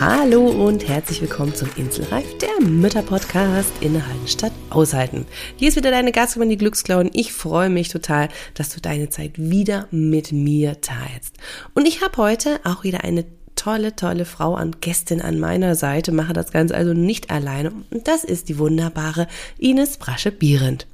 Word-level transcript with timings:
Hallo 0.00 0.46
und 0.46 0.88
herzlich 0.88 1.20
willkommen 1.20 1.54
zum 1.54 1.68
Inselreif, 1.76 2.38
der 2.38 2.66
Mütterpodcast 2.66 3.70
Innehalten 3.82 4.26
statt 4.26 4.52
Aushalten. 4.70 5.26
Hier 5.56 5.68
ist 5.68 5.76
wieder 5.76 5.90
deine 5.90 6.10
Gastgeberin, 6.10 6.48
die 6.48 6.56
Glücksklauen. 6.56 7.10
Ich 7.12 7.34
freue 7.34 7.68
mich 7.68 7.90
total, 7.90 8.30
dass 8.54 8.70
du 8.70 8.80
deine 8.80 9.10
Zeit 9.10 9.32
wieder 9.36 9.88
mit 9.90 10.32
mir 10.32 10.80
teilst. 10.80 11.36
Und 11.74 11.86
ich 11.86 12.00
habe 12.00 12.16
heute 12.16 12.60
auch 12.64 12.82
wieder 12.82 13.04
eine 13.04 13.26
tolle, 13.60 13.94
tolle 13.94 14.24
Frau 14.24 14.54
an 14.54 14.76
Gästin 14.80 15.20
an 15.20 15.38
meiner 15.38 15.74
Seite, 15.74 16.12
mache 16.12 16.32
das 16.32 16.50
Ganze 16.50 16.74
also 16.74 16.94
nicht 16.94 17.30
alleine. 17.30 17.72
Und 17.90 18.08
das 18.08 18.24
ist 18.24 18.48
die 18.48 18.58
wunderbare 18.58 19.26
Ines 19.58 19.98
Brasche-Bierend. 19.98 20.86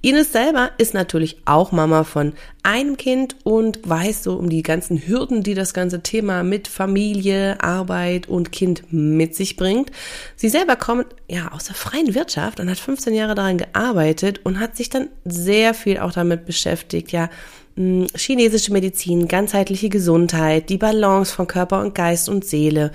Ines 0.00 0.32
selber 0.32 0.70
ist 0.78 0.94
natürlich 0.94 1.36
auch 1.44 1.72
Mama 1.72 2.04
von 2.04 2.32
einem 2.62 2.96
Kind 2.96 3.36
und 3.44 3.86
weiß 3.86 4.22
so 4.22 4.34
um 4.36 4.48
die 4.48 4.62
ganzen 4.62 5.06
Hürden, 5.06 5.42
die 5.42 5.52
das 5.52 5.74
ganze 5.74 6.02
Thema 6.02 6.42
mit 6.42 6.68
Familie, 6.68 7.60
Arbeit 7.60 8.30
und 8.30 8.50
Kind 8.50 8.84
mit 8.90 9.34
sich 9.34 9.56
bringt. 9.56 9.90
Sie 10.36 10.48
selber 10.48 10.76
kommt 10.76 11.06
ja 11.28 11.52
aus 11.52 11.64
der 11.64 11.74
freien 11.74 12.14
Wirtschaft 12.14 12.60
und 12.60 12.70
hat 12.70 12.78
15 12.78 13.12
Jahre 13.12 13.34
daran 13.34 13.58
gearbeitet 13.58 14.40
und 14.42 14.58
hat 14.58 14.74
sich 14.74 14.88
dann 14.88 15.08
sehr 15.26 15.74
viel 15.74 15.98
auch 15.98 16.12
damit 16.12 16.46
beschäftigt, 16.46 17.12
ja, 17.12 17.28
chinesische 17.76 18.72
Medizin, 18.72 19.28
ganzheitliche 19.28 19.90
Gesundheit, 19.90 20.70
die 20.70 20.78
Balance 20.78 21.34
von 21.34 21.46
Körper 21.46 21.80
und 21.80 21.94
Geist 21.94 22.28
und 22.28 22.44
Seele. 22.44 22.90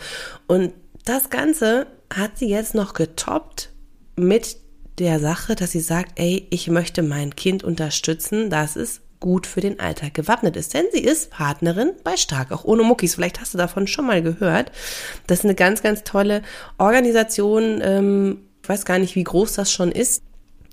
Und 0.48 0.73
das 1.05 1.30
Ganze 1.30 1.88
hat 2.12 2.38
sie 2.38 2.49
jetzt 2.49 2.73
noch 2.73 2.94
getoppt 2.94 3.70
mit 4.16 4.57
der 4.98 5.20
Sache, 5.20 5.55
dass 5.55 5.71
sie 5.71 5.80
sagt, 5.80 6.20
ey, 6.20 6.48
ich 6.49 6.67
möchte 6.67 7.04
mein 7.04 7.35
Kind 7.35 7.63
unterstützen, 7.63 8.49
dass 8.49 8.76
es 8.76 9.02
gut 9.20 9.48
für 9.48 9.62
den 9.62 9.80
Alltag 9.80 10.15
gewappnet 10.15 10.57
ist. 10.57 10.73
Denn 10.73 10.85
sie 10.91 10.99
ist 10.99 11.29
Partnerin 11.29 11.93
bei 12.04 12.18
Stark, 12.18 12.51
auch 12.51 12.66
ohne 12.66 12.84
Muckis. 12.84 13.16
Vielleicht 13.16 13.40
hast 13.40 13.54
du 13.54 13.57
davon 13.57 13.88
schon 13.88 14.07
mal 14.07 14.21
gehört. 14.21 14.71
Das 15.27 15.40
ist 15.40 15.45
eine 15.45 15.55
ganz, 15.55 15.82
ganz 15.82 16.04
tolle 16.04 16.41
Organisation. 16.77 17.82
Ähm, 17.84 18.40
ich 18.62 18.70
weiß 18.70 18.84
gar 18.84 18.99
nicht, 18.99 19.16
wie 19.16 19.23
groß 19.23 19.54
das 19.54 19.71
schon 19.71 19.91
ist. 19.91 20.23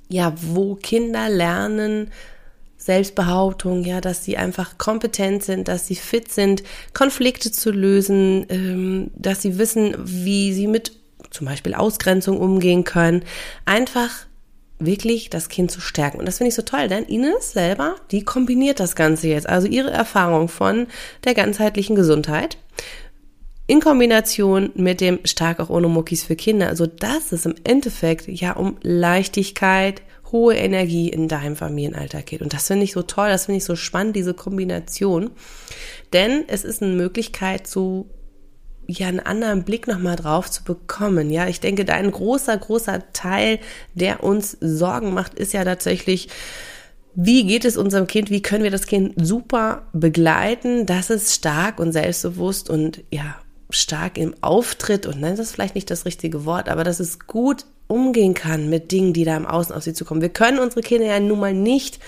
Ja, 0.08 0.32
wo 0.40 0.74
Kinder 0.74 1.28
lernen, 1.28 2.10
Selbstbehauptung, 2.88 3.84
ja, 3.84 4.00
dass 4.00 4.24
sie 4.24 4.38
einfach 4.38 4.78
kompetent 4.78 5.44
sind, 5.44 5.68
dass 5.68 5.86
sie 5.86 5.94
fit 5.94 6.32
sind, 6.32 6.62
Konflikte 6.94 7.52
zu 7.52 7.70
lösen, 7.70 8.46
ähm, 8.48 9.10
dass 9.14 9.42
sie 9.42 9.58
wissen, 9.58 9.94
wie 9.98 10.54
sie 10.54 10.66
mit 10.66 10.92
zum 11.28 11.46
Beispiel 11.46 11.74
Ausgrenzung 11.74 12.38
umgehen 12.38 12.84
können. 12.84 13.24
Einfach 13.66 14.10
wirklich 14.78 15.28
das 15.28 15.50
Kind 15.50 15.70
zu 15.70 15.82
stärken. 15.82 16.18
Und 16.18 16.24
das 16.24 16.38
finde 16.38 16.48
ich 16.48 16.54
so 16.54 16.62
toll, 16.62 16.88
denn 16.88 17.04
Ines 17.04 17.52
selber, 17.52 17.96
die 18.10 18.24
kombiniert 18.24 18.80
das 18.80 18.96
Ganze 18.96 19.28
jetzt. 19.28 19.46
Also 19.46 19.68
ihre 19.68 19.90
Erfahrung 19.90 20.48
von 20.48 20.86
der 21.24 21.34
ganzheitlichen 21.34 21.94
Gesundheit 21.94 22.56
in 23.66 23.80
Kombination 23.80 24.70
mit 24.76 25.02
dem 25.02 25.18
Stark 25.24 25.60
auch 25.60 25.68
ohne 25.68 25.88
Muckis 25.88 26.24
für 26.24 26.36
Kinder. 26.36 26.68
Also 26.68 26.86
das 26.86 27.32
ist 27.32 27.44
im 27.44 27.54
Endeffekt 27.64 28.28
ja 28.28 28.52
um 28.52 28.78
Leichtigkeit, 28.80 30.00
hohe 30.32 30.54
Energie 30.54 31.08
in 31.08 31.28
deinem 31.28 31.56
Familienalltag 31.56 32.26
geht. 32.26 32.42
Und 32.42 32.52
das 32.52 32.66
finde 32.66 32.84
ich 32.84 32.92
so 32.92 33.02
toll, 33.02 33.28
das 33.28 33.46
finde 33.46 33.58
ich 33.58 33.64
so 33.64 33.76
spannend, 33.76 34.16
diese 34.16 34.34
Kombination. 34.34 35.30
Denn 36.12 36.44
es 36.48 36.64
ist 36.64 36.82
eine 36.82 36.94
Möglichkeit, 36.94 37.66
so 37.66 38.08
ja 38.86 39.08
einen 39.08 39.20
anderen 39.20 39.64
Blick 39.64 39.86
nochmal 39.86 40.16
drauf 40.16 40.50
zu 40.50 40.64
bekommen. 40.64 41.30
Ja, 41.30 41.46
ich 41.46 41.60
denke, 41.60 41.84
da 41.84 41.94
ein 41.94 42.10
großer, 42.10 42.56
großer 42.56 43.12
Teil, 43.12 43.58
der 43.94 44.24
uns 44.24 44.56
Sorgen 44.60 45.12
macht, 45.12 45.34
ist 45.34 45.52
ja 45.52 45.62
tatsächlich, 45.64 46.28
wie 47.14 47.46
geht 47.46 47.64
es 47.64 47.76
unserem 47.76 48.06
Kind? 48.06 48.30
Wie 48.30 48.42
können 48.42 48.64
wir 48.64 48.70
das 48.70 48.86
Kind 48.86 49.14
super 49.16 49.88
begleiten, 49.92 50.86
dass 50.86 51.10
es 51.10 51.34
stark 51.34 51.80
und 51.80 51.92
selbstbewusst 51.92 52.70
und 52.70 53.02
ja, 53.10 53.36
stark 53.70 54.16
im 54.16 54.34
Auftritt 54.40 55.06
und 55.06 55.20
nein, 55.20 55.36
das 55.36 55.48
ist 55.48 55.52
vielleicht 55.52 55.74
nicht 55.74 55.90
das 55.90 56.06
richtige 56.06 56.46
Wort, 56.46 56.68
aber 56.70 56.84
dass 56.84 57.00
es 57.00 57.18
gut 57.26 57.66
umgehen 57.88 58.34
kann 58.34 58.68
mit 58.68 58.92
Dingen, 58.92 59.12
die 59.12 59.24
da 59.24 59.36
im 59.36 59.46
Außen 59.46 59.74
auf 59.74 59.82
sie 59.82 59.94
zukommen. 59.94 60.20
Wir 60.20 60.28
können 60.28 60.58
unsere 60.58 60.82
Kinder 60.82 61.06
ja 61.06 61.18
nun 61.18 61.40
mal 61.40 61.54
nicht 61.54 61.98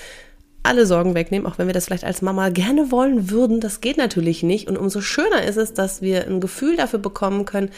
alle 0.63 0.87
Sorgen 0.87 1.15
wegnehmen, 1.15 1.51
auch 1.51 1.59
wenn 1.59 1.67
wir 1.67 1.75
das 1.75 1.87
vielleicht 1.87 2.05
als 2.05 2.23
Mama 2.23 2.51
gerne 2.51 2.91
wollen 2.91 3.31
würden. 3.31 3.61
Das 3.61 3.81
geht 3.81 3.97
natürlich 3.97 4.43
nicht. 4.43 4.69
Und 4.69 4.77
umso 4.77 5.01
schöner 5.01 5.43
ist 5.43 5.57
es, 5.57 5.73
dass 5.73 6.03
wir 6.03 6.27
ein 6.27 6.41
Gefühl 6.41 6.77
dafür 6.77 6.99
bekommen 6.99 7.47
können, 7.47 7.71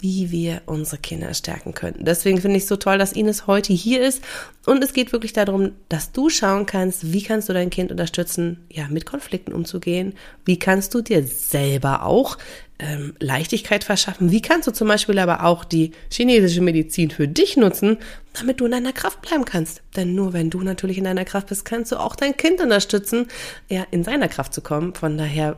wie 0.00 0.30
wir 0.30 0.62
unsere 0.66 0.98
Kinder 0.98 1.34
stärken 1.34 1.74
können. 1.74 2.04
Deswegen 2.04 2.40
finde 2.40 2.56
ich 2.58 2.64
es 2.64 2.68
so 2.68 2.76
toll, 2.76 2.98
dass 2.98 3.12
Ines 3.12 3.46
heute 3.46 3.72
hier 3.72 4.06
ist. 4.06 4.22
Und 4.64 4.84
es 4.84 4.92
geht 4.92 5.12
wirklich 5.12 5.32
darum, 5.32 5.72
dass 5.88 6.12
du 6.12 6.28
schauen 6.28 6.66
kannst, 6.66 7.12
wie 7.12 7.22
kannst 7.22 7.48
du 7.48 7.52
dein 7.52 7.70
Kind 7.70 7.90
unterstützen, 7.90 8.64
ja, 8.70 8.86
mit 8.88 9.06
Konflikten 9.06 9.52
umzugehen. 9.52 10.14
Wie 10.44 10.58
kannst 10.58 10.94
du 10.94 11.00
dir 11.00 11.24
selber 11.24 12.04
auch 12.04 12.38
ähm, 12.78 13.14
Leichtigkeit 13.20 13.84
verschaffen? 13.84 14.30
Wie 14.30 14.42
kannst 14.42 14.68
du 14.68 14.72
zum 14.72 14.88
Beispiel 14.88 15.18
aber 15.18 15.44
auch 15.44 15.64
die 15.64 15.92
chinesische 16.10 16.60
Medizin 16.60 17.10
für 17.10 17.28
dich 17.28 17.56
nutzen, 17.56 17.98
damit 18.38 18.60
du 18.60 18.66
in 18.66 18.72
deiner 18.72 18.92
Kraft 18.92 19.22
bleiben 19.22 19.44
kannst? 19.44 19.82
Denn 19.96 20.14
nur 20.14 20.32
wenn 20.32 20.50
du 20.50 20.60
natürlich 20.60 20.98
in 20.98 21.04
deiner 21.04 21.24
Kraft 21.24 21.48
bist, 21.48 21.64
kannst 21.64 21.92
du 21.92 21.96
auch 21.96 22.16
dein 22.16 22.36
Kind 22.36 22.60
unterstützen, 22.60 23.26
ja, 23.68 23.86
in 23.90 24.04
seiner 24.04 24.28
Kraft 24.28 24.54
zu 24.54 24.60
kommen. 24.60 24.94
Von 24.94 25.18
daher 25.18 25.56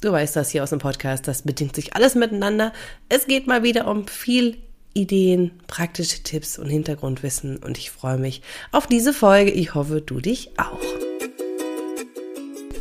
Du 0.00 0.10
weißt 0.10 0.34
das 0.34 0.50
hier 0.50 0.64
aus 0.64 0.70
dem 0.70 0.80
Podcast, 0.80 1.28
das 1.28 1.42
bedingt 1.42 1.76
sich 1.76 1.94
alles 1.94 2.16
miteinander. 2.16 2.72
Es 3.08 3.28
geht 3.28 3.46
mal 3.46 3.62
wieder 3.62 3.86
um 3.86 4.08
viel 4.08 4.56
Ideen, 4.94 5.52
praktische 5.68 6.24
Tipps 6.24 6.58
und 6.58 6.68
Hintergrundwissen 6.68 7.58
und 7.58 7.78
ich 7.78 7.92
freue 7.92 8.18
mich 8.18 8.42
auf 8.72 8.88
diese 8.88 9.12
Folge. 9.12 9.52
Ich 9.52 9.74
hoffe, 9.76 10.00
du 10.00 10.20
dich 10.20 10.58
auch. 10.58 11.11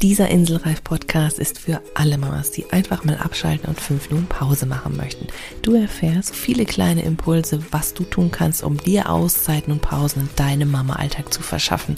Dieser 0.01 0.29
Inselreif-Podcast 0.29 1.37
ist 1.37 1.59
für 1.59 1.79
alle 1.93 2.17
Mamas, 2.17 2.49
die 2.49 2.65
einfach 2.71 3.03
mal 3.03 3.17
abschalten 3.17 3.69
und 3.69 3.79
fünf 3.79 4.09
Minuten 4.09 4.25
Pause 4.25 4.65
machen 4.65 4.97
möchten. 4.97 5.27
Du 5.61 5.75
erfährst 5.75 6.35
viele 6.35 6.65
kleine 6.65 7.03
Impulse, 7.03 7.59
was 7.69 7.93
du 7.93 8.03
tun 8.03 8.31
kannst, 8.31 8.63
um 8.63 8.77
dir 8.77 9.11
Auszeiten 9.11 9.71
und 9.71 9.83
Pausen 9.83 10.23
in 10.23 10.29
deinem 10.35 10.71
Mama-Alltag 10.71 11.31
zu 11.31 11.43
verschaffen 11.43 11.97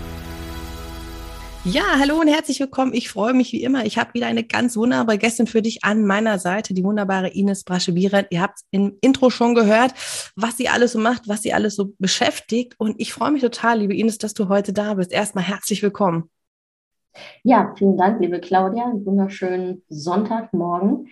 Ja, 1.63 1.83
hallo 1.99 2.19
und 2.19 2.27
herzlich 2.27 2.59
willkommen. 2.59 2.91
Ich 2.91 3.11
freue 3.11 3.35
mich 3.35 3.51
wie 3.51 3.61
immer. 3.63 3.85
Ich 3.85 3.99
habe 3.99 4.15
wieder 4.15 4.25
eine 4.25 4.43
ganz 4.43 4.75
wunderbare 4.75 5.19
Gästin 5.19 5.45
für 5.45 5.61
dich 5.61 5.83
an 5.83 6.07
meiner 6.07 6.39
Seite, 6.39 6.73
die 6.73 6.83
wunderbare 6.83 7.27
Ines 7.27 7.63
Brasche-Bierer. 7.63 8.31
Ihr 8.31 8.41
habt 8.41 8.61
im 8.71 8.97
Intro 8.99 9.29
schon 9.29 9.53
gehört, 9.53 9.93
was 10.35 10.57
sie 10.57 10.69
alles 10.69 10.93
so 10.93 10.99
macht, 10.99 11.27
was 11.27 11.43
sie 11.43 11.53
alles 11.53 11.75
so 11.75 11.93
beschäftigt. 11.99 12.73
Und 12.79 12.99
ich 12.99 13.13
freue 13.13 13.29
mich 13.29 13.43
total, 13.43 13.77
liebe 13.77 13.95
Ines, 13.95 14.17
dass 14.17 14.33
du 14.33 14.49
heute 14.49 14.73
da 14.73 14.95
bist. 14.95 15.11
Erstmal 15.11 15.43
herzlich 15.43 15.83
willkommen. 15.83 16.31
Ja, 17.43 17.75
vielen 17.77 17.95
Dank, 17.95 18.19
liebe 18.19 18.39
Claudia. 18.39 18.85
Einen 18.85 19.05
wunderschönen 19.05 19.83
Sonntagmorgen. 19.87 21.09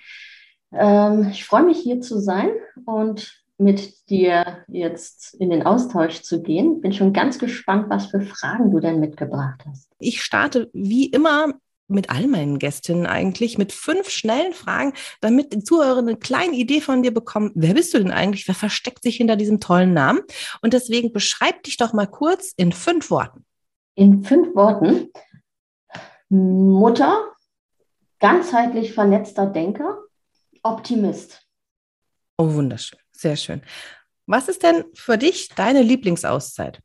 Ähm, 0.74 1.30
ich 1.30 1.46
freue 1.46 1.64
mich, 1.64 1.78
hier 1.78 2.02
zu 2.02 2.20
sein 2.20 2.50
und 2.86 3.39
mit 3.60 4.10
dir 4.10 4.64
jetzt 4.68 5.36
in 5.36 5.50
den 5.50 5.64
Austausch 5.64 6.22
zu 6.22 6.42
gehen. 6.42 6.82
Bin 6.82 6.94
schon 6.94 7.14
ganz 7.14 7.38
gespannt, 7.38 7.90
was 7.90 8.08
für 8.08 8.22
Fragen 8.22 8.72
du 8.72 8.80
denn 8.80 9.00
mitgebracht 9.00 9.64
hast. 9.68 9.90
Ich 10.00 10.24
starte 10.24 10.70
wie 10.74 11.08
immer 11.08 11.54
mit 11.90 12.10
all 12.10 12.28
meinen 12.28 12.60
Gästinnen 12.60 13.06
eigentlich 13.06 13.58
mit 13.58 13.74
fünf 13.74 14.10
schnellen 14.10 14.54
Fragen, 14.54 14.94
damit 15.22 15.54
die 15.54 15.64
Zuhörer 15.64 16.00
eine 16.00 16.16
kleine 16.16 16.56
Idee 16.56 16.82
von 16.82 17.04
dir 17.04 17.14
bekommen. 17.14 17.52
Wer 17.56 17.74
bist 17.74 17.94
du 17.94 17.98
denn 17.98 18.12
eigentlich? 18.12 18.48
Wer 18.48 18.56
versteckt 18.56 19.04
sich 19.04 19.18
hinter 19.18 19.36
diesem 19.36 19.60
tollen 19.60 19.94
Namen? 19.94 20.22
Und 20.62 20.74
deswegen 20.74 21.12
beschreib 21.12 21.64
dich 21.64 21.78
doch 21.78 21.92
mal 21.92 22.06
kurz 22.06 22.54
in 22.56 22.72
fünf 22.72 23.10
Worten. 23.10 23.46
In 23.96 24.24
fünf 24.24 24.56
Worten. 24.56 25.10
Mutter, 26.30 27.32
ganzheitlich 28.20 28.94
vernetzter 28.94 29.48
Denker, 29.48 29.98
Optimist. 30.62 31.46
Oh, 32.38 32.54
wunderschön. 32.54 33.00
Sehr 33.20 33.36
schön. 33.36 33.62
Was 34.28 34.48
ist 34.48 34.64
denn 34.64 34.86
für 34.94 35.18
dich 35.18 35.50
deine 35.50 35.82
Lieblingsauszeit? 35.82 36.80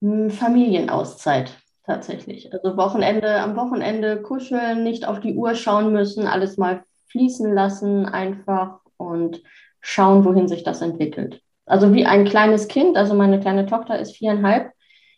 Hm, 0.00 0.30
Familienauszeit 0.30 1.52
tatsächlich. 1.84 2.52
Also 2.52 2.76
Wochenende, 2.76 3.40
am 3.40 3.56
Wochenende 3.56 4.22
kuscheln, 4.22 4.84
nicht 4.84 5.04
auf 5.04 5.18
die 5.18 5.34
Uhr 5.34 5.56
schauen 5.56 5.92
müssen, 5.92 6.28
alles 6.28 6.58
mal 6.58 6.84
fließen 7.08 7.52
lassen 7.52 8.06
einfach 8.06 8.78
und 8.98 9.42
schauen, 9.80 10.24
wohin 10.24 10.46
sich 10.46 10.62
das 10.62 10.80
entwickelt. 10.80 11.42
Also 11.66 11.92
wie 11.92 12.06
ein 12.06 12.24
kleines 12.24 12.68
Kind, 12.68 12.96
also 12.96 13.14
meine 13.14 13.40
kleine 13.40 13.66
Tochter 13.66 13.98
ist 13.98 14.16
viereinhalb, 14.16 14.70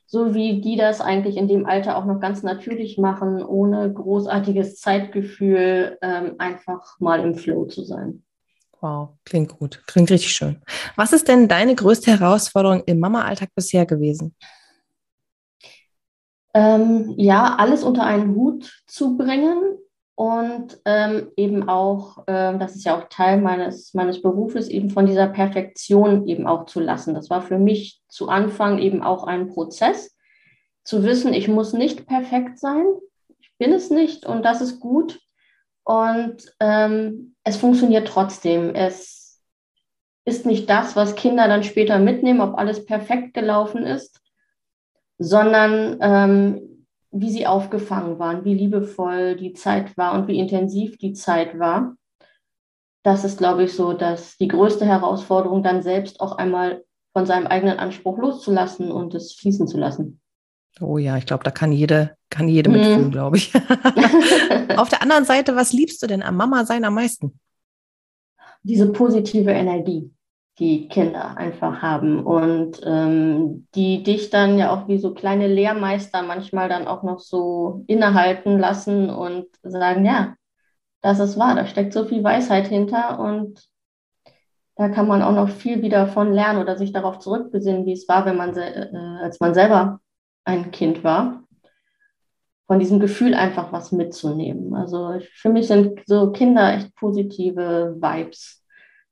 so 0.06 0.32
wie 0.32 0.62
die 0.62 0.76
das 0.76 1.02
eigentlich 1.02 1.36
in 1.36 1.48
dem 1.48 1.66
Alter 1.66 1.98
auch 1.98 2.06
noch 2.06 2.20
ganz 2.20 2.42
natürlich 2.42 2.96
machen, 2.96 3.44
ohne 3.44 3.92
großartiges 3.92 4.76
Zeitgefühl, 4.80 5.98
ähm, 6.00 6.36
einfach 6.38 6.98
mal 6.98 7.20
im 7.20 7.34
Flow 7.34 7.66
zu 7.66 7.84
sein. 7.84 8.23
Wow, 8.84 9.16
klingt 9.24 9.58
gut, 9.58 9.82
klingt 9.86 10.10
richtig 10.10 10.32
schön. 10.32 10.60
Was 10.94 11.14
ist 11.14 11.26
denn 11.26 11.48
deine 11.48 11.74
größte 11.74 12.10
Herausforderung 12.10 12.82
im 12.84 13.00
Mama-Alltag 13.00 13.48
bisher 13.54 13.86
gewesen? 13.86 14.36
Ähm, 16.52 17.14
ja, 17.16 17.56
alles 17.56 17.82
unter 17.82 18.04
einen 18.04 18.34
Hut 18.34 18.82
zu 18.86 19.16
bringen 19.16 19.78
und 20.16 20.82
ähm, 20.84 21.32
eben 21.34 21.66
auch, 21.66 22.28
äh, 22.28 22.58
das 22.58 22.76
ist 22.76 22.84
ja 22.84 22.98
auch 22.98 23.08
Teil 23.08 23.40
meines, 23.40 23.94
meines 23.94 24.20
Berufes, 24.20 24.68
eben 24.68 24.90
von 24.90 25.06
dieser 25.06 25.28
Perfektion 25.28 26.28
eben 26.28 26.46
auch 26.46 26.66
zu 26.66 26.78
lassen. 26.78 27.14
Das 27.14 27.30
war 27.30 27.40
für 27.40 27.58
mich 27.58 28.02
zu 28.08 28.28
Anfang 28.28 28.78
eben 28.80 29.02
auch 29.02 29.24
ein 29.24 29.48
Prozess, 29.48 30.14
zu 30.84 31.04
wissen, 31.04 31.32
ich 31.32 31.48
muss 31.48 31.72
nicht 31.72 32.06
perfekt 32.06 32.58
sein, 32.58 32.84
ich 33.40 33.50
bin 33.56 33.72
es 33.72 33.88
nicht 33.88 34.26
und 34.26 34.44
das 34.44 34.60
ist 34.60 34.78
gut. 34.78 35.20
Und 35.84 36.54
ähm, 36.60 37.33
es 37.44 37.56
funktioniert 37.56 38.08
trotzdem. 38.08 38.74
Es 38.74 39.42
ist 40.24 40.46
nicht 40.46 40.68
das, 40.68 40.96
was 40.96 41.14
Kinder 41.14 41.46
dann 41.46 41.62
später 41.62 41.98
mitnehmen, 41.98 42.40
ob 42.40 42.58
alles 42.58 42.84
perfekt 42.84 43.34
gelaufen 43.34 43.84
ist, 43.84 44.20
sondern 45.18 45.98
ähm, 46.00 46.86
wie 47.10 47.30
sie 47.30 47.46
aufgefangen 47.46 48.18
waren, 48.18 48.44
wie 48.44 48.54
liebevoll 48.54 49.36
die 49.36 49.52
Zeit 49.52 49.96
war 49.96 50.14
und 50.14 50.26
wie 50.26 50.38
intensiv 50.38 50.98
die 50.98 51.12
Zeit 51.12 51.58
war. 51.58 51.96
Das 53.04 53.22
ist, 53.24 53.38
glaube 53.38 53.64
ich, 53.64 53.74
so, 53.74 53.92
dass 53.92 54.38
die 54.38 54.48
größte 54.48 54.86
Herausforderung 54.86 55.62
dann 55.62 55.82
selbst 55.82 56.20
auch 56.20 56.38
einmal 56.38 56.82
von 57.12 57.26
seinem 57.26 57.46
eigenen 57.46 57.78
Anspruch 57.78 58.18
loszulassen 58.18 58.90
und 58.90 59.14
es 59.14 59.34
fließen 59.34 59.68
zu 59.68 59.78
lassen. 59.78 60.20
Oh 60.80 60.98
ja, 60.98 61.16
ich 61.16 61.26
glaube, 61.26 61.44
da 61.44 61.50
kann 61.50 61.72
jede, 61.72 62.16
kann 62.30 62.48
jede 62.48 62.70
mhm. 62.70 62.76
mitfühlen, 62.76 63.10
glaube 63.10 63.36
ich. 63.36 63.54
Auf 64.76 64.88
der 64.88 65.02
anderen 65.02 65.24
Seite, 65.24 65.54
was 65.56 65.72
liebst 65.72 66.02
du 66.02 66.06
denn 66.06 66.22
am 66.22 66.36
Mama 66.36 66.64
sein 66.64 66.84
am 66.84 66.94
meisten? 66.94 67.38
Diese 68.62 68.90
positive 68.90 69.50
Energie 69.50 70.10
die 70.58 70.88
Kinder 70.88 71.36
einfach 71.36 71.82
haben 71.82 72.24
und 72.24 72.80
ähm, 72.84 73.66
die 73.74 74.04
dich 74.04 74.30
dann 74.30 74.56
ja 74.56 74.70
auch 74.72 74.86
wie 74.86 74.98
so 74.98 75.12
kleine 75.12 75.48
Lehrmeister 75.48 76.22
manchmal 76.22 76.68
dann 76.68 76.86
auch 76.86 77.02
noch 77.02 77.18
so 77.18 77.82
innehalten 77.88 78.58
lassen 78.58 79.10
und 79.10 79.46
sagen, 79.62 80.04
ja, 80.04 80.34
das 81.00 81.18
ist 81.18 81.38
wahr, 81.38 81.56
da 81.56 81.66
steckt 81.66 81.92
so 81.92 82.04
viel 82.04 82.22
Weisheit 82.22 82.68
hinter 82.68 83.18
und 83.18 83.68
da 84.76 84.88
kann 84.88 85.08
man 85.08 85.22
auch 85.22 85.32
noch 85.32 85.48
viel 85.48 85.82
wieder 85.82 86.06
von 86.06 86.32
lernen 86.32 86.60
oder 86.60 86.76
sich 86.76 86.92
darauf 86.92 87.18
zurückbesinnen, 87.18 87.84
wie 87.84 87.92
es 87.92 88.08
war, 88.08 88.24
wenn 88.24 88.36
man 88.36 88.56
äh, 88.56 88.88
als 89.22 89.40
man 89.40 89.54
selber 89.54 90.00
ein 90.44 90.70
Kind 90.70 91.04
war. 91.04 91.42
Von 92.66 92.78
diesem 92.78 92.98
Gefühl 92.98 93.34
einfach 93.34 93.72
was 93.72 93.92
mitzunehmen. 93.92 94.74
Also 94.74 95.20
für 95.34 95.50
mich 95.50 95.66
sind 95.66 96.00
so 96.06 96.32
Kinder 96.32 96.74
echt 96.74 96.94
positive 96.96 97.96
Vibes. 98.00 98.64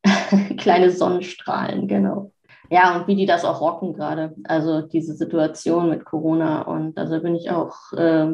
Kleine 0.56 0.90
Sonnenstrahlen, 0.90 1.86
genau. 1.86 2.32
Ja, 2.70 2.96
und 2.96 3.06
wie 3.06 3.14
die 3.14 3.26
das 3.26 3.44
auch 3.44 3.60
rocken 3.60 3.92
gerade. 3.92 4.34
Also 4.44 4.80
diese 4.80 5.14
Situation 5.14 5.90
mit 5.90 6.06
Corona. 6.06 6.62
Und 6.62 6.98
also 6.98 7.20
bin 7.20 7.34
ich 7.34 7.50
auch 7.50 7.92
äh, 7.92 8.32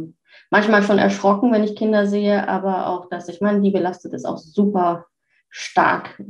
manchmal 0.51 0.85
schon 0.85 0.99
erschrocken, 0.99 1.53
wenn 1.53 1.65
ich 1.65 1.75
Kinder 1.75 2.07
sehe, 2.07 2.49
aber 2.49 2.87
auch, 2.87 3.09
dass 3.09 3.29
ich 3.29 3.41
meine, 3.41 3.61
die 3.61 3.73
belastet 3.73 4.13
ist 4.15 4.25
auch 4.25 4.39
super 4.39 5.07
stark 5.51 6.23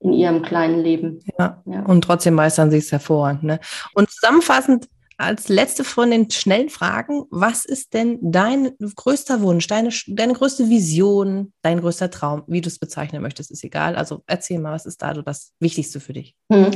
in 0.00 0.12
ihrem 0.12 0.42
kleinen 0.42 0.80
Leben. 0.80 1.20
Ja, 1.38 1.62
ja. 1.64 1.84
und 1.84 2.02
trotzdem 2.02 2.34
meistern 2.34 2.70
sie 2.70 2.78
es 2.78 2.92
hervorragend. 2.92 3.44
Ne? 3.44 3.60
Und 3.94 4.10
zusammenfassend 4.10 4.88
als 5.16 5.48
letzte 5.48 5.84
von 5.84 6.10
den 6.10 6.30
schnellen 6.30 6.68
Fragen, 6.68 7.24
was 7.30 7.64
ist 7.64 7.94
denn 7.94 8.18
dein 8.20 8.72
größter 8.78 9.40
Wunsch, 9.42 9.66
deine, 9.66 9.90
deine 10.08 10.32
größte 10.32 10.68
Vision, 10.68 11.52
dein 11.62 11.80
größter 11.80 12.10
Traum, 12.10 12.42
wie 12.46 12.60
du 12.60 12.68
es 12.68 12.78
bezeichnen 12.78 13.22
möchtest, 13.22 13.50
ist 13.50 13.64
egal. 13.64 13.96
Also 13.96 14.22
erzähl 14.26 14.58
mal, 14.58 14.72
was 14.72 14.86
ist 14.86 15.02
da 15.02 15.14
so 15.14 15.22
das 15.22 15.52
Wichtigste 15.60 16.00
für 16.00 16.12
dich? 16.12 16.34
Hm. 16.50 16.70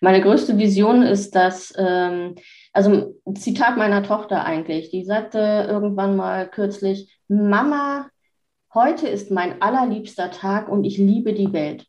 Meine 0.00 0.20
größte 0.20 0.58
Vision 0.58 1.02
ist, 1.02 1.34
dass, 1.34 1.72
ähm, 1.76 2.34
also 2.72 3.20
Zitat 3.34 3.76
meiner 3.76 4.02
Tochter 4.02 4.44
eigentlich, 4.44 4.90
die 4.90 5.04
sagte 5.04 5.66
irgendwann 5.68 6.16
mal 6.16 6.48
kürzlich, 6.48 7.18
Mama, 7.28 8.08
heute 8.72 9.08
ist 9.08 9.30
mein 9.30 9.62
allerliebster 9.62 10.30
Tag 10.30 10.68
und 10.68 10.84
ich 10.84 10.98
liebe 10.98 11.32
die 11.32 11.52
Welt. 11.52 11.86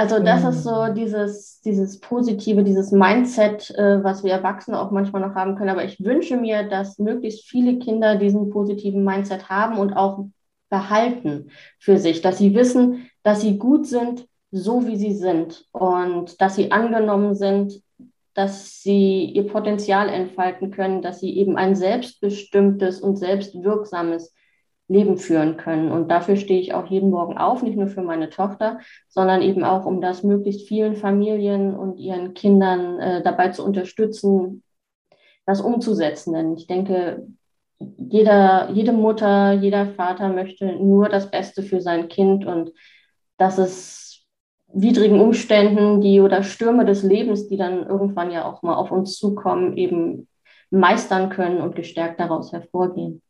Also 0.00 0.18
das 0.18 0.44
ist 0.44 0.62
so 0.62 0.86
mhm. 0.86 0.94
dieses, 0.94 1.60
dieses 1.60 2.00
Positive, 2.00 2.64
dieses 2.64 2.90
Mindset, 2.90 3.68
äh, 3.76 4.02
was 4.02 4.24
wir 4.24 4.32
Erwachsene 4.32 4.80
auch 4.80 4.90
manchmal 4.90 5.20
noch 5.20 5.34
haben 5.34 5.56
können. 5.56 5.68
Aber 5.68 5.84
ich 5.84 6.02
wünsche 6.02 6.38
mir, 6.38 6.62
dass 6.62 6.98
möglichst 6.98 7.46
viele 7.46 7.78
Kinder 7.78 8.16
diesen 8.16 8.48
positiven 8.48 9.04
Mindset 9.04 9.50
haben 9.50 9.76
und 9.76 9.92
auch 9.92 10.24
behalten 10.70 11.50
für 11.78 11.98
sich, 11.98 12.22
dass 12.22 12.38
sie 12.38 12.54
wissen, 12.54 13.10
dass 13.24 13.42
sie 13.42 13.58
gut 13.58 13.86
sind, 13.86 14.26
so 14.50 14.86
wie 14.86 14.96
sie 14.96 15.12
sind 15.12 15.66
und 15.72 16.40
dass 16.40 16.56
sie 16.56 16.72
angenommen 16.72 17.34
sind, 17.34 17.82
dass 18.32 18.80
sie 18.80 19.26
ihr 19.26 19.46
Potenzial 19.48 20.08
entfalten 20.08 20.70
können, 20.70 21.02
dass 21.02 21.20
sie 21.20 21.36
eben 21.36 21.58
ein 21.58 21.76
selbstbestimmtes 21.76 23.02
und 23.02 23.16
selbstwirksames 23.16 24.32
Leben 24.90 25.18
führen 25.18 25.56
können. 25.56 25.92
Und 25.92 26.10
dafür 26.10 26.34
stehe 26.34 26.60
ich 26.60 26.74
auch 26.74 26.86
jeden 26.86 27.10
Morgen 27.10 27.38
auf, 27.38 27.62
nicht 27.62 27.78
nur 27.78 27.86
für 27.86 28.02
meine 28.02 28.28
Tochter, 28.28 28.80
sondern 29.08 29.40
eben 29.40 29.62
auch, 29.62 29.86
um 29.86 30.00
das 30.00 30.24
möglichst 30.24 30.66
vielen 30.66 30.96
Familien 30.96 31.76
und 31.76 31.98
ihren 31.98 32.34
Kindern 32.34 32.98
äh, 32.98 33.22
dabei 33.22 33.50
zu 33.50 33.64
unterstützen, 33.64 34.64
das 35.46 35.60
umzusetzen. 35.60 36.34
Denn 36.34 36.56
ich 36.56 36.66
denke, 36.66 37.24
jeder, 37.78 38.70
jede 38.72 38.92
Mutter, 38.92 39.52
jeder 39.52 39.86
Vater 39.86 40.28
möchte 40.28 40.66
nur 40.66 41.08
das 41.08 41.30
Beste 41.30 41.62
für 41.62 41.80
sein 41.80 42.08
Kind 42.08 42.44
und 42.44 42.72
dass 43.38 43.58
es 43.58 44.26
widrigen 44.72 45.20
Umständen, 45.20 46.00
die 46.00 46.20
oder 46.20 46.42
Stürme 46.42 46.84
des 46.84 47.04
Lebens, 47.04 47.48
die 47.48 47.56
dann 47.56 47.86
irgendwann 47.86 48.32
ja 48.32 48.44
auch 48.44 48.62
mal 48.62 48.74
auf 48.74 48.90
uns 48.90 49.16
zukommen, 49.16 49.76
eben 49.76 50.26
meistern 50.70 51.30
können 51.30 51.60
und 51.60 51.76
gestärkt 51.76 52.18
daraus 52.18 52.52
hervorgehen. 52.52 53.22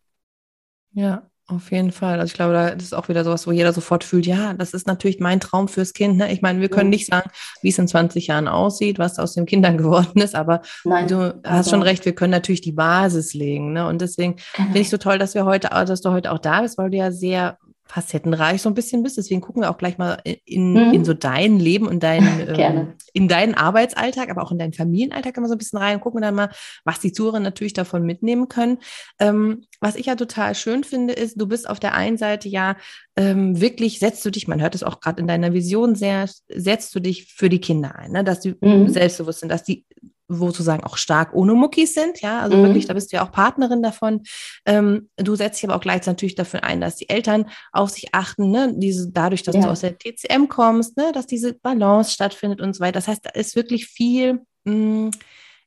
Ja, 0.93 1.30
auf 1.51 1.71
jeden 1.71 1.93
Fall. 1.93 2.21
Also 2.21 2.31
ich 2.31 2.35
glaube, 2.35 2.53
da 2.53 2.69
ist 2.69 2.95
auch 2.95 3.09
wieder 3.09 3.25
sowas, 3.25 3.47
wo 3.47 3.53
jeder 3.53 3.73
sofort 3.73 4.05
fühlt, 4.05 4.27
ja, 4.27 4.55
das 4.55 4.75
ist 4.75 4.87
natürlich 4.87 5.21
mein 5.21 5.41
Traum 5.41 5.69
fürs 5.69 5.93
Kind. 5.93 6.17
Ne? 6.17 6.33
Ich 6.33 6.43
meine, 6.43 6.61
wir 6.61 6.69
können 6.69 6.91
nicht 6.91 7.07
sagen, 7.07 7.31
wie 7.63 7.69
es 7.69 7.79
in 7.79 7.89
20 7.89 8.29
Jahren 8.29 8.49
aussieht, 8.49 8.99
was 8.99 9.19
aus 9.19 9.35
den 9.35 9.47
Kindern 9.47 9.77
geworden 9.79 10.21
ist, 10.21 10.35
aber 10.35 10.63
Nein, 10.85 11.09
du 11.09 11.41
hast 11.45 11.71
schon 11.71 11.83
recht, 11.83 12.05
wir 12.05 12.15
können 12.15 12.31
natürlich 12.31 12.61
die 12.61 12.73
Basis 12.73 13.35
legen. 13.35 13.73
Ne? 13.73 13.87
Und 13.87 14.01
deswegen 14.01 14.37
genau. 14.55 14.67
finde 14.67 14.81
ich 14.81 14.91
so 14.91 14.97
toll, 14.97 15.19
dass 15.19 15.35
wir 15.35 15.45
heute, 15.45 15.69
dass 15.69 16.01
du 16.01 16.11
heute 16.11 16.33
auch 16.33 16.39
da 16.39 16.63
bist, 16.63 16.79
weil 16.79 16.91
du 16.91 16.97
ja 16.97 17.11
sehr 17.11 17.59
facettenreich 17.91 18.63
so 18.63 18.71
ein 18.71 18.75
bisschen 18.75 19.03
bist. 19.03 19.19
Deswegen 19.19 19.41
gucken 19.41 19.63
wir 19.63 19.71
auch 19.71 19.79
gleich 19.79 19.99
mal 19.99 20.19
in, 20.45 20.73
mhm. 20.73 20.95
in 20.95 21.05
so 21.05 21.13
dein 21.13 21.59
Leben 21.59 21.89
und 21.89 22.03
dein, 22.03 22.23
ähm, 22.57 22.93
in 23.13 23.27
deinen 23.27 23.55
Arbeitsalltag, 23.55 24.31
aber 24.31 24.43
auch 24.43 24.53
in 24.53 24.59
deinen 24.59 24.73
Familienalltag 24.73 25.37
immer 25.37 25.49
so 25.49 25.55
ein 25.55 25.59
bisschen 25.59 25.79
rein 25.79 25.97
und 25.97 26.01
gucken 26.01 26.23
dann 26.23 26.35
mal, 26.35 26.51
was 26.85 27.01
die 27.01 27.13
Zuhörer 27.13 27.41
natürlich 27.41 27.73
davon 27.73 28.05
mitnehmen 28.05 28.49
können. 28.49 28.79
Ähm, 29.19 29.65
was 29.81 29.97
ich 29.97 30.07
ja 30.07 30.15
total 30.15 30.55
schön 30.55 30.85
finde, 30.85 31.15
ist, 31.15 31.41
du 31.41 31.47
bist 31.47 31.69
auf 31.69 31.81
der 31.81 31.95
einen 31.95 32.17
Seite 32.17 32.49
ja 32.49 32.77
ähm, 33.17 33.61
wirklich, 33.61 33.99
setzt 33.99 34.25
du 34.25 34.31
dich, 34.31 34.47
man 34.47 34.61
hört 34.61 34.77
es 34.77 34.85
auch 34.85 35.01
gerade 35.01 35.21
in 35.21 35.27
deiner 35.27 35.53
Vision 35.53 35.97
sehr, 35.97 36.29
setzt 36.49 36.95
du 36.95 37.01
dich 37.01 37.33
für 37.35 37.49
die 37.49 37.61
Kinder 37.61 37.97
ein, 37.97 38.13
ne? 38.13 38.23
dass 38.23 38.41
die 38.41 38.55
mhm. 38.61 38.89
selbstbewusst 38.89 39.41
sind, 39.41 39.49
dass 39.49 39.65
die 39.65 39.85
sozusagen 40.31 40.85
auch 40.85 40.97
stark 40.97 41.35
ohne 41.35 41.55
Muckis 41.55 41.95
sind, 41.95 42.21
ja, 42.21 42.41
also 42.41 42.57
mhm. 42.57 42.63
wirklich, 42.65 42.87
da 42.87 42.95
bist 42.95 43.13
du 43.13 43.17
ja 43.17 43.27
auch 43.27 43.33
Partnerin 43.33 43.83
davon. 43.83 44.23
Ähm, 44.65 45.11
du 45.17 45.35
setzt 45.35 45.61
dich 45.61 45.69
aber 45.69 45.77
auch 45.77 45.83
gleichzeitig 45.83 46.07
natürlich 46.07 46.35
dafür 46.35 46.65
ein, 46.65 46.81
dass 46.81 46.97
die 46.97 47.09
Eltern 47.09 47.47
auf 47.73 47.91
sich 47.91 48.15
achten, 48.15 48.51
ne, 48.51 48.73
diese, 48.77 49.11
dadurch, 49.11 49.43
dass 49.43 49.55
ja. 49.55 49.63
du 49.63 49.69
aus 49.69 49.81
der 49.81 49.99
TCM 49.99 50.49
kommst, 50.49 50.97
ne, 50.97 51.13
dass 51.13 51.27
diese 51.27 51.55
Balance 51.55 52.13
stattfindet 52.13 52.61
und 52.61 52.75
so 52.75 52.81
weiter. 52.81 52.93
Das 52.93 53.09
heißt, 53.09 53.25
da 53.25 53.31
ist 53.31 53.57
wirklich 53.57 53.87
viel, 53.87 54.41
mh, 54.65 54.73
hm, 54.73 55.11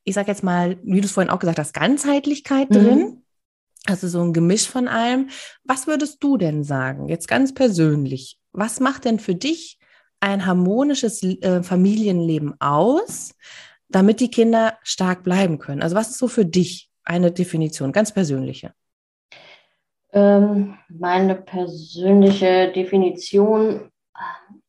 ich 0.05 0.15
sag 0.15 0.27
jetzt 0.27 0.43
mal, 0.43 0.77
wie 0.83 1.01
du 1.01 1.05
es 1.05 1.13
vorhin 1.13 1.31
auch 1.31 1.39
gesagt 1.39 1.59
hast, 1.59 1.73
Ganzheitlichkeit 1.73 2.69
mhm. 2.69 2.73
drin. 2.73 3.23
Also 3.85 4.07
so 4.07 4.21
ein 4.21 4.33
Gemisch 4.33 4.67
von 4.67 4.87
allem. 4.87 5.29
Was 5.63 5.87
würdest 5.87 6.23
du 6.23 6.37
denn 6.37 6.63
sagen, 6.63 7.09
jetzt 7.09 7.27
ganz 7.27 7.53
persönlich? 7.53 8.37
Was 8.53 8.79
macht 8.79 9.05
denn 9.05 9.19
für 9.19 9.35
dich 9.35 9.77
ein 10.21 10.45
harmonisches 10.45 11.21
äh, 11.21 11.63
Familienleben 11.63 12.59
aus? 12.61 13.35
Damit 13.93 14.19
die 14.19 14.31
Kinder 14.31 14.77
stark 14.83 15.23
bleiben 15.23 15.59
können? 15.59 15.81
Also 15.81 15.95
was 15.95 16.09
ist 16.09 16.17
so 16.17 16.27
für 16.27 16.45
dich 16.45 16.89
eine 17.03 17.31
Definition, 17.31 17.91
ganz 17.91 18.11
persönliche? 18.13 18.73
Ähm, 20.11 20.77
meine 20.89 21.35
persönliche 21.35 22.71
Definition, 22.71 23.91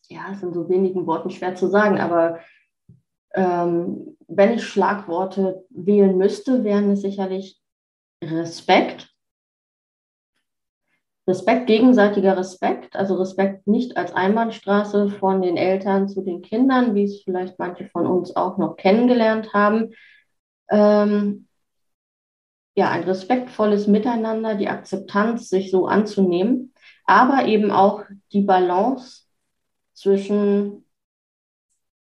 ja, 0.09 0.33
ist 0.33 0.43
in 0.43 0.52
so 0.52 0.69
wenigen 0.69 1.07
Worten 1.07 1.31
schwer 1.31 1.54
zu 1.54 1.69
sagen, 1.69 1.99
aber 1.99 2.40
ähm, 3.35 4.16
wenn 4.28 4.54
ich 4.54 4.64
Schlagworte 4.64 5.64
wählen 5.71 6.16
müsste, 6.16 6.64
wären 6.64 6.90
es 6.90 7.02
sicherlich 7.02 7.61
Respekt, 8.23 9.13
Respekt, 11.26 11.66
gegenseitiger 11.66 12.37
Respekt, 12.37 12.95
also 12.95 13.14
Respekt 13.14 13.66
nicht 13.66 13.97
als 13.97 14.12
Einbahnstraße 14.12 15.09
von 15.09 15.40
den 15.40 15.57
Eltern 15.57 16.09
zu 16.09 16.23
den 16.23 16.43
Kindern, 16.43 16.95
wie 16.95 17.04
es 17.04 17.23
vielleicht 17.23 17.59
manche 17.59 17.88
von 17.88 18.07
uns 18.07 18.37
auch 18.37 18.59
noch 18.59 18.76
kennengelernt 18.76 19.54
haben. 19.54 19.95
Ähm, 20.71 21.49
ja, 22.76 22.90
ein 22.90 23.04
respektvolles 23.04 23.87
Miteinander, 23.87 24.54
die 24.54 24.69
Akzeptanz, 24.69 25.49
sich 25.49 25.71
so 25.71 25.87
anzunehmen, 25.87 26.75
aber 27.07 27.47
eben 27.47 27.71
auch 27.71 28.02
die 28.33 28.43
Balance 28.43 29.23
zwischen 29.95 30.84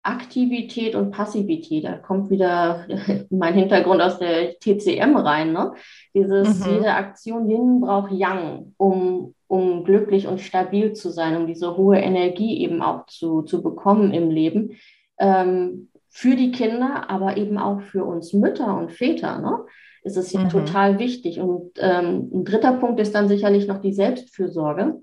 Aktivität 0.08 0.96
und 0.96 1.12
Passivität. 1.12 1.84
Da 1.84 1.98
kommt 1.98 2.30
wieder 2.30 2.86
mein 3.30 3.54
Hintergrund 3.54 4.02
aus 4.02 4.20
der 4.20 4.58
TCM 4.60 5.16
rein. 5.18 5.54
Ne? 5.54 5.74
Dieses, 6.14 6.66
mhm. 6.66 6.74
jede 6.74 6.94
Aktion, 6.94 7.50
Yin 7.50 7.82
braucht 7.82 8.12
Yang, 8.12 8.74
um, 8.78 9.36
um 9.48 9.84
glücklich 9.84 10.28
und 10.28 10.40
stabil 10.40 10.94
zu 10.94 11.10
sein, 11.10 11.36
um 11.36 11.48
diese 11.48 11.76
hohe 11.76 11.98
Energie 11.98 12.62
eben 12.62 12.82
auch 12.82 13.06
zu, 13.08 13.42
zu 13.42 13.62
bekommen 13.62 14.14
im 14.14 14.32
Leben. 14.32 14.78
Ähm, 15.20 15.90
für 16.10 16.36
die 16.36 16.52
Kinder, 16.52 17.10
aber 17.10 17.38
eben 17.38 17.58
auch 17.58 17.82
für 17.82 18.04
uns 18.04 18.34
Mütter 18.34 18.78
und 18.78 18.92
Väter. 18.92 19.40
Ne? 19.40 19.66
Ist 20.04 20.18
es 20.18 20.32
ja 20.32 20.40
mhm. 20.40 20.50
total 20.50 21.00
wichtig. 21.00 21.40
Und 21.40 21.72
ähm, 21.80 22.32
ein 22.34 22.46
dritter 22.46 22.74
Punkt 22.74 23.00
ist 23.00 23.14
dann 23.14 23.28
sicherlich 23.28 23.68
noch 23.68 23.82
die 23.82 23.94
Selbstfürsorge 23.94 25.02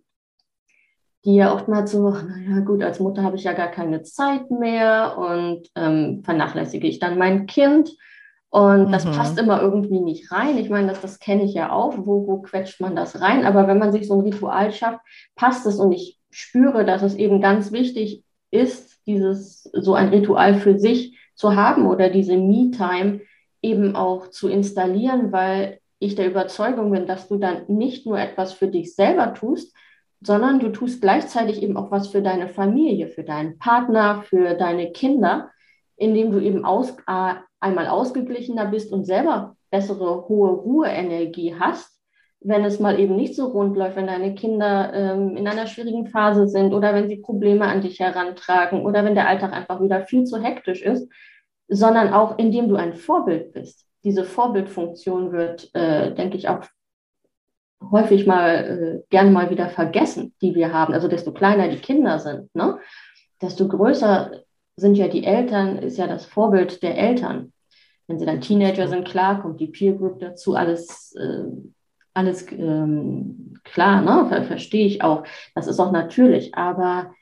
die 1.24 1.36
ja 1.36 1.54
oftmals 1.54 1.92
so, 1.92 2.10
naja 2.10 2.60
gut, 2.60 2.82
als 2.82 3.00
Mutter 3.00 3.22
habe 3.22 3.36
ich 3.36 3.44
ja 3.44 3.52
gar 3.52 3.68
keine 3.68 4.02
Zeit 4.02 4.50
mehr 4.50 5.16
und 5.16 5.70
ähm, 5.74 6.22
vernachlässige 6.22 6.86
ich 6.86 6.98
dann 6.98 7.18
mein 7.18 7.46
Kind. 7.46 7.96
Und 8.50 8.92
das 8.92 9.04
mhm. 9.04 9.12
passt 9.12 9.38
immer 9.38 9.60
irgendwie 9.60 10.00
nicht 10.00 10.30
rein. 10.30 10.58
Ich 10.58 10.70
meine, 10.70 10.88
das, 10.88 11.00
das 11.00 11.18
kenne 11.18 11.42
ich 11.42 11.54
ja 11.54 11.72
auch. 11.72 11.94
Wo, 11.98 12.26
wo 12.26 12.40
quetscht 12.42 12.80
man 12.80 12.94
das 12.94 13.20
rein? 13.20 13.44
Aber 13.44 13.66
wenn 13.66 13.78
man 13.78 13.90
sich 13.90 14.06
so 14.06 14.14
ein 14.14 14.20
Ritual 14.20 14.72
schafft, 14.72 15.00
passt 15.34 15.66
es. 15.66 15.80
Und 15.80 15.90
ich 15.90 16.20
spüre, 16.30 16.84
dass 16.84 17.02
es 17.02 17.16
eben 17.16 17.40
ganz 17.40 17.72
wichtig 17.72 18.22
ist, 18.52 19.00
dieses 19.06 19.64
so 19.64 19.94
ein 19.94 20.10
Ritual 20.10 20.54
für 20.54 20.78
sich 20.78 21.18
zu 21.34 21.56
haben 21.56 21.86
oder 21.86 22.10
diese 22.10 22.36
Me-Time 22.36 23.22
eben 23.60 23.96
auch 23.96 24.28
zu 24.28 24.48
installieren, 24.48 25.32
weil 25.32 25.80
ich 25.98 26.14
der 26.14 26.28
Überzeugung 26.28 26.92
bin, 26.92 27.06
dass 27.06 27.28
du 27.28 27.38
dann 27.38 27.62
nicht 27.66 28.06
nur 28.06 28.20
etwas 28.20 28.52
für 28.52 28.68
dich 28.68 28.94
selber 28.94 29.34
tust, 29.34 29.74
sondern 30.26 30.58
du 30.58 30.70
tust 30.70 31.02
gleichzeitig 31.02 31.62
eben 31.62 31.76
auch 31.76 31.90
was 31.90 32.08
für 32.08 32.22
deine 32.22 32.48
Familie, 32.48 33.08
für 33.08 33.24
deinen 33.24 33.58
Partner, 33.58 34.22
für 34.22 34.54
deine 34.54 34.92
Kinder, 34.92 35.50
indem 35.96 36.32
du 36.32 36.40
eben 36.40 36.64
aus, 36.64 36.90
äh, 37.06 37.34
einmal 37.60 37.86
ausgeglichener 37.86 38.66
bist 38.66 38.92
und 38.92 39.04
selber 39.04 39.56
bessere 39.70 40.28
hohe 40.28 40.50
Ruheenergie 40.50 41.54
hast, 41.58 42.00
wenn 42.40 42.64
es 42.64 42.78
mal 42.78 43.00
eben 43.00 43.16
nicht 43.16 43.34
so 43.34 43.46
rund 43.46 43.76
läuft, 43.76 43.96
wenn 43.96 44.06
deine 44.06 44.34
Kinder 44.34 44.92
ähm, 44.92 45.36
in 45.36 45.48
einer 45.48 45.66
schwierigen 45.66 46.06
Phase 46.06 46.46
sind 46.46 46.74
oder 46.74 46.94
wenn 46.94 47.08
sie 47.08 47.16
Probleme 47.16 47.64
an 47.66 47.80
dich 47.80 48.00
herantragen 48.00 48.84
oder 48.84 49.04
wenn 49.04 49.14
der 49.14 49.28
Alltag 49.28 49.52
einfach 49.52 49.80
wieder 49.80 50.02
viel 50.02 50.24
zu 50.24 50.42
hektisch 50.42 50.82
ist, 50.82 51.10
sondern 51.68 52.12
auch 52.12 52.38
indem 52.38 52.68
du 52.68 52.76
ein 52.76 52.94
Vorbild 52.94 53.52
bist. 53.52 53.86
Diese 54.04 54.24
Vorbildfunktion 54.24 55.32
wird, 55.32 55.74
äh, 55.74 56.14
denke 56.14 56.36
ich, 56.36 56.48
auch 56.50 56.64
häufig 57.90 58.26
mal 58.26 58.54
äh, 58.54 59.02
gern 59.10 59.32
mal 59.32 59.50
wieder 59.50 59.68
vergessen, 59.68 60.34
die 60.40 60.54
wir 60.54 60.72
haben. 60.72 60.94
Also 60.94 61.08
desto 61.08 61.32
kleiner 61.32 61.68
die 61.68 61.78
Kinder 61.78 62.18
sind, 62.18 62.54
ne? 62.54 62.78
desto 63.40 63.68
größer 63.68 64.42
sind 64.76 64.96
ja 64.96 65.08
die 65.08 65.24
Eltern, 65.24 65.78
ist 65.78 65.98
ja 65.98 66.06
das 66.06 66.26
Vorbild 66.26 66.82
der 66.82 66.98
Eltern. 66.98 67.52
Wenn 68.06 68.18
sie 68.18 68.26
dann 68.26 68.40
Teenager 68.40 68.88
sind, 68.88 69.06
klar, 69.06 69.40
kommt 69.40 69.60
die 69.60 69.68
Peer 69.68 69.94
Group 69.94 70.20
dazu, 70.20 70.54
alles, 70.54 71.14
äh, 71.16 71.44
alles 72.12 72.50
ähm, 72.52 73.54
klar, 73.64 74.02
ne? 74.02 74.28
Ver 74.28 74.44
verstehe 74.44 74.86
ich 74.86 75.02
auch. 75.02 75.24
Das 75.54 75.66
ist 75.66 75.80
auch 75.80 75.92
natürlich. 75.92 76.54
Aber 76.54 77.12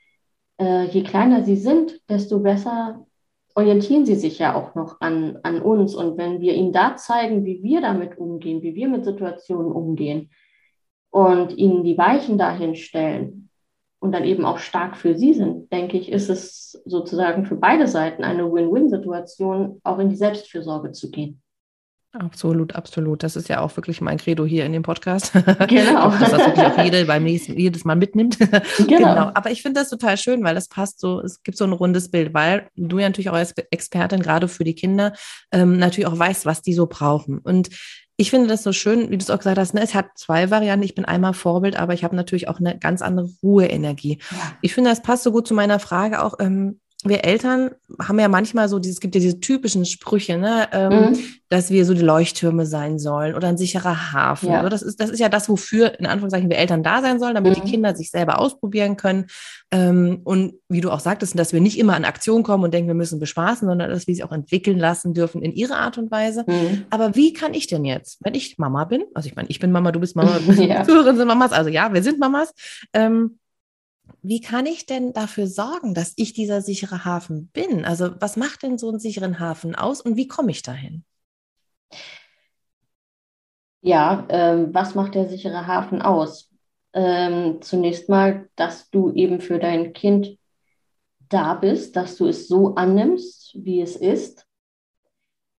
äh, 0.59 0.85
je 0.85 1.03
kleiner 1.03 1.43
sie 1.43 1.55
sind, 1.55 2.01
desto 2.09 2.39
besser 2.39 3.05
orientieren 3.55 4.05
sie 4.05 4.15
sich 4.15 4.39
ja 4.39 4.55
auch 4.55 4.75
noch 4.75 4.99
an, 4.99 5.39
an 5.43 5.61
uns. 5.61 5.95
Und 5.95 6.17
wenn 6.17 6.41
wir 6.41 6.53
ihnen 6.53 6.73
da 6.73 6.95
zeigen, 6.95 7.45
wie 7.45 7.61
wir 7.61 7.81
damit 7.81 8.17
umgehen, 8.17 8.61
wie 8.61 8.75
wir 8.75 8.87
mit 8.87 9.05
Situationen 9.05 9.71
umgehen, 9.71 10.31
und 11.13 11.55
ihnen 11.55 11.83
die 11.83 11.97
Weichen 11.97 12.39
dahin 12.39 12.75
stellen 12.75 13.47
und 13.99 14.13
dann 14.13 14.23
eben 14.23 14.45
auch 14.45 14.57
stark 14.57 14.97
für 14.97 15.15
sie 15.15 15.35
sind, 15.35 15.71
denke 15.71 15.95
ich, 15.95 16.11
ist 16.11 16.27
es 16.27 16.81
sozusagen 16.85 17.45
für 17.45 17.55
beide 17.55 17.87
Seiten 17.87 18.23
eine 18.23 18.51
Win-Win-Situation, 18.51 19.79
auch 19.83 19.99
in 19.99 20.09
die 20.09 20.15
Selbstfürsorge 20.15 20.91
zu 20.91 21.11
gehen. 21.11 21.39
Absolut, 22.13 22.75
absolut. 22.75 23.23
Das 23.23 23.35
ist 23.35 23.49
ja 23.49 23.61
auch 23.61 23.75
wirklich 23.75 23.99
mein 24.01 24.17
Credo 24.17 24.45
hier 24.45 24.65
in 24.65 24.73
dem 24.73 24.83
Podcast. 24.83 25.33
Genau. 25.67 26.09
dass 26.09 26.31
das 26.31 26.45
wirklich 26.45 26.65
auch 26.65 26.83
jede 26.83 27.05
beim 27.05 27.23
nächsten, 27.23 27.59
jedes 27.59 27.85
Mal 27.85 27.95
mitnimmt. 27.95 28.37
Genau. 28.77 28.97
genau. 28.97 29.31
Aber 29.33 29.51
ich 29.51 29.61
finde 29.61 29.79
das 29.79 29.89
total 29.89 30.17
schön, 30.17 30.43
weil 30.43 30.55
das 30.55 30.67
passt 30.67 30.99
so, 30.99 31.21
es 31.21 31.41
gibt 31.43 31.57
so 31.57 31.63
ein 31.63 31.73
rundes 31.73 32.09
Bild, 32.09 32.33
weil 32.33 32.67
du 32.75 32.99
ja 32.99 33.07
natürlich 33.07 33.29
auch 33.29 33.35
als 33.35 33.53
Expertin 33.71 34.21
gerade 34.21 34.47
für 34.47 34.63
die 34.63 34.75
Kinder 34.75 35.13
ähm, 35.51 35.77
natürlich 35.77 36.07
auch 36.07 36.17
weißt, 36.17 36.45
was 36.45 36.61
die 36.61 36.73
so 36.73 36.87
brauchen. 36.87 37.39
Und 37.39 37.69
ich 38.15 38.29
finde 38.29 38.47
das 38.47 38.63
so 38.63 38.73
schön, 38.73 39.09
wie 39.09 39.17
du 39.17 39.23
es 39.23 39.29
auch 39.29 39.39
gesagt 39.39 39.57
hast, 39.57 39.73
ne? 39.73 39.81
es 39.81 39.95
hat 39.95 40.05
zwei 40.15 40.51
Varianten. 40.51 40.85
Ich 40.85 40.95
bin 40.95 41.05
einmal 41.05 41.33
Vorbild, 41.33 41.77
aber 41.77 41.93
ich 41.93 42.03
habe 42.03 42.15
natürlich 42.15 42.47
auch 42.47 42.59
eine 42.59 42.77
ganz 42.77 43.01
andere 43.01 43.29
Ruheenergie. 43.41 44.19
Ja. 44.31 44.37
Ich 44.61 44.73
finde, 44.75 44.91
das 44.91 45.01
passt 45.01 45.23
so 45.23 45.31
gut 45.31 45.47
zu 45.47 45.53
meiner 45.53 45.79
Frage 45.79 46.21
auch, 46.21 46.35
ähm, 46.39 46.79
wir 47.05 47.25
Eltern 47.25 47.71
haben 48.01 48.19
ja 48.19 48.27
manchmal 48.27 48.69
so, 48.69 48.77
es 48.77 48.99
gibt 48.99 49.15
ja 49.15 49.21
diese 49.21 49.39
typischen 49.39 49.85
Sprüche, 49.85 50.37
ne, 50.37 50.67
ähm, 50.71 51.11
mhm. 51.11 51.19
dass 51.49 51.69
wir 51.69 51.85
so 51.85 51.93
die 51.93 52.01
Leuchttürme 52.01 52.65
sein 52.65 52.99
sollen 52.99 53.35
oder 53.35 53.49
ein 53.49 53.57
sicherer 53.57 54.13
Hafen. 54.13 54.49
Ja. 54.49 54.57
Also 54.57 54.69
das, 54.69 54.81
ist, 54.81 54.99
das 54.99 55.09
ist 55.09 55.19
ja 55.19 55.29
das, 55.29 55.49
wofür 55.49 55.99
in 55.99 56.05
Anführungszeichen 56.05 56.49
wir 56.49 56.57
Eltern 56.57 56.83
da 56.83 57.01
sein 57.01 57.19
sollen, 57.19 57.35
damit 57.35 57.57
mhm. 57.57 57.61
die 57.61 57.71
Kinder 57.71 57.95
sich 57.95 58.11
selber 58.11 58.39
ausprobieren 58.39 58.97
können. 58.97 59.27
Ähm, 59.71 60.21
und 60.23 60.53
wie 60.69 60.81
du 60.81 60.91
auch 60.91 60.99
sagtest, 60.99 61.37
dass 61.37 61.53
wir 61.53 61.61
nicht 61.61 61.77
immer 61.77 61.95
an 61.95 62.05
Aktion 62.05 62.43
kommen 62.43 62.63
und 62.63 62.73
denken, 62.73 62.87
wir 62.87 62.95
müssen 62.95 63.19
bespaßen, 63.19 63.67
sondern 63.67 63.89
dass 63.89 64.07
wir 64.07 64.15
sie 64.15 64.23
auch 64.23 64.31
entwickeln 64.31 64.79
lassen 64.79 65.13
dürfen 65.13 65.41
in 65.41 65.51
ihrer 65.53 65.77
Art 65.77 65.97
und 65.97 66.11
Weise. 66.11 66.45
Mhm. 66.47 66.85
Aber 66.89 67.15
wie 67.15 67.33
kann 67.33 67.53
ich 67.53 67.67
denn 67.67 67.85
jetzt, 67.85 68.19
wenn 68.21 68.33
ich 68.33 68.57
Mama 68.57 68.85
bin, 68.85 69.03
also 69.13 69.27
ich 69.27 69.35
meine, 69.35 69.49
ich 69.49 69.59
bin 69.59 69.71
Mama, 69.71 69.91
du 69.91 69.99
bist 69.99 70.15
Mama, 70.15 70.37
ja. 70.57 70.83
Zuhörerin 70.83 71.17
sind 71.17 71.27
Mamas, 71.27 71.51
also 71.51 71.69
ja, 71.69 71.93
wir 71.93 72.03
sind 72.03 72.19
Mamas. 72.19 72.53
Ähm, 72.93 73.39
wie 74.23 74.41
kann 74.41 74.65
ich 74.65 74.85
denn 74.85 75.13
dafür 75.13 75.47
sorgen, 75.47 75.93
dass 75.93 76.13
ich 76.15 76.33
dieser 76.33 76.61
sichere 76.61 77.05
Hafen 77.05 77.49
bin? 77.49 77.85
Also 77.85 78.11
was 78.19 78.37
macht 78.37 78.63
denn 78.63 78.77
so 78.77 78.89
einen 78.89 78.99
sicheren 78.99 79.39
Hafen 79.39 79.75
aus 79.75 80.01
und 80.01 80.15
wie 80.15 80.27
komme 80.27 80.51
ich 80.51 80.63
dahin? 80.63 81.03
Ja, 83.81 84.25
ähm, 84.29 84.73
was 84.73 84.95
macht 84.95 85.15
der 85.15 85.27
sichere 85.27 85.67
Hafen 85.67 86.01
aus? 86.01 86.49
Ähm, 86.93 87.61
zunächst 87.61 88.07
mal, 88.07 88.49
dass 88.55 88.89
du 88.89 89.11
eben 89.11 89.41
für 89.41 89.59
dein 89.59 89.91
Kind 89.93 90.37
da 91.27 91.53
bist, 91.55 91.95
dass 91.95 92.15
du 92.15 92.27
es 92.27 92.47
so 92.47 92.75
annimmst, 92.75 93.51
wie 93.55 93.81
es 93.81 93.97
ist, 93.97 94.45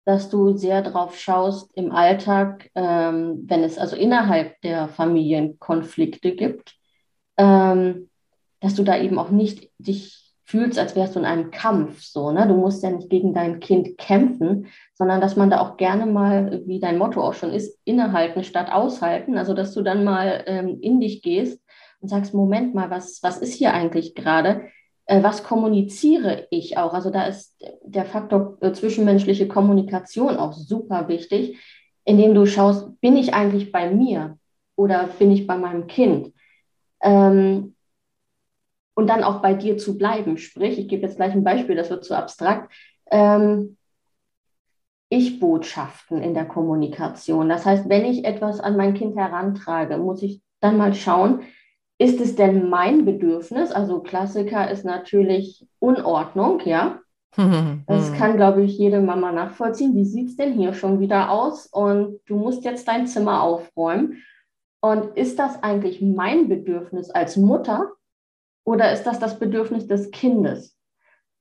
dass 0.06 0.30
du 0.30 0.56
sehr 0.56 0.82
drauf 0.82 1.18
schaust 1.18 1.70
im 1.76 1.92
Alltag, 1.92 2.70
ähm, 2.74 3.42
wenn 3.46 3.62
es 3.62 3.78
also 3.78 3.96
innerhalb 3.96 4.60
der 4.62 4.88
Familien 4.88 5.58
Konflikte 5.58 6.34
gibt, 6.34 6.76
ähm, 7.36 8.08
dass 8.64 8.74
du 8.74 8.82
da 8.82 8.98
eben 8.98 9.18
auch 9.18 9.28
nicht 9.28 9.70
dich 9.76 10.32
fühlst, 10.46 10.78
als 10.78 10.96
wärst 10.96 11.14
du 11.14 11.20
in 11.20 11.26
einem 11.26 11.50
Kampf 11.50 12.02
so, 12.02 12.30
ne? 12.30 12.48
Du 12.48 12.54
musst 12.54 12.82
ja 12.82 12.90
nicht 12.90 13.10
gegen 13.10 13.34
dein 13.34 13.60
Kind 13.60 13.98
kämpfen, 13.98 14.68
sondern 14.94 15.20
dass 15.20 15.36
man 15.36 15.50
da 15.50 15.60
auch 15.60 15.76
gerne 15.76 16.06
mal, 16.06 16.62
wie 16.64 16.80
dein 16.80 16.96
Motto 16.96 17.22
auch 17.22 17.34
schon 17.34 17.52
ist, 17.52 17.78
innehalten 17.84 18.42
statt 18.42 18.72
aushalten. 18.72 19.36
Also 19.36 19.52
dass 19.52 19.74
du 19.74 19.82
dann 19.82 20.02
mal 20.02 20.44
ähm, 20.46 20.78
in 20.80 20.98
dich 20.98 21.20
gehst 21.20 21.62
und 22.00 22.08
sagst, 22.08 22.32
Moment 22.32 22.74
mal, 22.74 22.88
was, 22.88 23.22
was 23.22 23.36
ist 23.36 23.52
hier 23.52 23.74
eigentlich 23.74 24.14
gerade? 24.14 24.62
Äh, 25.04 25.22
was 25.22 25.44
kommuniziere 25.44 26.46
ich 26.48 26.78
auch? 26.78 26.94
Also 26.94 27.10
da 27.10 27.26
ist 27.26 27.62
der 27.82 28.06
Faktor 28.06 28.56
äh, 28.62 28.72
zwischenmenschliche 28.72 29.46
Kommunikation 29.46 30.38
auch 30.38 30.54
super 30.54 31.08
wichtig, 31.08 31.58
indem 32.06 32.32
du 32.32 32.46
schaust, 32.46 32.98
bin 33.02 33.18
ich 33.18 33.34
eigentlich 33.34 33.72
bei 33.72 33.90
mir 33.90 34.38
oder 34.74 35.06
bin 35.18 35.30
ich 35.30 35.46
bei 35.46 35.58
meinem 35.58 35.86
Kind? 35.86 36.32
Ähm, 37.02 37.73
und 38.94 39.08
dann 39.08 39.24
auch 39.24 39.42
bei 39.42 39.54
dir 39.54 39.76
zu 39.76 39.98
bleiben. 39.98 40.38
Sprich, 40.38 40.78
ich 40.78 40.88
gebe 40.88 41.02
jetzt 41.02 41.16
gleich 41.16 41.32
ein 41.32 41.44
Beispiel, 41.44 41.76
das 41.76 41.90
wird 41.90 42.04
zu 42.04 42.16
abstrakt. 42.16 42.72
Ähm, 43.10 43.76
Ich-Botschaften 45.08 46.22
in 46.22 46.34
der 46.34 46.46
Kommunikation. 46.46 47.48
Das 47.48 47.66
heißt, 47.66 47.88
wenn 47.88 48.04
ich 48.04 48.24
etwas 48.24 48.60
an 48.60 48.76
mein 48.76 48.94
Kind 48.94 49.16
herantrage, 49.16 49.98
muss 49.98 50.22
ich 50.22 50.40
dann 50.60 50.76
mal 50.76 50.94
schauen, 50.94 51.40
ist 51.98 52.20
es 52.20 52.34
denn 52.34 52.68
mein 52.68 53.04
Bedürfnis? 53.04 53.70
Also 53.70 54.00
Klassiker 54.00 54.70
ist 54.70 54.84
natürlich 54.84 55.66
Unordnung, 55.78 56.60
ja. 56.64 57.00
Das 57.86 58.12
kann, 58.12 58.36
glaube 58.36 58.62
ich, 58.62 58.78
jede 58.78 59.00
Mama 59.00 59.32
nachvollziehen. 59.32 59.94
Wie 59.94 60.04
sieht 60.04 60.28
es 60.28 60.36
denn 60.36 60.52
hier 60.52 60.72
schon 60.72 61.00
wieder 61.00 61.30
aus? 61.30 61.66
Und 61.66 62.20
du 62.26 62.36
musst 62.36 62.64
jetzt 62.64 62.86
dein 62.86 63.06
Zimmer 63.06 63.42
aufräumen. 63.42 64.22
Und 64.80 65.16
ist 65.16 65.38
das 65.38 65.62
eigentlich 65.62 66.00
mein 66.00 66.48
Bedürfnis 66.48 67.10
als 67.10 67.36
Mutter 67.36 67.90
oder 68.64 68.92
ist 68.92 69.04
das 69.04 69.18
das 69.18 69.38
Bedürfnis 69.38 69.86
des 69.86 70.10
Kindes? 70.10 70.76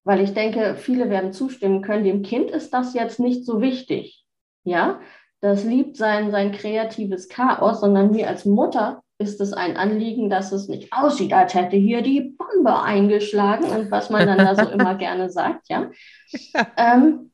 Weil 0.03 0.19
ich 0.19 0.33
denke, 0.33 0.75
viele 0.75 1.09
werden 1.09 1.31
zustimmen 1.31 1.81
können, 1.81 2.03
dem 2.03 2.21
Kind 2.23 2.51
ist 2.51 2.73
das 2.73 2.93
jetzt 2.93 3.19
nicht 3.19 3.45
so 3.45 3.61
wichtig. 3.61 4.25
Ja, 4.65 4.99
das 5.41 5.63
liebt 5.63 5.97
sein, 5.97 6.31
sein 6.31 6.51
kreatives 6.51 7.27
Chaos, 7.29 7.81
sondern 7.81 8.11
mir 8.11 8.29
als 8.29 8.45
Mutter 8.45 9.03
ist 9.17 9.41
es 9.41 9.53
ein 9.53 9.77
Anliegen, 9.77 10.29
dass 10.29 10.51
es 10.51 10.67
nicht 10.67 10.91
aussieht, 10.91 11.33
als 11.33 11.53
hätte 11.53 11.77
hier 11.77 12.01
die 12.01 12.35
Bombe 12.37 12.81
eingeschlagen 12.81 13.65
und 13.65 13.91
was 13.91 14.09
man 14.09 14.25
dann 14.25 14.37
da 14.37 14.55
so 14.55 14.69
immer 14.71 14.95
gerne 14.95 15.29
sagt, 15.29 15.69
ja. 15.69 15.89
Ähm, 16.77 17.31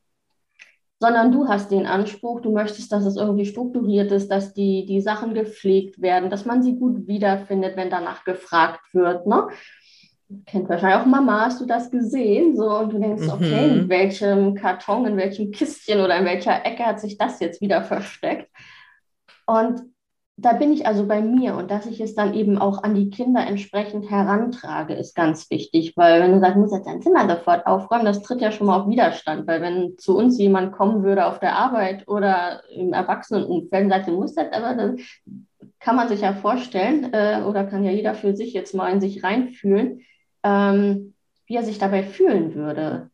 sondern 1.00 1.31
du 1.31 1.48
hast 1.48 1.72
den 1.72 1.86
Anspruch, 1.86 2.41
du 2.41 2.51
möchtest, 2.51 2.91
dass 2.91 3.05
es 3.05 3.15
irgendwie 3.15 3.46
strukturiert 3.46 4.12
ist, 4.12 4.29
dass 4.29 4.53
die, 4.53 4.86
die 4.86 5.01
Sachen 5.01 5.34
gepflegt 5.34 6.01
werden, 6.01 6.29
dass 6.29 6.46
man 6.46 6.62
sie 6.62 6.75
gut 6.75 7.08
wiederfindet, 7.08 7.77
wenn 7.77 7.89
danach 7.89 8.25
gefragt 8.25 8.81
wird. 8.93 9.25
Ne? 9.25 9.48
Kennt 10.45 10.69
wahrscheinlich 10.69 11.00
auch 11.00 11.05
Mama, 11.05 11.45
hast 11.45 11.59
du 11.62 11.65
das 11.65 11.89
gesehen? 11.89 12.55
So, 12.55 12.69
und 12.77 12.93
du 12.93 13.00
denkst, 13.00 13.27
okay, 13.29 13.69
in 13.69 13.83
Mhm. 13.86 13.89
welchem 13.89 14.53
Karton, 14.55 15.05
in 15.05 15.17
welchem 15.17 15.51
Kistchen 15.51 16.00
oder 16.01 16.17
in 16.17 16.25
welcher 16.25 16.65
Ecke 16.65 16.86
hat 16.86 17.00
sich 17.00 17.17
das 17.17 17.39
jetzt 17.39 17.62
wieder 17.62 17.83
versteckt? 17.83 18.48
Und 19.48 19.81
da 20.38 20.53
bin 20.53 20.71
ich 20.71 20.88
also 20.88 21.05
bei 21.05 21.21
mir 21.21 21.55
und 21.55 21.69
dass 21.69 21.86
ich 21.86 22.00
es 22.00 22.15
dann 22.15 22.33
eben 22.33 22.57
auch 22.59 22.83
an 22.83 22.95
die 22.95 23.09
Kinder 23.09 23.45
entsprechend 23.45 24.09
herantrage, 24.09 24.93
ist 24.93 25.13
ganz 25.13 25.50
wichtig, 25.50 25.93
weil 25.98 26.21
wenn 26.21 26.31
du 26.31 26.39
sagst, 26.39 26.55
du 26.55 26.59
musst 26.62 26.74
jetzt 26.74 26.88
dein 26.88 27.01
Zimmer 27.01 27.27
sofort 27.27 27.67
aufräumen, 27.67 28.05
das 28.05 28.21
tritt 28.21 28.39
ja 28.39 28.51
schon 28.51 28.67
mal 28.67 28.79
auf 28.79 28.88
Widerstand, 28.88 29.48
weil 29.48 29.62
wenn 29.62 29.98
zu 29.98 30.15
uns 30.15 30.38
jemand 30.38 30.71
kommen 30.71 31.03
würde 31.03 31.25
auf 31.25 31.39
der 31.39 31.57
Arbeit 31.57 32.07
oder 32.07 32.62
im 32.74 32.93
Erwachsenenumfeld 32.93 33.83
und 33.86 33.89
sagt, 33.89 34.07
du 34.07 34.12
musst 34.12 34.38
das, 34.38 34.48
aber 34.53 34.75
dann 34.75 35.00
kann 35.81 35.98
man 35.98 36.07
sich 36.07 36.21
ja 36.21 36.33
vorstellen 36.33 37.12
äh, 37.13 37.41
oder 37.45 37.65
kann 37.65 37.83
ja 37.83 37.91
jeder 37.91 38.13
für 38.13 38.33
sich 38.36 38.53
jetzt 38.53 38.74
mal 38.74 38.93
in 38.93 39.01
sich 39.01 39.24
reinfühlen, 39.24 40.01
ähm, 40.43 41.13
wie 41.46 41.55
er 41.55 41.63
sich 41.63 41.79
dabei 41.79 42.03
fühlen 42.03 42.55
würde. 42.55 43.10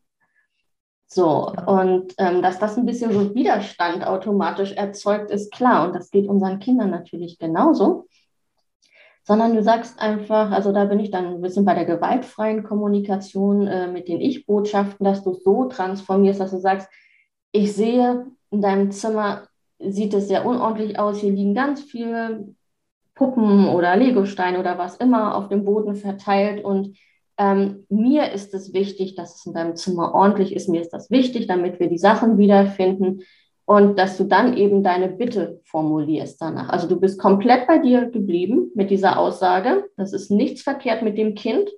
So, 1.08 1.52
und 1.66 2.14
ähm, 2.18 2.42
dass 2.42 2.58
das 2.58 2.76
ein 2.76 2.84
bisschen 2.84 3.12
so 3.12 3.34
Widerstand 3.34 4.06
automatisch 4.06 4.72
erzeugt, 4.72 5.30
ist 5.30 5.52
klar. 5.52 5.86
Und 5.86 5.94
das 5.94 6.10
geht 6.10 6.28
unseren 6.28 6.58
Kindern 6.58 6.90
natürlich 6.90 7.38
genauso. 7.38 8.08
Sondern 9.22 9.54
du 9.54 9.62
sagst 9.62 10.00
einfach, 10.00 10.50
also 10.50 10.72
da 10.72 10.84
bin 10.84 11.00
ich 11.00 11.10
dann 11.10 11.26
ein 11.26 11.40
bisschen 11.40 11.64
bei 11.64 11.74
der 11.74 11.84
gewaltfreien 11.84 12.64
Kommunikation 12.64 13.66
äh, 13.66 13.88
mit 13.88 14.08
den 14.08 14.20
Ich-Botschaften, 14.20 15.04
dass 15.04 15.22
du 15.24 15.32
so 15.34 15.66
transformierst, 15.66 16.40
dass 16.40 16.50
du 16.50 16.58
sagst, 16.58 16.88
ich 17.52 17.72
sehe, 17.72 18.26
in 18.50 18.60
deinem 18.60 18.90
Zimmer 18.90 19.48
sieht 19.78 20.14
es 20.14 20.28
sehr 20.28 20.44
unordentlich 20.44 20.98
aus, 20.98 21.18
hier 21.18 21.32
liegen 21.32 21.54
ganz 21.54 21.82
viele 21.82 22.54
Puppen 23.14 23.68
oder 23.68 23.96
Legosteine 23.96 24.58
oder 24.60 24.78
was 24.78 24.96
immer 24.96 25.36
auf 25.36 25.48
dem 25.48 25.64
Boden 25.64 25.94
verteilt 25.96 26.64
und 26.64 26.96
ähm, 27.38 27.86
mir 27.88 28.32
ist 28.32 28.54
es 28.54 28.72
wichtig, 28.72 29.14
dass 29.14 29.36
es 29.36 29.46
in 29.46 29.52
deinem 29.52 29.76
Zimmer 29.76 30.14
ordentlich 30.14 30.54
ist. 30.54 30.68
Mir 30.68 30.80
ist 30.80 30.90
das 30.90 31.10
wichtig, 31.10 31.46
damit 31.46 31.80
wir 31.80 31.88
die 31.88 31.98
Sachen 31.98 32.38
wiederfinden 32.38 33.22
und 33.66 33.98
dass 33.98 34.16
du 34.16 34.24
dann 34.24 34.56
eben 34.56 34.82
deine 34.82 35.08
Bitte 35.08 35.60
formulierst 35.64 36.40
danach. 36.40 36.68
Also 36.70 36.88
du 36.88 36.98
bist 36.98 37.20
komplett 37.20 37.66
bei 37.66 37.78
dir 37.78 38.10
geblieben 38.10 38.70
mit 38.74 38.90
dieser 38.90 39.18
Aussage. 39.18 39.84
Das 39.96 40.12
ist 40.12 40.30
nichts 40.30 40.62
verkehrt 40.62 41.02
mit 41.02 41.18
dem 41.18 41.34
Kind, 41.34 41.68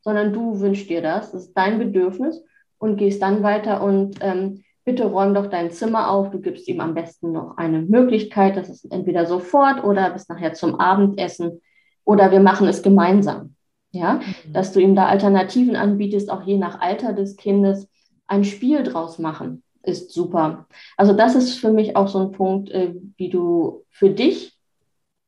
sondern 0.00 0.32
du 0.32 0.60
wünschst 0.60 0.90
dir 0.90 1.02
das. 1.02 1.32
Das 1.32 1.46
ist 1.46 1.54
dein 1.54 1.78
Bedürfnis 1.78 2.44
und 2.78 2.96
gehst 2.96 3.22
dann 3.22 3.42
weiter 3.42 3.82
und 3.82 4.18
ähm, 4.20 4.64
bitte 4.84 5.06
räum 5.06 5.34
doch 5.34 5.46
dein 5.46 5.70
Zimmer 5.70 6.10
auf. 6.10 6.30
Du 6.30 6.40
gibst 6.40 6.68
ihm 6.68 6.80
am 6.80 6.94
besten 6.94 7.32
noch 7.32 7.56
eine 7.56 7.80
Möglichkeit. 7.80 8.56
Das 8.56 8.68
ist 8.68 8.84
entweder 8.92 9.24
sofort 9.24 9.82
oder 9.82 10.10
bis 10.10 10.28
nachher 10.28 10.52
zum 10.52 10.78
Abendessen 10.78 11.62
oder 12.04 12.30
wir 12.32 12.40
machen 12.40 12.68
es 12.68 12.82
gemeinsam. 12.82 13.55
Ja, 13.92 14.20
dass 14.52 14.72
du 14.72 14.80
ihm 14.80 14.94
da 14.94 15.06
Alternativen 15.06 15.76
anbietest, 15.76 16.30
auch 16.30 16.42
je 16.42 16.58
nach 16.58 16.80
Alter 16.80 17.12
des 17.12 17.36
Kindes, 17.36 17.88
ein 18.26 18.44
Spiel 18.44 18.82
draus 18.82 19.18
machen, 19.18 19.62
ist 19.82 20.12
super. 20.12 20.66
Also 20.96 21.12
das 21.14 21.34
ist 21.34 21.58
für 21.58 21.72
mich 21.72 21.96
auch 21.96 22.08
so 22.08 22.18
ein 22.18 22.32
Punkt, 22.32 22.70
äh, 22.70 22.94
wie 23.16 23.30
du 23.30 23.84
für 23.90 24.10
dich 24.10 24.58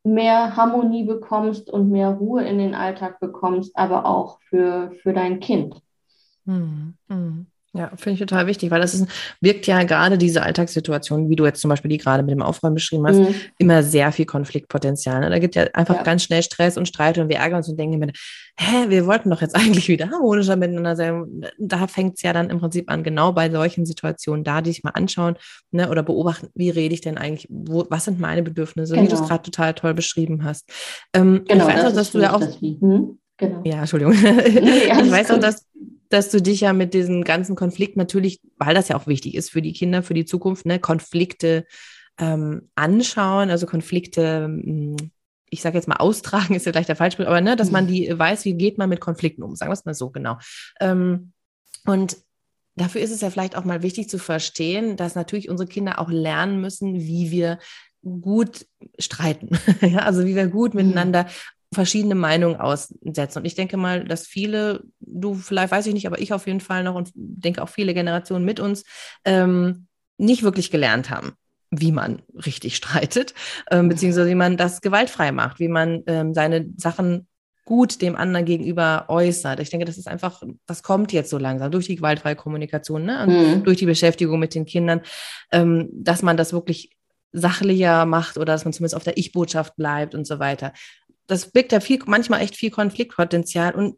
mehr 0.04 0.56
Harmonie 0.56 1.04
bekommst 1.04 1.70
und 1.70 1.90
mehr 1.90 2.10
Ruhe 2.10 2.44
in 2.44 2.58
den 2.58 2.74
Alltag 2.74 3.20
bekommst, 3.20 3.76
aber 3.76 4.06
auch 4.06 4.40
für, 4.42 4.92
für 5.02 5.12
dein 5.12 5.40
Kind. 5.40 5.80
Mhm. 6.44 6.94
Mhm. 7.08 7.46
Ja, 7.78 7.92
finde 7.96 8.14
ich 8.14 8.18
total 8.18 8.48
wichtig, 8.48 8.72
weil 8.72 8.80
das 8.80 8.92
ist, 8.94 9.06
wirkt 9.40 9.66
ja 9.68 9.84
gerade 9.84 10.18
diese 10.18 10.42
Alltagssituation, 10.42 11.30
wie 11.30 11.36
du 11.36 11.44
jetzt 11.46 11.60
zum 11.60 11.68
Beispiel 11.68 11.88
die 11.90 11.98
gerade 11.98 12.24
mit 12.24 12.32
dem 12.32 12.42
Aufräumen 12.42 12.74
beschrieben 12.74 13.06
hast, 13.06 13.18
Mhm. 13.18 13.34
immer 13.58 13.82
sehr 13.84 14.10
viel 14.10 14.26
Konfliktpotenzial. 14.26 15.20
Ne? 15.20 15.30
Da 15.30 15.38
gibt 15.38 15.54
ja 15.54 15.62
einfach 15.74 15.94
Ja. 15.94 16.02
ganz 16.02 16.24
schnell 16.24 16.42
Stress 16.42 16.76
und 16.76 16.86
Streit 16.88 17.18
und 17.18 17.28
wir 17.28 17.36
ärgern 17.36 17.58
uns 17.58 17.68
und 17.68 17.78
denken 17.78 17.94
immer, 18.02 18.12
hä, 18.58 18.88
wir 18.88 19.06
wollten 19.06 19.30
doch 19.30 19.40
jetzt 19.42 19.54
eigentlich 19.84 19.88
wieder 19.88 20.10
harmonischer 20.10 20.56
miteinander 20.56 20.96
sein. 20.96 21.24
Da 21.58 21.86
fängt 21.86 22.16
es 22.16 22.22
ja 22.22 22.32
dann 22.32 22.50
im 22.50 22.58
Prinzip 22.58 22.90
an, 22.90 23.04
genau 23.04 23.30
bei 23.32 23.48
solchen 23.48 23.86
Situationen 23.86 24.42
da, 24.42 24.60
die 24.60 24.72
sich 24.72 24.82
mal 24.82 24.90
anschauen 24.90 25.36
ne? 25.70 25.88
oder 25.88 26.02
beobachten, 26.02 26.48
wie 26.56 26.70
rede 26.70 26.94
ich 26.94 27.00
denn 27.00 27.16
eigentlich, 27.16 27.46
wo, 27.48 27.86
was 27.90 28.06
sind 28.06 28.18
meine 28.18 28.42
Bedürfnisse, 28.42 28.94
wie 28.96 29.06
du 29.06 29.14
es 29.14 29.20
Genau. 29.20 29.28
gerade 29.28 29.42
total 29.44 29.74
toll 29.74 29.94
beschrieben 29.94 30.42
hast. 30.42 30.68
Ähm, 31.14 31.44
Genau, 31.46 31.68
ich 31.68 31.74
weiß 31.74 31.82
das 31.82 31.92
auch, 31.92 31.96
dass 31.96 32.10
du 32.10 32.18
ja 32.20 32.34
auch 32.34 32.40
das. 32.40 32.60
Mhm. 32.60 33.18
Genau. 33.36 33.62
ja, 33.64 33.78
Entschuldigung. 33.78 34.14
Nee, 34.22 35.04
ich 35.04 35.10
weiß 35.12 35.30
auch, 35.30 35.34
gut. 35.34 35.44
dass, 35.44 35.64
dass 36.08 36.30
du 36.30 36.40
dich 36.40 36.60
ja 36.62 36.72
mit 36.72 36.94
diesem 36.94 37.24
ganzen 37.24 37.56
Konflikt 37.56 37.96
natürlich, 37.96 38.40
weil 38.56 38.74
das 38.74 38.88
ja 38.88 38.96
auch 38.96 39.06
wichtig 39.06 39.34
ist 39.34 39.50
für 39.50 39.62
die 39.62 39.72
Kinder, 39.72 40.02
für 40.02 40.14
die 40.14 40.24
Zukunft, 40.24 40.66
ne, 40.66 40.78
Konflikte 40.78 41.66
ähm, 42.18 42.70
anschauen, 42.74 43.50
also 43.50 43.66
Konflikte, 43.66 44.44
ähm, 44.44 44.96
ich 45.50 45.62
sage 45.62 45.76
jetzt 45.76 45.88
mal 45.88 45.96
austragen, 45.96 46.54
ist 46.56 46.66
ja 46.66 46.72
gleich 46.72 46.86
der 46.86 46.96
falsche, 46.96 47.26
aber 47.26 47.40
ne, 47.40 47.56
dass 47.56 47.70
man 47.70 47.86
die 47.86 48.12
weiß, 48.16 48.44
wie 48.44 48.54
geht 48.54 48.78
man 48.78 48.88
mit 48.88 49.00
Konflikten 49.00 49.42
um, 49.42 49.54
sagen 49.56 49.70
wir 49.70 49.74
es 49.74 49.84
mal 49.84 49.94
so 49.94 50.10
genau. 50.10 50.38
Ähm, 50.80 51.32
und 51.84 52.16
dafür 52.74 53.00
ist 53.00 53.10
es 53.12 53.20
ja 53.20 53.30
vielleicht 53.30 53.56
auch 53.56 53.64
mal 53.64 53.82
wichtig 53.82 54.08
zu 54.08 54.18
verstehen, 54.18 54.96
dass 54.96 55.14
natürlich 55.14 55.48
unsere 55.48 55.68
Kinder 55.68 55.98
auch 55.98 56.10
lernen 56.10 56.60
müssen, 56.60 56.94
wie 56.94 57.30
wir 57.30 57.58
gut 58.02 58.66
streiten, 58.98 59.50
ja, 59.80 60.00
also 60.00 60.24
wie 60.24 60.36
wir 60.36 60.46
gut 60.46 60.74
Mhm. 60.74 60.86
miteinander 60.86 61.26
verschiedene 61.72 62.14
Meinungen 62.14 62.56
aussetzen. 62.56 63.38
Und 63.38 63.44
ich 63.44 63.54
denke 63.54 63.76
mal, 63.76 64.04
dass 64.04 64.26
viele, 64.26 64.84
du 65.00 65.34
vielleicht 65.34 65.70
weiß 65.72 65.86
ich 65.86 65.94
nicht, 65.94 66.06
aber 66.06 66.18
ich 66.20 66.32
auf 66.32 66.46
jeden 66.46 66.60
Fall 66.60 66.82
noch 66.82 66.94
und 66.94 67.10
denke 67.14 67.62
auch 67.62 67.68
viele 67.68 67.94
Generationen 67.94 68.44
mit 68.44 68.58
uns, 68.58 68.84
ähm, 69.24 69.86
nicht 70.16 70.42
wirklich 70.42 70.70
gelernt 70.70 71.10
haben, 71.10 71.32
wie 71.70 71.92
man 71.92 72.22
richtig 72.34 72.76
streitet, 72.76 73.34
ähm, 73.70 73.88
beziehungsweise 73.88 74.28
wie 74.28 74.34
man 74.34 74.56
das 74.56 74.80
gewaltfrei 74.80 75.32
macht, 75.32 75.60
wie 75.60 75.68
man 75.68 76.02
ähm, 76.06 76.34
seine 76.34 76.66
Sachen 76.76 77.26
gut 77.66 78.00
dem 78.00 78.16
anderen 78.16 78.46
gegenüber 78.46 79.04
äußert. 79.08 79.60
Ich 79.60 79.68
denke, 79.68 79.84
das 79.84 79.98
ist 79.98 80.08
einfach, 80.08 80.42
das 80.64 80.82
kommt 80.82 81.12
jetzt 81.12 81.28
so 81.28 81.36
langsam 81.36 81.70
durch 81.70 81.84
die 81.86 81.96
gewaltfreie 81.96 82.34
Kommunikation, 82.34 83.04
ne? 83.04 83.22
Und 83.22 83.28
Mhm. 83.28 83.64
durch 83.64 83.76
die 83.76 83.84
Beschäftigung 83.84 84.40
mit 84.40 84.54
den 84.54 84.64
Kindern, 84.64 85.02
ähm, 85.52 85.90
dass 85.92 86.22
man 86.22 86.38
das 86.38 86.54
wirklich 86.54 86.96
sachlicher 87.32 88.06
macht 88.06 88.38
oder 88.38 88.54
dass 88.54 88.64
man 88.64 88.72
zumindest 88.72 88.94
auf 88.94 89.04
der 89.04 89.18
Ich-Botschaft 89.18 89.76
bleibt 89.76 90.14
und 90.14 90.26
so 90.26 90.38
weiter. 90.38 90.72
Das 91.28 91.52
birgt 91.52 91.70
ja 91.70 91.78
viel, 91.78 92.00
manchmal 92.06 92.40
echt 92.40 92.56
viel 92.56 92.70
Konfliktpotenzial. 92.70 93.74
Und 93.74 93.96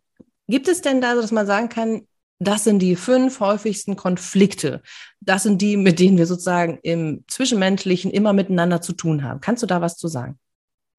gibt 0.49 0.69
es 0.69 0.83
denn 0.83 1.01
da 1.01 1.15
dass 1.15 1.33
man 1.33 1.47
sagen 1.47 1.71
kann, 1.71 2.03
das 2.39 2.65
sind 2.65 2.81
die 2.81 2.97
fünf 2.97 3.41
häufigsten 3.41 3.97
Konflikte. 3.97 4.83
Das 5.21 5.43
sind 5.43 5.61
die, 5.61 5.77
mit 5.77 5.99
denen 5.99 6.17
wir 6.17 6.27
sozusagen 6.27 6.79
im 6.83 7.25
Zwischenmenschlichen 7.29 8.11
immer 8.11 8.33
miteinander 8.33 8.81
zu 8.81 8.95
tun 8.95 9.23
haben. 9.23 9.41
Kannst 9.41 9.63
du 9.63 9.67
da 9.67 9.81
was 9.81 9.97
zu 9.97 10.09
sagen? 10.09 10.39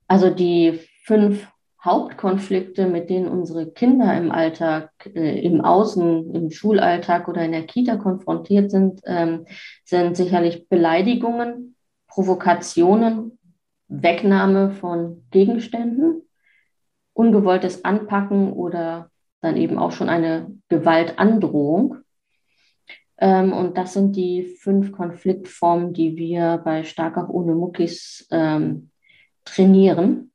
Also 0.07 0.29
die 0.29 0.79
fünf 1.03 1.47
Hauptkonflikte, 1.83 2.85
mit 2.85 3.09
denen 3.09 3.27
unsere 3.27 3.71
Kinder 3.71 4.15
im 4.15 4.31
Alltag, 4.31 4.91
äh, 5.15 5.39
im 5.39 5.61
Außen, 5.61 6.35
im 6.35 6.51
Schulalltag 6.51 7.27
oder 7.27 7.43
in 7.43 7.51
der 7.51 7.65
Kita 7.65 7.95
konfrontiert 7.95 8.69
sind, 8.69 9.01
ähm, 9.05 9.47
sind 9.83 10.15
sicherlich 10.15 10.69
Beleidigungen, 10.69 11.75
Provokationen, 12.07 13.39
Wegnahme 13.87 14.71
von 14.71 15.25
Gegenständen, 15.31 16.20
ungewolltes 17.13 17.83
Anpacken 17.85 18.53
oder 18.53 19.09
dann 19.41 19.57
eben 19.57 19.77
auch 19.77 19.91
schon 19.91 20.09
eine 20.09 20.51
Gewaltandrohung. 20.69 21.97
Ähm, 23.17 23.53
und 23.53 23.77
das 23.77 23.93
sind 23.93 24.15
die 24.15 24.43
fünf 24.43 24.91
Konfliktformen, 24.91 25.93
die 25.93 26.17
wir 26.17 26.61
bei 26.63 26.83
Stark 26.83 27.17
auch 27.17 27.29
ohne 27.29 27.55
Muckis 27.55 28.27
ähm, 28.31 28.89
trainieren, 29.45 30.31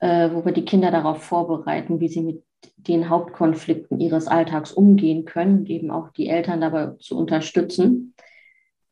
äh, 0.00 0.30
wo 0.32 0.44
wir 0.44 0.52
die 0.52 0.64
Kinder 0.64 0.90
darauf 0.90 1.22
vorbereiten, 1.22 2.00
wie 2.00 2.08
sie 2.08 2.22
mit 2.22 2.44
den 2.76 3.08
Hauptkonflikten 3.08 4.00
ihres 4.00 4.26
Alltags 4.26 4.72
umgehen 4.72 5.24
können 5.24 5.66
eben 5.66 5.90
auch 5.90 6.10
die 6.10 6.28
Eltern 6.28 6.60
dabei 6.60 6.92
zu 6.98 7.16
unterstützen, 7.16 8.14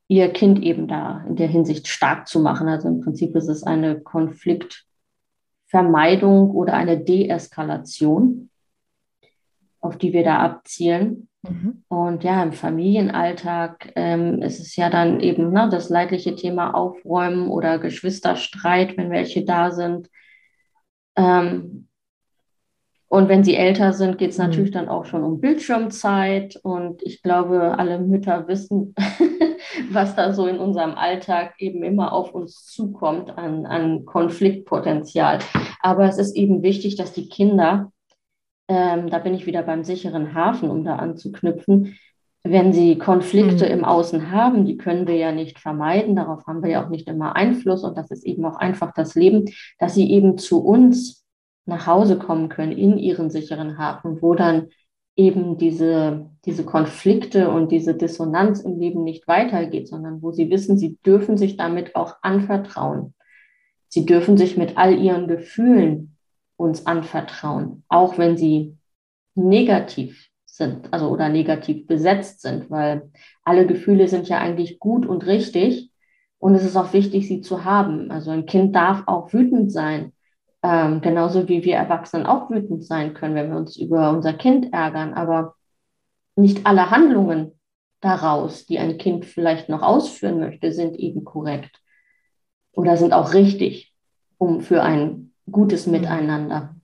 ihr 0.08 0.28
Kind 0.30 0.62
eben 0.62 0.88
da 0.88 1.24
in 1.26 1.36
der 1.36 1.48
Hinsicht 1.48 1.88
stark 1.88 2.28
zu 2.28 2.40
machen. 2.40 2.68
Also 2.68 2.88
im 2.88 3.00
Prinzip 3.00 3.34
ist 3.34 3.48
es 3.48 3.62
eine 3.62 4.00
Konfliktvermeidung 5.72 6.50
oder 6.50 6.74
eine 6.74 6.98
Deeskalation, 7.02 8.50
auf 9.80 9.96
die 9.96 10.12
wir 10.12 10.22
da 10.22 10.38
abzielen. 10.38 11.28
Mhm. 11.42 11.82
Und 11.88 12.22
ja, 12.22 12.42
im 12.42 12.52
Familienalltag 12.52 13.92
ähm, 13.96 14.42
ist 14.42 14.60
es 14.60 14.76
ja 14.76 14.90
dann 14.90 15.20
eben 15.20 15.50
ne, 15.50 15.68
das 15.70 15.88
leidliche 15.88 16.36
Thema 16.36 16.74
Aufräumen 16.74 17.48
oder 17.48 17.78
Geschwisterstreit, 17.78 18.96
wenn 18.96 19.10
welche 19.10 19.44
da 19.44 19.72
sind. 19.72 20.08
Ähm, 21.16 21.88
und 23.12 23.28
wenn 23.28 23.44
sie 23.44 23.56
älter 23.56 23.92
sind, 23.92 24.16
geht 24.16 24.30
es 24.30 24.38
Mhm. 24.38 24.44
natürlich 24.44 24.70
dann 24.70 24.88
auch 24.88 25.04
schon 25.04 25.22
um 25.22 25.38
Bildschirmzeit. 25.38 26.58
Und 26.62 27.02
ich 27.02 27.22
glaube, 27.22 27.78
alle 27.78 27.98
Mütter 27.98 28.48
wissen, 28.48 28.94
was 29.90 30.16
da 30.16 30.32
so 30.32 30.46
in 30.46 30.58
unserem 30.58 30.94
Alltag 30.94 31.52
eben 31.58 31.82
immer 31.82 32.14
auf 32.14 32.34
uns 32.34 32.64
zukommt 32.64 33.36
an, 33.36 33.66
an 33.66 34.06
Konfliktpotenzial. 34.06 35.40
Aber 35.80 36.06
es 36.06 36.16
ist 36.16 36.34
eben 36.36 36.62
wichtig, 36.62 36.96
dass 36.96 37.12
die 37.12 37.28
Kinder 37.28 37.92
ähm, 38.68 39.10
da 39.10 39.18
bin 39.18 39.34
ich 39.34 39.44
wieder 39.44 39.62
beim 39.62 39.84
sicheren 39.84 40.34
Hafen, 40.34 40.70
um 40.70 40.82
da 40.82 40.96
anzuknüpfen. 40.96 41.98
Wenn 42.44 42.72
sie 42.72 42.96
Konflikte 42.96 43.66
Mhm. 43.66 43.72
im 43.72 43.84
Außen 43.84 44.30
haben, 44.30 44.64
die 44.64 44.78
können 44.78 45.06
wir 45.06 45.16
ja 45.16 45.32
nicht 45.32 45.58
vermeiden, 45.58 46.16
darauf 46.16 46.46
haben 46.46 46.62
wir 46.62 46.70
ja 46.70 46.84
auch 46.84 46.88
nicht 46.88 47.08
immer 47.08 47.36
Einfluss 47.36 47.84
und 47.84 47.98
das 47.98 48.10
ist 48.10 48.24
eben 48.24 48.44
auch 48.46 48.56
einfach 48.56 48.94
das 48.94 49.14
Leben, 49.14 49.44
dass 49.78 49.94
sie 49.94 50.10
eben 50.10 50.38
zu 50.38 50.64
uns 50.64 51.21
nach 51.64 51.86
Hause 51.86 52.18
kommen 52.18 52.48
können 52.48 52.72
in 52.72 52.98
ihren 52.98 53.30
sicheren 53.30 53.78
Hafen, 53.78 54.20
wo 54.20 54.34
dann 54.34 54.68
eben 55.14 55.58
diese, 55.58 56.30
diese 56.44 56.64
Konflikte 56.64 57.50
und 57.50 57.70
diese 57.70 57.94
Dissonanz 57.94 58.60
im 58.60 58.78
Leben 58.78 59.04
nicht 59.04 59.28
weitergeht, 59.28 59.88
sondern 59.88 60.22
wo 60.22 60.32
sie 60.32 60.50
wissen, 60.50 60.78
sie 60.78 60.98
dürfen 61.04 61.36
sich 61.36 61.56
damit 61.56 61.94
auch 61.94 62.16
anvertrauen. 62.22 63.14
Sie 63.88 64.06
dürfen 64.06 64.36
sich 64.38 64.56
mit 64.56 64.78
all 64.78 64.98
ihren 64.98 65.28
Gefühlen 65.28 66.16
uns 66.56 66.86
anvertrauen, 66.86 67.84
auch 67.88 68.16
wenn 68.16 68.36
sie 68.36 68.76
negativ 69.34 70.28
sind, 70.46 70.92
also 70.92 71.08
oder 71.08 71.28
negativ 71.28 71.86
besetzt 71.86 72.40
sind, 72.40 72.70
weil 72.70 73.10
alle 73.44 73.66
Gefühle 73.66 74.08
sind 74.08 74.28
ja 74.28 74.38
eigentlich 74.38 74.78
gut 74.78 75.06
und 75.06 75.26
richtig. 75.26 75.90
Und 76.38 76.54
es 76.54 76.64
ist 76.64 76.76
auch 76.76 76.92
wichtig, 76.92 77.28
sie 77.28 77.40
zu 77.40 77.64
haben. 77.64 78.10
Also 78.10 78.30
ein 78.30 78.46
Kind 78.46 78.74
darf 78.74 79.04
auch 79.06 79.32
wütend 79.32 79.70
sein. 79.72 80.12
Ähm, 80.62 81.00
genauso 81.00 81.48
wie 81.48 81.64
wir 81.64 81.76
Erwachsenen 81.76 82.26
auch 82.26 82.50
wütend 82.50 82.84
sein 82.84 83.14
können, 83.14 83.34
wenn 83.34 83.50
wir 83.50 83.56
uns 83.56 83.76
über 83.76 84.10
unser 84.10 84.32
Kind 84.32 84.72
ärgern. 84.72 85.14
Aber 85.14 85.54
nicht 86.36 86.66
alle 86.66 86.90
Handlungen 86.90 87.58
daraus, 88.00 88.66
die 88.66 88.78
ein 88.78 88.98
Kind 88.98 89.24
vielleicht 89.24 89.68
noch 89.68 89.82
ausführen 89.82 90.40
möchte, 90.40 90.72
sind 90.72 90.96
eben 90.96 91.24
korrekt 91.24 91.80
oder 92.72 92.96
sind 92.96 93.12
auch 93.12 93.34
richtig, 93.34 93.94
um 94.38 94.60
für 94.60 94.82
ein 94.82 95.32
gutes 95.50 95.86
mhm. 95.86 95.92
Miteinander, 95.92 96.74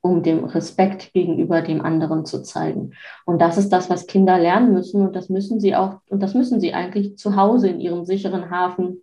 um 0.00 0.22
dem 0.22 0.44
Respekt 0.44 1.12
gegenüber 1.12 1.62
dem 1.62 1.80
anderen 1.80 2.26
zu 2.26 2.42
zeigen. 2.42 2.92
Und 3.24 3.40
das 3.40 3.56
ist 3.56 3.70
das, 3.70 3.88
was 3.88 4.06
Kinder 4.06 4.38
lernen 4.38 4.72
müssen 4.72 5.06
und 5.06 5.16
das 5.16 5.28
müssen 5.28 5.60
sie 5.60 5.74
auch 5.74 6.00
und 6.08 6.22
das 6.22 6.34
müssen 6.34 6.60
sie 6.60 6.74
eigentlich 6.74 7.16
zu 7.16 7.36
Hause 7.36 7.68
in 7.68 7.80
ihrem 7.80 8.04
sicheren 8.04 8.50
Hafen 8.50 9.02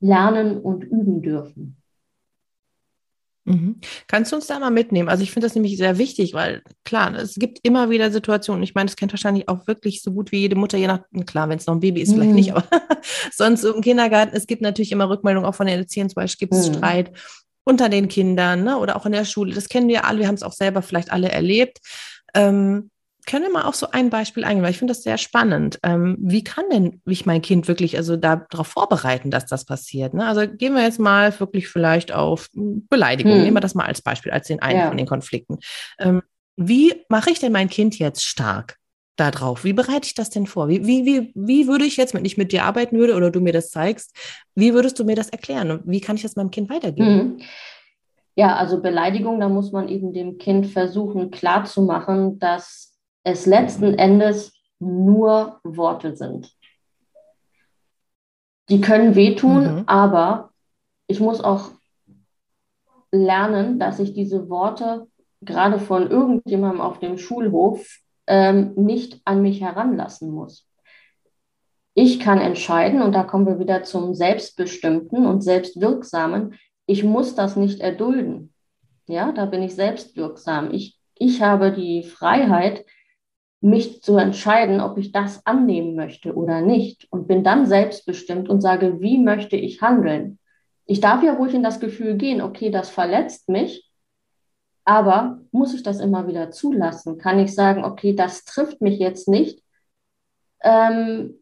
lernen 0.00 0.58
und 0.58 0.82
üben 0.84 1.22
dürfen. 1.22 1.81
Mhm. 3.44 3.80
Kannst 4.06 4.30
du 4.30 4.36
uns 4.36 4.46
da 4.46 4.58
mal 4.58 4.70
mitnehmen? 4.70 5.08
Also 5.08 5.24
ich 5.24 5.32
finde 5.32 5.46
das 5.46 5.54
nämlich 5.54 5.76
sehr 5.76 5.98
wichtig, 5.98 6.32
weil 6.32 6.62
klar, 6.84 7.12
es 7.14 7.34
gibt 7.34 7.58
immer 7.62 7.90
wieder 7.90 8.10
Situationen, 8.10 8.62
ich 8.62 8.74
meine, 8.74 8.86
das 8.86 8.96
kennt 8.96 9.12
wahrscheinlich 9.12 9.48
auch 9.48 9.66
wirklich 9.66 10.02
so 10.02 10.12
gut 10.12 10.30
wie 10.30 10.38
jede 10.38 10.54
Mutter, 10.54 10.78
je 10.78 10.86
nach, 10.86 11.00
klar, 11.26 11.48
wenn 11.48 11.58
es 11.58 11.66
noch 11.66 11.74
ein 11.74 11.80
Baby 11.80 12.02
ist, 12.02 12.10
mhm. 12.10 12.14
vielleicht 12.14 12.34
nicht, 12.34 12.52
aber 12.54 12.64
sonst 13.32 13.64
im 13.64 13.80
Kindergarten, 13.80 14.36
es 14.36 14.46
gibt 14.46 14.62
natürlich 14.62 14.92
immer 14.92 15.08
Rückmeldungen 15.08 15.48
auch 15.48 15.54
von 15.56 15.66
den 15.66 15.80
Erziehern, 15.80 16.08
zum 16.08 16.16
Beispiel 16.16 16.46
gibt 16.48 16.60
es 16.60 16.68
mhm. 16.68 16.74
Streit 16.74 17.12
unter 17.64 17.88
den 17.88 18.08
Kindern 18.08 18.64
ne? 18.64 18.78
oder 18.78 18.96
auch 18.96 19.06
in 19.06 19.12
der 19.12 19.24
Schule. 19.24 19.54
Das 19.54 19.68
kennen 19.68 19.88
wir 19.88 20.04
alle, 20.04 20.20
wir 20.20 20.28
haben 20.28 20.34
es 20.34 20.42
auch 20.42 20.52
selber 20.52 20.82
vielleicht 20.82 21.12
alle 21.12 21.30
erlebt. 21.30 21.78
Ähm, 22.34 22.90
können 23.26 23.44
wir 23.44 23.52
mal 23.52 23.62
auf 23.62 23.76
so 23.76 23.90
ein 23.90 24.10
Beispiel 24.10 24.44
eingehen, 24.44 24.62
weil 24.62 24.70
ich 24.70 24.78
finde 24.78 24.92
das 24.92 25.02
sehr 25.02 25.18
spannend. 25.18 25.78
Ähm, 25.82 26.16
wie 26.20 26.42
kann 26.42 26.64
denn 26.72 27.00
ich 27.06 27.24
mein 27.26 27.42
Kind 27.42 27.68
wirklich 27.68 27.96
also 27.96 28.16
darauf 28.16 28.66
vorbereiten, 28.66 29.30
dass 29.30 29.46
das 29.46 29.64
passiert? 29.64 30.14
Ne? 30.14 30.26
Also 30.26 30.46
gehen 30.46 30.74
wir 30.74 30.82
jetzt 30.82 30.98
mal 30.98 31.38
wirklich 31.38 31.68
vielleicht 31.68 32.12
auf 32.12 32.48
Beleidigung. 32.54 33.34
Hm. 33.34 33.42
Nehmen 33.42 33.56
wir 33.56 33.60
das 33.60 33.74
mal 33.74 33.86
als 33.86 34.02
Beispiel, 34.02 34.32
als 34.32 34.48
den 34.48 34.60
einen 34.60 34.80
ja. 34.80 34.88
von 34.88 34.96
den 34.96 35.06
Konflikten. 35.06 35.58
Ähm, 35.98 36.22
wie 36.56 36.94
mache 37.08 37.30
ich 37.30 37.38
denn 37.38 37.52
mein 37.52 37.68
Kind 37.68 37.98
jetzt 37.98 38.24
stark 38.24 38.76
darauf? 39.16 39.64
Wie 39.64 39.72
bereite 39.72 40.06
ich 40.06 40.14
das 40.14 40.30
denn 40.30 40.46
vor? 40.46 40.68
Wie, 40.68 40.86
wie, 40.86 41.04
wie, 41.04 41.32
wie 41.34 41.68
würde 41.68 41.84
ich 41.84 41.96
jetzt, 41.96 42.14
wenn 42.14 42.24
ich 42.24 42.36
mit 42.36 42.52
dir 42.52 42.64
arbeiten 42.64 42.98
würde 42.98 43.14
oder 43.14 43.30
du 43.30 43.40
mir 43.40 43.52
das 43.52 43.70
zeigst, 43.70 44.16
wie 44.54 44.74
würdest 44.74 44.98
du 44.98 45.04
mir 45.04 45.16
das 45.16 45.28
erklären? 45.28 45.70
Und 45.70 45.82
wie 45.86 46.00
kann 46.00 46.16
ich 46.16 46.22
das 46.22 46.36
meinem 46.36 46.50
Kind 46.50 46.70
weitergeben? 46.70 47.06
Hm. 47.06 47.40
Ja, 48.34 48.56
also 48.56 48.80
Beleidigung, 48.80 49.40
da 49.40 49.48
muss 49.48 49.72
man 49.72 49.88
eben 49.88 50.12
dem 50.12 50.38
Kind 50.38 50.66
versuchen 50.66 51.30
klarzumachen, 51.30 52.38
dass 52.38 52.91
es 53.24 53.46
letzten 53.46 53.94
Endes 53.94 54.52
nur 54.78 55.60
Worte 55.62 56.16
sind. 56.16 56.52
Die 58.68 58.80
können 58.80 59.14
wehtun, 59.14 59.76
mhm. 59.76 59.82
aber 59.86 60.50
ich 61.06 61.20
muss 61.20 61.42
auch 61.42 61.70
lernen, 63.10 63.78
dass 63.78 63.98
ich 63.98 64.14
diese 64.14 64.48
Worte 64.48 65.06
gerade 65.42 65.78
von 65.78 66.10
irgendjemandem 66.10 66.80
auf 66.80 66.98
dem 66.98 67.18
Schulhof 67.18 67.98
ähm, 68.26 68.72
nicht 68.76 69.20
an 69.24 69.42
mich 69.42 69.60
heranlassen 69.60 70.30
muss. 70.30 70.68
Ich 71.94 72.20
kann 72.20 72.40
entscheiden, 72.40 73.02
und 73.02 73.12
da 73.12 73.22
kommen 73.22 73.46
wir 73.46 73.58
wieder 73.58 73.82
zum 73.82 74.14
Selbstbestimmten 74.14 75.26
und 75.26 75.42
Selbstwirksamen, 75.42 76.54
ich 76.86 77.04
muss 77.04 77.34
das 77.34 77.56
nicht 77.56 77.80
erdulden. 77.80 78.54
Ja, 79.06 79.32
da 79.32 79.46
bin 79.46 79.62
ich 79.62 79.74
selbstwirksam. 79.74 80.72
Ich, 80.72 80.98
ich 81.18 81.42
habe 81.42 81.72
die 81.72 82.02
Freiheit, 82.02 82.86
mich 83.62 84.02
zu 84.02 84.16
entscheiden, 84.16 84.80
ob 84.80 84.98
ich 84.98 85.12
das 85.12 85.46
annehmen 85.46 85.94
möchte 85.94 86.34
oder 86.34 86.60
nicht 86.60 87.06
und 87.10 87.28
bin 87.28 87.44
dann 87.44 87.66
selbstbestimmt 87.66 88.48
und 88.48 88.60
sage, 88.60 89.00
wie 89.00 89.18
möchte 89.18 89.56
ich 89.56 89.80
handeln. 89.80 90.38
Ich 90.84 91.00
darf 91.00 91.22
ja 91.22 91.34
ruhig 91.34 91.54
in 91.54 91.62
das 91.62 91.78
Gefühl 91.78 92.16
gehen, 92.16 92.42
okay, 92.42 92.70
das 92.70 92.90
verletzt 92.90 93.48
mich, 93.48 93.88
aber 94.84 95.40
muss 95.52 95.74
ich 95.74 95.84
das 95.84 96.00
immer 96.00 96.26
wieder 96.26 96.50
zulassen? 96.50 97.18
Kann 97.18 97.38
ich 97.38 97.54
sagen, 97.54 97.84
okay, 97.84 98.16
das 98.16 98.44
trifft 98.44 98.80
mich 98.80 98.98
jetzt 98.98 99.28
nicht 99.28 99.62
ähm, 100.62 101.34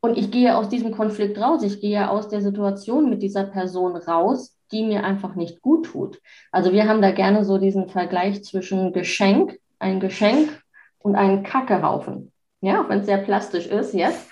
und 0.00 0.16
ich 0.16 0.30
gehe 0.30 0.56
aus 0.56 0.70
diesem 0.70 0.92
Konflikt 0.92 1.38
raus, 1.38 1.62
ich 1.62 1.82
gehe 1.82 2.08
aus 2.08 2.28
der 2.28 2.40
Situation 2.40 3.10
mit 3.10 3.22
dieser 3.22 3.44
Person 3.44 3.96
raus, 3.96 4.56
die 4.72 4.84
mir 4.84 5.04
einfach 5.04 5.34
nicht 5.34 5.60
gut 5.60 5.86
tut. 5.86 6.20
Also 6.50 6.72
wir 6.72 6.88
haben 6.88 7.02
da 7.02 7.10
gerne 7.10 7.44
so 7.44 7.58
diesen 7.58 7.88
Vergleich 7.88 8.42
zwischen 8.42 8.94
Geschenk, 8.94 9.58
ein 9.78 10.00
Geschenk 10.00 10.59
und 11.00 11.16
einen 11.16 11.42
Kackehaufen. 11.42 12.32
Ja, 12.60 12.82
auch 12.82 12.88
wenn 12.88 13.00
es 13.00 13.06
sehr 13.06 13.18
plastisch 13.18 13.66
ist 13.66 13.94
jetzt. 13.94 14.28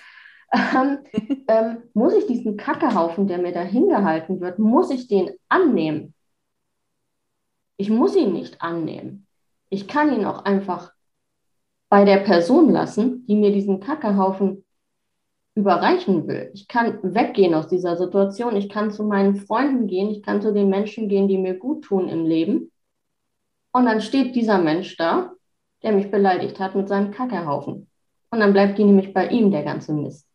Ähm, 0.51 0.99
ähm, 1.47 1.77
muss 1.93 2.13
ich 2.13 2.25
diesen 2.25 2.57
Kackehaufen, 2.57 3.27
der 3.27 3.37
mir 3.37 3.51
da 3.51 3.61
hingehalten 3.61 4.41
wird, 4.41 4.57
muss 4.57 4.89
ich 4.89 5.07
den 5.07 5.29
annehmen? 5.47 6.15
Ich 7.77 7.89
muss 7.89 8.15
ihn 8.15 8.33
nicht 8.33 8.61
annehmen. 8.61 9.27
Ich 9.69 9.87
kann 9.87 10.11
ihn 10.11 10.25
auch 10.25 10.45
einfach 10.45 10.91
bei 11.87 12.03
der 12.03 12.17
Person 12.17 12.71
lassen, 12.71 13.25
die 13.27 13.35
mir 13.35 13.51
diesen 13.51 13.79
Kackehaufen 13.79 14.65
überreichen 15.55 16.27
will. 16.27 16.51
Ich 16.53 16.67
kann 16.67 16.99
weggehen 17.03 17.53
aus 17.53 17.67
dieser 17.67 17.97
Situation. 17.97 18.55
Ich 18.55 18.69
kann 18.69 18.91
zu 18.91 19.03
meinen 19.03 19.35
Freunden 19.35 19.87
gehen. 19.87 20.09
Ich 20.09 20.23
kann 20.23 20.41
zu 20.41 20.53
den 20.53 20.69
Menschen 20.69 21.09
gehen, 21.09 21.27
die 21.27 21.37
mir 21.37 21.55
gut 21.55 21.83
tun 21.83 22.09
im 22.09 22.25
Leben. 22.25 22.71
Und 23.71 23.85
dann 23.85 24.01
steht 24.01 24.35
dieser 24.35 24.57
Mensch 24.57 24.97
da 24.97 25.33
der 25.83 25.91
mich 25.93 26.11
beleidigt 26.11 26.59
hat 26.59 26.75
mit 26.75 26.87
seinem 26.87 27.11
Kackerhaufen. 27.11 27.87
Und 28.31 28.39
dann 28.39 28.53
bleibt 28.53 28.77
die 28.77 28.83
nämlich 28.83 29.13
bei 29.13 29.27
ihm, 29.27 29.51
der 29.51 29.63
ganze 29.63 29.93
Mist. 29.93 30.27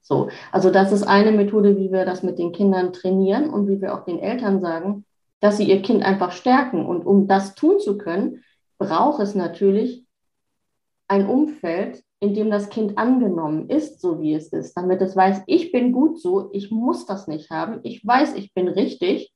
So, 0.00 0.28
also 0.50 0.70
das 0.70 0.90
ist 0.90 1.04
eine 1.04 1.32
Methode, 1.32 1.76
wie 1.76 1.92
wir 1.92 2.04
das 2.04 2.22
mit 2.22 2.38
den 2.38 2.52
Kindern 2.52 2.92
trainieren 2.92 3.50
und 3.50 3.68
wie 3.68 3.80
wir 3.80 3.94
auch 3.94 4.04
den 4.04 4.18
Eltern 4.18 4.60
sagen, 4.60 5.04
dass 5.40 5.58
sie 5.58 5.68
ihr 5.68 5.82
Kind 5.82 6.02
einfach 6.02 6.32
stärken. 6.32 6.86
Und 6.86 7.06
um 7.06 7.28
das 7.28 7.54
tun 7.54 7.78
zu 7.78 7.98
können, 7.98 8.42
braucht 8.78 9.20
es 9.20 9.34
natürlich 9.34 10.04
ein 11.08 11.26
Umfeld, 11.26 12.02
in 12.20 12.34
dem 12.34 12.50
das 12.50 12.68
Kind 12.68 12.98
angenommen 12.98 13.68
ist, 13.68 14.00
so 14.00 14.20
wie 14.20 14.34
es 14.34 14.52
ist, 14.52 14.74
damit 14.74 15.00
es 15.02 15.16
weiß, 15.16 15.42
ich 15.46 15.72
bin 15.72 15.92
gut 15.92 16.20
so, 16.20 16.50
ich 16.52 16.70
muss 16.70 17.04
das 17.04 17.26
nicht 17.26 17.50
haben, 17.50 17.80
ich 17.82 18.06
weiß, 18.06 18.34
ich 18.34 18.54
bin 18.54 18.68
richtig. 18.68 19.32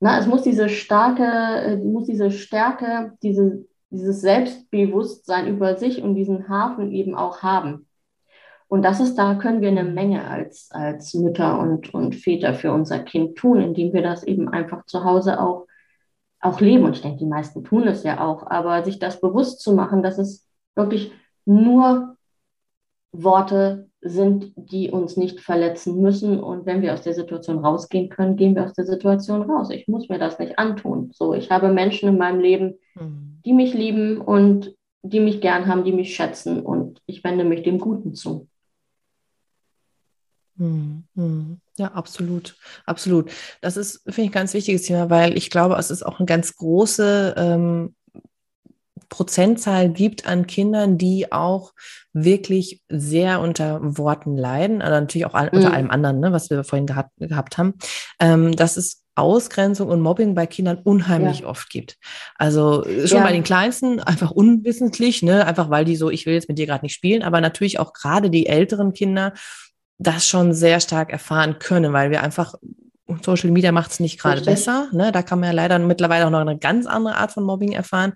Na, 0.00 0.18
es 0.18 0.26
muss 0.26 0.42
diese 0.42 0.68
starke, 0.68 1.22
äh, 1.22 1.76
muss 1.76 2.06
diese 2.06 2.32
Stärke, 2.32 3.16
diese 3.22 3.64
dieses 3.92 4.22
Selbstbewusstsein 4.22 5.46
über 5.46 5.76
sich 5.76 6.02
und 6.02 6.14
diesen 6.14 6.48
Hafen 6.48 6.90
eben 6.92 7.14
auch 7.14 7.42
haben. 7.42 7.86
Und 8.66 8.82
das 8.82 9.00
ist, 9.00 9.16
da 9.16 9.34
können 9.34 9.60
wir 9.60 9.68
eine 9.68 9.84
Menge 9.84 10.26
als, 10.26 10.70
als 10.70 11.12
Mütter 11.12 11.58
und, 11.58 11.92
und 11.92 12.14
Väter 12.16 12.54
für 12.54 12.72
unser 12.72 13.00
Kind 13.00 13.36
tun, 13.36 13.60
indem 13.60 13.92
wir 13.92 14.02
das 14.02 14.24
eben 14.24 14.48
einfach 14.48 14.86
zu 14.86 15.04
Hause 15.04 15.38
auch, 15.40 15.66
auch 16.40 16.58
leben. 16.60 16.84
Und 16.84 16.96
ich 16.96 17.02
denke, 17.02 17.18
die 17.18 17.26
meisten 17.26 17.64
tun 17.64 17.86
es 17.86 18.02
ja 18.02 18.26
auch, 18.26 18.46
aber 18.46 18.82
sich 18.82 18.98
das 18.98 19.20
bewusst 19.20 19.60
zu 19.60 19.74
machen, 19.74 20.02
dass 20.02 20.16
es 20.16 20.48
wirklich 20.74 21.12
nur 21.44 22.16
Worte 23.12 23.90
sind, 24.00 24.54
die 24.56 24.90
uns 24.90 25.18
nicht 25.18 25.40
verletzen 25.40 26.00
müssen. 26.00 26.40
Und 26.40 26.64
wenn 26.64 26.80
wir 26.80 26.94
aus 26.94 27.02
der 27.02 27.12
Situation 27.12 27.58
rausgehen 27.58 28.08
können, 28.08 28.36
gehen 28.36 28.54
wir 28.54 28.64
aus 28.64 28.72
der 28.72 28.86
Situation 28.86 29.42
raus. 29.42 29.68
Ich 29.68 29.86
muss 29.86 30.08
mir 30.08 30.18
das 30.18 30.38
nicht 30.38 30.58
antun. 30.58 31.10
So, 31.12 31.34
ich 31.34 31.50
habe 31.50 31.70
Menschen 31.70 32.08
in 32.08 32.16
meinem 32.16 32.40
Leben, 32.40 32.78
mhm. 32.94 33.40
die 33.44 33.52
mich 33.52 33.74
lieben 33.74 34.20
und 34.20 34.74
die 35.02 35.20
mich 35.20 35.40
gern 35.40 35.66
haben, 35.66 35.84
die 35.84 35.92
mich 35.92 36.14
schätzen 36.14 36.60
und 36.60 37.00
ich 37.06 37.24
wende 37.24 37.44
mich 37.44 37.62
dem 37.62 37.78
Guten 37.78 38.14
zu. 38.14 38.48
Mhm. 40.56 41.04
Mhm. 41.14 41.60
Ja, 41.76 41.88
absolut, 41.92 42.56
absolut. 42.86 43.30
Das 43.60 43.76
ist, 43.76 44.02
finde 44.04 44.22
ich, 44.22 44.28
ein 44.28 44.32
ganz 44.32 44.54
wichtiges 44.54 44.82
Thema, 44.82 45.10
weil 45.10 45.36
ich 45.36 45.50
glaube, 45.50 45.74
es 45.76 45.90
ist 45.90 46.04
auch 46.04 46.18
eine 46.18 46.26
ganz 46.26 46.54
große 46.56 47.34
ähm, 47.36 47.94
Prozentzahl 49.08 49.90
gibt 49.90 50.26
an 50.26 50.46
Kindern, 50.46 50.96
die 50.96 51.32
auch 51.32 51.72
wirklich 52.14 52.82
sehr 52.88 53.40
unter 53.40 53.78
Worten 53.98 54.36
leiden, 54.36 54.80
also 54.80 54.98
natürlich 54.98 55.26
auch 55.26 55.34
unter 55.34 55.68
mhm. 55.68 55.74
allem 55.74 55.90
anderen, 55.90 56.20
ne, 56.20 56.32
was 56.32 56.48
wir 56.48 56.64
vorhin 56.64 56.86
gehabt, 56.86 57.10
gehabt 57.18 57.58
haben, 57.58 57.74
ähm, 58.20 58.56
dass 58.56 58.76
es 58.76 59.01
Ausgrenzung 59.14 59.88
und 59.88 60.00
Mobbing 60.00 60.34
bei 60.34 60.46
Kindern 60.46 60.78
unheimlich 60.82 61.40
ja. 61.40 61.46
oft 61.46 61.68
gibt. 61.70 61.98
Also 62.36 62.84
schon 62.84 63.18
ja. 63.18 63.24
bei 63.24 63.32
den 63.32 63.42
Kleinsten 63.42 64.00
einfach 64.00 64.30
unwissentlich, 64.30 65.22
ne, 65.22 65.46
einfach 65.46 65.70
weil 65.70 65.84
die 65.84 65.96
so, 65.96 66.10
ich 66.10 66.26
will 66.26 66.34
jetzt 66.34 66.48
mit 66.48 66.58
dir 66.58 66.66
gerade 66.66 66.84
nicht 66.84 66.94
spielen, 66.94 67.22
aber 67.22 67.40
natürlich 67.40 67.78
auch 67.78 67.92
gerade 67.92 68.30
die 68.30 68.46
älteren 68.46 68.92
Kinder 68.92 69.34
das 69.98 70.26
schon 70.26 70.54
sehr 70.54 70.80
stark 70.80 71.12
erfahren 71.12 71.58
können, 71.58 71.92
weil 71.92 72.10
wir 72.10 72.22
einfach 72.22 72.54
Social 73.22 73.50
Media 73.50 73.72
macht 73.72 73.90
es 73.90 74.00
nicht 74.00 74.18
gerade 74.18 74.40
besser. 74.40 74.88
Ne? 74.92 75.12
Da 75.12 75.22
kann 75.22 75.40
man 75.40 75.50
ja 75.50 75.54
leider 75.54 75.78
mittlerweile 75.78 76.26
auch 76.26 76.30
noch 76.30 76.40
eine 76.40 76.58
ganz 76.58 76.86
andere 76.86 77.16
Art 77.16 77.32
von 77.32 77.44
Mobbing 77.44 77.72
erfahren. 77.72 78.14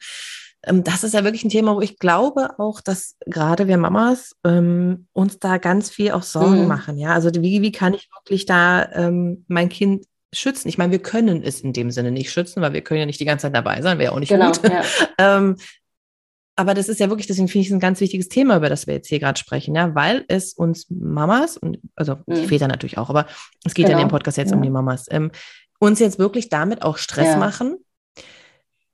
Ähm, 0.65 0.85
das 0.85 1.05
ist 1.05 1.15
ja 1.15 1.25
wirklich 1.25 1.45
ein 1.45 1.51
Thema, 1.51 1.77
wo 1.77 1.81
ich 1.81 1.99
glaube 1.99 2.59
auch, 2.59 2.81
dass 2.81 3.17
gerade 3.27 3.69
wir 3.69 3.77
Mamas 3.77 4.33
ähm, 4.45 5.07
uns 5.13 5.39
da 5.39 5.59
ganz 5.59 5.91
viel 5.91 6.13
auch 6.13 6.23
Sorgen 6.23 6.63
mhm. 6.63 6.69
machen. 6.69 6.99
Ja, 6.99 7.13
also 7.13 7.31
wie, 7.35 7.63
wie 7.63 7.73
kann 7.73 7.95
ich 7.95 8.09
wirklich 8.19 8.47
da 8.47 8.91
ähm, 8.93 9.45
mein 9.49 9.69
Kind 9.69 10.07
schützen? 10.39 10.69
Ich 10.69 10.79
meine, 10.79 10.93
wir 10.93 10.99
können 10.99 11.43
es 11.43 11.61
in 11.61 11.73
dem 11.73 11.91
Sinne 11.91 12.11
nicht 12.11 12.31
schützen, 12.31 12.63
weil 12.63 12.73
wir 12.73 12.83
können 12.83 13.01
ja 13.01 13.07
nicht 13.07 13.21
die 13.21 13.25
ganze 13.25 13.43
Zeit 13.43 13.55
dabei 13.55 13.83
sein, 13.83 13.99
wäre 13.99 14.13
auch 14.13 14.21
nicht 14.21 14.29
genau, 14.29 14.53
gut. 14.53 14.61
Ja. 14.65 14.85
ähm, 15.19 15.57
aber 16.59 16.73
das 16.73 16.89
ist 16.89 17.01
ja 17.01 17.11
wirklich, 17.11 17.27
deswegen 17.27 17.49
finde 17.49 17.63
ich 17.63 17.69
es 17.69 17.75
ein 17.75 17.81
ganz 17.81 18.01
wichtiges 18.01 18.29
Thema, 18.29 18.57
über 18.57 18.71
das 18.71 18.87
wir 18.87 18.95
jetzt 18.95 19.09
hier 19.09 19.21
gerade 19.21 19.39
sprechen, 19.39 19.75
ja, 19.75 19.95
weil 19.95 20.25
es 20.29 20.55
uns 20.55 20.87
Mamas 20.89 21.59
und 21.59 21.79
also 21.95 22.17
mhm. 22.27 22.35
die 22.35 22.47
Väter 22.47 22.67
natürlich 22.67 22.97
auch, 22.97 23.11
aber 23.11 23.27
es 23.65 23.75
geht 23.75 23.87
genau. 23.87 23.99
ja 23.99 24.03
in 24.03 24.09
dem 24.09 24.11
Podcast 24.11 24.39
jetzt 24.39 24.51
ja. 24.51 24.57
um 24.57 24.63
die 24.63 24.71
Mamas, 24.71 25.07
ähm, 25.11 25.31
uns 25.79 26.01
jetzt 26.01 26.19
wirklich 26.19 26.49
damit 26.49 26.83
auch 26.83 26.97
Stress 26.97 27.29
ja. 27.29 27.37
machen, 27.37 27.77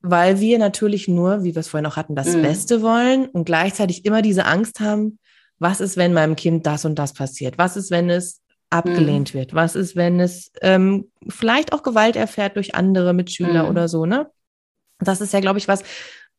weil 0.01 0.41
wir 0.41 0.59
natürlich 0.59 1.07
nur, 1.07 1.45
wie 1.45 1.55
wir 1.55 1.61
es 1.61 1.69
vorhin 1.69 1.87
auch 1.87 1.97
hatten, 1.97 2.17
das 2.17 2.35
mhm. 2.35 2.43
Beste 2.43 2.83
wollen 2.83 3.27
und 3.27 3.45
gleichzeitig 3.45 4.05
immer 4.05 4.23
diese 4.23 4.45
Angst 4.45 4.81
haben, 4.81 5.21
was 5.61 5.81
ist, 5.81 5.97
wenn 5.97 6.13
meinem 6.13 6.35
Kind 6.35 6.67
das 6.67 6.85
und 6.85 6.97
das 6.99 7.13
passiert? 7.13 7.57
Was 7.57 7.77
ist, 7.77 7.93
wenn 7.93 8.11
es 8.11 8.42
abgelehnt 8.73 9.35
mhm. 9.35 9.39
wird? 9.39 9.55
Was 9.55 9.75
ist, 9.75 9.97
wenn 9.97 10.21
es 10.21 10.51
ähm, 10.61 11.11
vielleicht 11.29 11.73
auch 11.73 11.83
Gewalt 11.83 12.17
erfährt 12.17 12.57
durch 12.57 12.75
andere 12.75 13.13
Mitschüler 13.13 13.65
mhm. 13.65 13.71
oder 13.71 13.89
so, 13.89 14.07
ne? 14.07 14.29
Das 14.99 15.21
ist 15.21 15.33
ja, 15.33 15.41
glaube 15.41 15.59
ich, 15.59 15.67
was, 15.67 15.83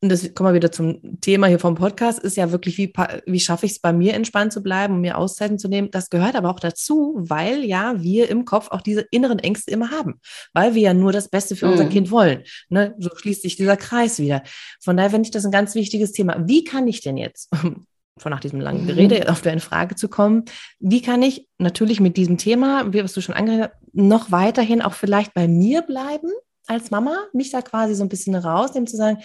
und 0.04 0.10
das 0.10 0.34
kommen 0.34 0.50
wir 0.50 0.56
wieder 0.56 0.72
zum 0.72 1.22
Thema 1.22 1.48
hier 1.48 1.60
vom 1.60 1.76
Podcast, 1.76 2.20
ist 2.20 2.36
ja 2.36 2.52
wirklich, 2.52 2.78
wie, 2.78 2.92
wie 3.26 3.40
schaffe 3.40 3.66
ich 3.66 3.72
es 3.72 3.80
bei 3.80 3.94
mir 3.94 4.14
entspannt 4.16 4.52
zu 4.52 4.62
bleiben 4.62 4.96
und 4.96 5.02
mir 5.02 5.18
Auszeiten 5.18 5.58
zu 5.58 5.70
nehmen. 5.70 5.92
Das 5.92 6.10
gehört 6.10 6.36
aber 6.36 6.50
auch 6.50 6.60
dazu, 6.60 7.14
weil 7.16 7.64
ja 7.64 7.94
wir 7.98 8.30
im 8.30 8.44
Kopf 8.44 8.68
auch 8.72 8.82
diese 8.82 9.06
inneren 9.12 9.40
Ängste 9.40 9.72
immer 9.72 9.92
haben, 9.92 10.20
weil 10.52 10.76
wir 10.76 10.82
ja 10.82 10.94
nur 10.94 11.14
das 11.14 11.30
Beste 11.30 11.56
für 11.56 11.68
mhm. 11.68 11.72
unser 11.72 11.86
Kind 11.86 12.12
wollen. 12.12 12.44
Ne? 12.68 12.96
So 13.00 13.12
schließt 13.16 13.44
sich 13.44 13.56
dieser 13.56 13.78
Kreis 13.78 14.20
wieder. 14.20 14.44
Von 14.82 14.98
daher 14.98 15.10
finde 15.10 15.28
ich 15.28 15.32
das 15.32 15.46
ein 15.46 15.52
ganz 15.52 15.74
wichtiges 15.74 16.12
Thema. 16.12 16.44
Wie 16.48 16.66
kann 16.66 16.86
ich 16.86 17.00
denn 17.00 17.16
jetzt, 17.16 17.50
von 18.18 18.32
nach 18.32 18.40
diesem 18.40 18.62
langen 18.62 18.88
Gerede 18.88 19.22
mhm. 19.22 19.28
auf 19.30 19.42
deine 19.42 19.60
Frage 19.62 19.96
zu 19.96 20.08
kommen, 20.08 20.46
wie 20.80 21.02
kann 21.02 21.22
ich 21.22 21.48
natürlich 21.58 22.00
mit 22.00 22.18
diesem 22.18 22.38
Thema, 22.38 22.94
wie 22.94 23.04
was 23.04 23.14
du 23.14 23.22
schon 23.22 23.36
angeregt 23.36 23.72
hast, 23.74 23.94
noch 23.94 24.32
weiterhin 24.32 24.82
auch 24.82 24.94
vielleicht 24.94 25.34
bei 25.34 25.48
mir 25.48 25.82
bleiben 25.82 26.30
als 26.68 26.92
Mama, 26.92 27.18
mich 27.34 27.52
da 27.52 27.62
quasi 27.62 27.96
so 27.96 28.04
ein 28.04 28.10
bisschen 28.10 28.36
rausnehmen, 28.36 28.88
zu 28.88 28.98
sagen, 28.98 29.20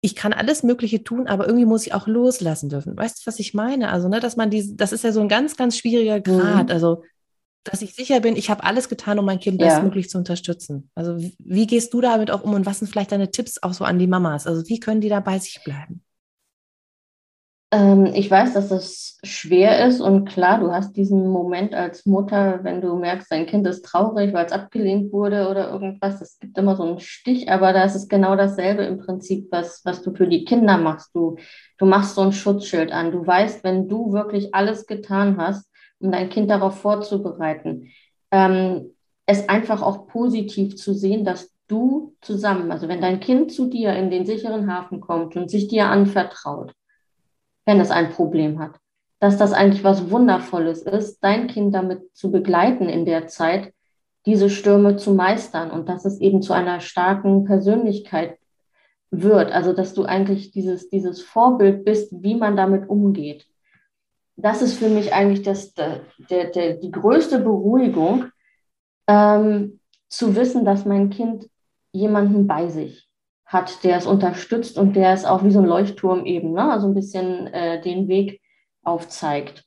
ich 0.00 0.14
kann 0.14 0.32
alles 0.32 0.62
Mögliche 0.62 1.02
tun, 1.02 1.26
aber 1.26 1.46
irgendwie 1.46 1.66
muss 1.66 1.86
ich 1.86 1.94
auch 1.94 2.06
loslassen 2.06 2.68
dürfen. 2.68 2.96
Weißt 2.96 3.18
du, 3.18 3.26
was 3.26 3.40
ich 3.40 3.52
meine? 3.54 3.90
Also, 3.90 4.08
ne, 4.08 4.20
dass 4.20 4.36
man 4.36 4.50
diese, 4.50 4.76
das 4.76 4.92
ist 4.92 5.02
ja 5.02 5.12
so 5.12 5.20
ein 5.20 5.28
ganz, 5.28 5.56
ganz 5.56 5.76
schwieriger 5.76 6.20
Grad. 6.20 6.66
Mhm. 6.66 6.72
Also, 6.72 7.02
dass 7.64 7.82
ich 7.82 7.94
sicher 7.94 8.20
bin, 8.20 8.36
ich 8.36 8.48
habe 8.48 8.62
alles 8.62 8.88
getan, 8.88 9.18
um 9.18 9.24
mein 9.24 9.40
Kind 9.40 9.60
ja. 9.60 9.66
bestmöglich 9.66 10.08
zu 10.08 10.18
unterstützen. 10.18 10.90
Also, 10.94 11.18
wie, 11.18 11.34
wie 11.40 11.66
gehst 11.66 11.92
du 11.92 12.00
damit 12.00 12.30
auch 12.30 12.44
um 12.44 12.54
und 12.54 12.64
was 12.64 12.78
sind 12.78 12.88
vielleicht 12.88 13.10
deine 13.10 13.32
Tipps 13.32 13.60
auch 13.60 13.72
so 13.72 13.84
an 13.84 13.98
die 13.98 14.06
Mamas? 14.06 14.46
Also, 14.46 14.68
wie 14.68 14.78
können 14.78 15.00
die 15.00 15.08
da 15.08 15.18
bei 15.18 15.40
sich 15.40 15.60
bleiben? 15.64 16.04
Ähm, 17.70 18.06
ich 18.06 18.30
weiß, 18.30 18.54
dass 18.54 18.70
das 18.70 19.18
schwer 19.22 19.86
ist 19.86 20.00
und 20.00 20.26
klar, 20.26 20.58
du 20.60 20.72
hast 20.72 20.96
diesen 20.96 21.26
Moment 21.28 21.74
als 21.74 22.06
Mutter, 22.06 22.60
wenn 22.62 22.80
du 22.80 22.96
merkst, 22.96 23.30
dein 23.30 23.44
Kind 23.44 23.66
ist 23.66 23.84
traurig, 23.84 24.32
weil 24.32 24.46
es 24.46 24.52
abgelehnt 24.52 25.12
wurde 25.12 25.48
oder 25.50 25.70
irgendwas. 25.70 26.22
Es 26.22 26.38
gibt 26.38 26.56
immer 26.56 26.76
so 26.76 26.84
einen 26.84 27.00
Stich, 27.00 27.50
aber 27.50 27.74
da 27.74 27.84
ist 27.84 27.94
es 27.94 28.08
genau 28.08 28.36
dasselbe 28.36 28.84
im 28.84 28.98
Prinzip, 28.98 29.48
was, 29.50 29.82
was 29.84 30.00
du 30.02 30.14
für 30.14 30.26
die 30.26 30.46
Kinder 30.46 30.78
machst. 30.78 31.14
Du, 31.14 31.36
du 31.76 31.84
machst 31.84 32.14
so 32.14 32.22
ein 32.22 32.32
Schutzschild 32.32 32.90
an. 32.90 33.12
Du 33.12 33.26
weißt, 33.26 33.62
wenn 33.64 33.86
du 33.86 34.12
wirklich 34.12 34.54
alles 34.54 34.86
getan 34.86 35.36
hast, 35.36 35.68
um 35.98 36.10
dein 36.10 36.30
Kind 36.30 36.50
darauf 36.50 36.80
vorzubereiten, 36.80 37.90
ähm, 38.30 38.94
es 39.26 39.46
einfach 39.50 39.82
auch 39.82 40.06
positiv 40.06 40.76
zu 40.76 40.94
sehen, 40.94 41.26
dass 41.26 41.52
du 41.66 42.14
zusammen, 42.22 42.72
also 42.72 42.88
wenn 42.88 43.02
dein 43.02 43.20
Kind 43.20 43.52
zu 43.52 43.68
dir 43.68 43.92
in 43.94 44.10
den 44.10 44.24
sicheren 44.24 44.72
Hafen 44.72 45.02
kommt 45.02 45.36
und 45.36 45.50
sich 45.50 45.68
dir 45.68 45.86
anvertraut, 45.86 46.72
wenn 47.68 47.80
es 47.80 47.90
ein 47.90 48.08
Problem 48.08 48.58
hat. 48.60 48.80
Dass 49.20 49.36
das 49.36 49.52
eigentlich 49.52 49.84
was 49.84 50.10
Wundervolles 50.10 50.82
ist, 50.82 51.20
dein 51.20 51.48
Kind 51.48 51.74
damit 51.74 52.16
zu 52.16 52.30
begleiten 52.30 52.88
in 52.88 53.04
der 53.04 53.26
Zeit, 53.26 53.74
diese 54.24 54.48
Stürme 54.48 54.96
zu 54.96 55.12
meistern 55.12 55.70
und 55.70 55.86
dass 55.86 56.06
es 56.06 56.18
eben 56.18 56.40
zu 56.40 56.54
einer 56.54 56.80
starken 56.80 57.44
Persönlichkeit 57.44 58.38
wird. 59.10 59.52
Also 59.52 59.74
dass 59.74 59.92
du 59.92 60.04
eigentlich 60.04 60.50
dieses, 60.50 60.88
dieses 60.88 61.20
Vorbild 61.20 61.84
bist, 61.84 62.10
wie 62.22 62.36
man 62.36 62.56
damit 62.56 62.88
umgeht. 62.88 63.46
Das 64.36 64.62
ist 64.62 64.78
für 64.78 64.88
mich 64.88 65.12
eigentlich 65.12 65.42
das, 65.42 65.74
der, 65.74 66.00
der, 66.30 66.76
die 66.76 66.90
größte 66.90 67.38
Beruhigung, 67.40 68.30
ähm, 69.06 69.78
zu 70.08 70.34
wissen, 70.36 70.64
dass 70.64 70.86
mein 70.86 71.10
Kind 71.10 71.50
jemanden 71.92 72.46
bei 72.46 72.70
sich 72.70 73.07
hat, 73.48 73.82
der 73.82 73.96
es 73.96 74.06
unterstützt 74.06 74.78
und 74.78 74.94
der 74.94 75.12
es 75.12 75.24
auch 75.24 75.42
wie 75.42 75.50
so 75.50 75.60
ein 75.60 75.64
Leuchtturm 75.64 76.26
eben, 76.26 76.52
ne? 76.52 76.70
also 76.70 76.86
ein 76.86 76.94
bisschen 76.94 77.46
äh, 77.48 77.80
den 77.80 78.06
Weg 78.06 78.42
aufzeigt. 78.82 79.64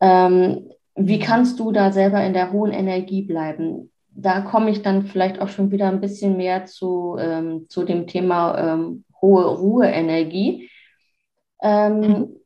Ähm, 0.00 0.68
wie 0.96 1.20
kannst 1.20 1.60
du 1.60 1.70
da 1.70 1.92
selber 1.92 2.22
in 2.24 2.34
der 2.34 2.52
hohen 2.52 2.72
Energie 2.72 3.22
bleiben? 3.22 3.92
Da 4.10 4.40
komme 4.40 4.70
ich 4.70 4.82
dann 4.82 5.04
vielleicht 5.04 5.40
auch 5.40 5.48
schon 5.48 5.70
wieder 5.70 5.86
ein 5.88 6.00
bisschen 6.00 6.36
mehr 6.36 6.66
zu, 6.66 7.16
ähm, 7.18 7.66
zu 7.68 7.84
dem 7.84 8.08
Thema 8.08 8.58
ähm, 8.58 9.04
hohe 9.22 9.44
Ruheenergie. 9.44 10.68
Ähm, 11.62 12.00
mhm. 12.00 12.36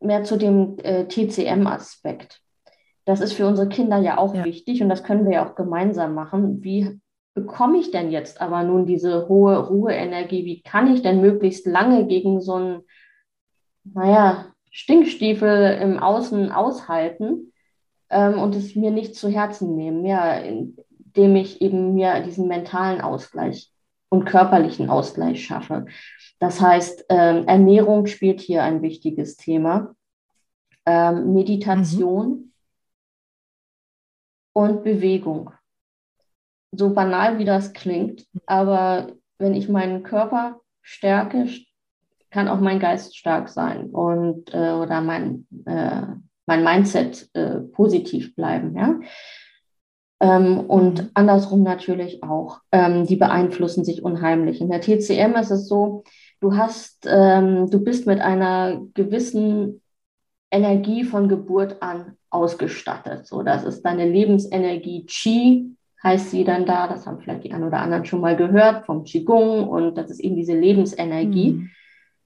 Mehr 0.00 0.22
zu 0.22 0.36
dem 0.36 0.78
äh, 0.78 1.08
TCM-Aspekt. 1.08 2.40
Das 3.04 3.20
ist 3.20 3.32
für 3.32 3.48
unsere 3.48 3.68
Kinder 3.68 3.98
ja 3.98 4.16
auch 4.16 4.34
ja. 4.34 4.44
wichtig 4.44 4.80
und 4.80 4.90
das 4.90 5.02
können 5.02 5.24
wir 5.24 5.32
ja 5.32 5.48
auch 5.48 5.56
gemeinsam 5.56 6.14
machen. 6.14 6.62
Wie 6.62 7.00
bekomme 7.38 7.78
ich 7.78 7.90
denn 7.90 8.10
jetzt 8.10 8.40
aber 8.40 8.64
nun 8.64 8.84
diese 8.84 9.28
hohe 9.28 9.58
Ruheenergie? 9.58 10.44
Wie 10.44 10.62
kann 10.62 10.92
ich 10.92 11.02
denn 11.02 11.20
möglichst 11.20 11.66
lange 11.66 12.06
gegen 12.06 12.40
so 12.40 12.54
einen, 12.54 12.80
naja, 13.84 14.46
Stinkstiefel 14.70 15.78
im 15.80 15.98
Außen 15.98 16.52
aushalten 16.52 17.52
ähm, 18.10 18.38
und 18.38 18.54
es 18.54 18.74
mir 18.74 18.90
nicht 18.90 19.14
zu 19.14 19.28
Herzen 19.28 19.76
nehmen, 19.76 20.04
ja, 20.04 20.34
indem 20.34 21.36
ich 21.36 21.62
eben 21.62 21.94
mir 21.94 22.20
diesen 22.20 22.48
mentalen 22.48 23.00
Ausgleich 23.00 23.72
und 24.08 24.24
körperlichen 24.24 24.90
Ausgleich 24.90 25.44
schaffe. 25.44 25.86
Das 26.38 26.60
heißt, 26.60 27.06
ähm, 27.08 27.46
Ernährung 27.46 28.06
spielt 28.06 28.40
hier 28.40 28.62
ein 28.62 28.82
wichtiges 28.82 29.36
Thema. 29.36 29.94
Ähm, 30.86 31.34
Meditation 31.34 32.28
mhm. 32.28 32.52
und 34.54 34.84
Bewegung 34.84 35.50
so 36.72 36.92
banal 36.92 37.38
wie 37.38 37.44
das 37.44 37.72
klingt, 37.72 38.26
aber 38.46 39.12
wenn 39.38 39.54
ich 39.54 39.68
meinen 39.68 40.02
Körper 40.02 40.60
stärke, 40.82 41.46
kann 42.30 42.48
auch 42.48 42.60
mein 42.60 42.80
Geist 42.80 43.16
stark 43.16 43.48
sein 43.48 43.90
und 43.90 44.52
äh, 44.52 44.72
oder 44.72 45.00
mein, 45.00 45.46
äh, 45.64 46.02
mein 46.46 46.64
Mindset 46.64 47.28
äh, 47.34 47.60
positiv 47.60 48.34
bleiben. 48.34 48.76
Ja? 48.76 49.00
Ähm, 50.20 50.60
und 50.60 51.02
mhm. 51.02 51.10
andersrum 51.14 51.62
natürlich 51.62 52.22
auch. 52.22 52.60
Ähm, 52.72 53.06
die 53.06 53.16
beeinflussen 53.16 53.84
sich 53.84 54.02
unheimlich. 54.02 54.60
In 54.60 54.70
der 54.70 54.80
TCM 54.80 55.36
ist 55.36 55.50
es 55.50 55.68
so, 55.68 56.04
du 56.40 56.56
hast, 56.56 57.06
ähm, 57.08 57.70
du 57.70 57.82
bist 57.82 58.06
mit 58.06 58.20
einer 58.20 58.80
gewissen 58.94 59.80
Energie 60.50 61.04
von 61.04 61.28
Geburt 61.28 61.82
an 61.82 62.16
ausgestattet. 62.30 63.26
So, 63.26 63.42
das 63.42 63.64
ist 63.64 63.82
deine 63.82 64.08
Lebensenergie 64.08 65.06
Chi, 65.06 65.76
heißt 66.02 66.30
sie 66.30 66.44
dann 66.44 66.66
da. 66.66 66.88
Das 66.88 67.06
haben 67.06 67.20
vielleicht 67.20 67.44
die 67.44 67.52
einen 67.52 67.64
oder 67.64 67.80
anderen 67.80 68.04
schon 68.04 68.20
mal 68.20 68.36
gehört 68.36 68.86
vom 68.86 69.04
Qigong. 69.04 69.68
Und 69.68 69.96
das 69.96 70.10
ist 70.10 70.20
eben 70.20 70.36
diese 70.36 70.58
Lebensenergie, 70.58 71.52
mhm. 71.52 71.70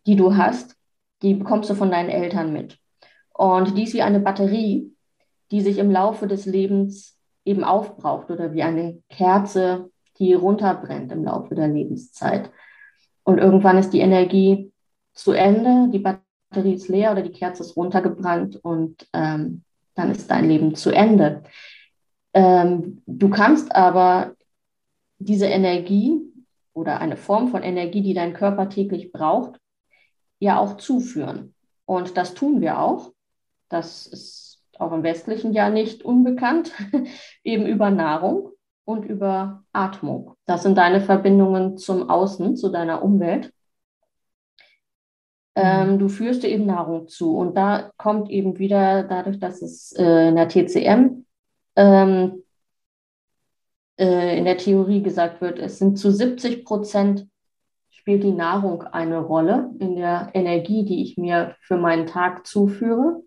die 0.07 0.17
du 0.17 0.37
hast, 0.37 0.77
die 1.23 1.35
bekommst 1.35 1.71
du 1.71 1.75
von 1.75 1.91
deinen 1.91 2.11
Eltern 2.11 2.53
mit. 2.53 2.79
Und 3.33 3.77
die 3.77 3.85
ist 3.85 3.95
wie 3.95 4.03
eine 4.03 4.21
Batterie, 4.21 4.93
die 5.51 5.61
sich 5.61 5.79
im 5.79 5.91
Laufe 5.91 6.27
des 6.27 6.47
Lebens 6.47 7.19
eben 7.45 7.65
aufbraucht 7.65 8.31
oder 8.31 8.53
wie 8.53 8.63
eine 8.63 9.03
Kerze, 9.09 9.91
die 10.19 10.35
runterbrennt 10.35 11.13
im 11.13 11.25
Laufe 11.25 11.55
der 11.55 11.69
Lebenszeit. 11.69 12.51
Und 13.25 13.39
irgendwann 13.39 13.79
ist 13.79 13.91
die 13.91 14.01
Energie 14.01 14.73
zu 15.15 15.33
Ende, 15.33 15.91
die 15.93 15.99
Batterie 15.99 16.75
ist 16.75 16.89
leer 16.89 17.13
oder 17.13 17.23
die 17.23 17.33
Kerze 17.33 17.63
ist 17.63 17.77
runtergebrannt 17.77 18.57
und 18.63 19.09
ähm, 19.13 19.63
dann 19.95 20.11
ist 20.11 20.31
dein 20.31 20.49
Leben 20.49 20.75
zu 20.75 20.91
Ende. 20.91 21.43
Ähm, 22.35 23.03
du 23.07 23.31
kannst 23.31 23.75
aber 23.75 24.35
diese 25.18 25.47
Energie 25.47 26.21
oder 26.73 27.01
eine 27.01 27.16
Form 27.16 27.49
von 27.49 27.62
Energie, 27.62 28.03
die 28.03 28.14
dein 28.14 28.33
Körper 28.33 28.68
täglich 28.68 29.12
braucht, 29.12 29.61
ja 30.38 30.59
auch 30.59 30.77
zuführen. 30.77 31.55
Und 31.85 32.16
das 32.16 32.35
tun 32.35 32.61
wir 32.61 32.81
auch. 32.81 33.12
Das 33.68 34.07
ist 34.07 34.62
auch 34.79 34.92
im 34.92 35.03
westlichen 35.03 35.53
Jahr 35.53 35.71
nicht 35.71 36.03
unbekannt, 36.03 36.73
eben 37.45 37.66
über 37.66 37.90
Nahrung 37.90 38.51
und 38.85 39.05
über 39.05 39.62
Atmung. 39.73 40.35
Das 40.47 40.62
sind 40.62 40.77
deine 40.77 41.01
Verbindungen 41.01 41.77
zum 41.77 42.09
Außen, 42.09 42.57
zu 42.57 42.71
deiner 42.71 43.03
Umwelt. 43.03 43.53
Ähm, 45.55 45.92
mhm. 45.92 45.99
du 45.99 46.09
führst 46.09 46.42
dir 46.42 46.49
eben 46.49 46.66
Nahrung 46.66 47.09
zu. 47.09 47.37
Und 47.37 47.57
da 47.57 47.92
kommt 47.99 48.31
eben 48.31 48.59
wieder 48.59 49.03
dadurch, 49.03 49.38
dass 49.38 49.61
es 49.62 49.92
äh, 49.92 50.29
in 50.29 50.37
der 50.37 50.49
TCM 50.49 51.27
ähm, 51.77 52.43
äh, 53.99 54.39
in 54.39 54.45
der 54.45 54.59
Theorie 54.59 55.03
gesagt 55.03 55.41
wird, 55.41 55.59
es 55.59 55.79
sind 55.79 55.99
zu 55.99 56.11
70 56.11 56.65
Prozent 56.65 57.27
spielt 58.03 58.25
die 58.25 58.33
Nahrung 58.33 58.83
eine 58.83 59.21
Rolle 59.21 59.71
in 59.79 59.95
der 59.95 60.31
Energie, 60.35 60.85
die 60.85 61.03
ich 61.03 61.17
mir 61.17 61.55
für 61.61 61.77
meinen 61.77 62.07
Tag 62.07 62.49
zuführe, 62.49 63.23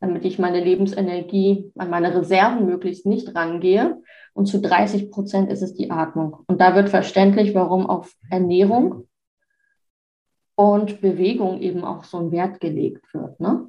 damit 0.00 0.24
ich 0.24 0.40
meine 0.40 0.58
Lebensenergie 0.58 1.70
an 1.76 1.90
meine 1.90 2.12
Reserven 2.12 2.66
möglichst 2.66 3.06
nicht 3.06 3.36
rangehe. 3.36 4.02
Und 4.34 4.46
zu 4.46 4.60
30 4.60 5.12
Prozent 5.12 5.48
ist 5.48 5.62
es 5.62 5.74
die 5.74 5.92
Atmung. 5.92 6.38
Und 6.48 6.60
da 6.60 6.74
wird 6.74 6.88
verständlich, 6.88 7.54
warum 7.54 7.86
auf 7.86 8.14
Ernährung 8.28 9.06
und 10.56 11.00
Bewegung 11.00 11.60
eben 11.60 11.84
auch 11.84 12.02
so 12.02 12.18
ein 12.18 12.32
Wert 12.32 12.58
gelegt 12.58 13.14
wird. 13.14 13.38
Ne? 13.38 13.65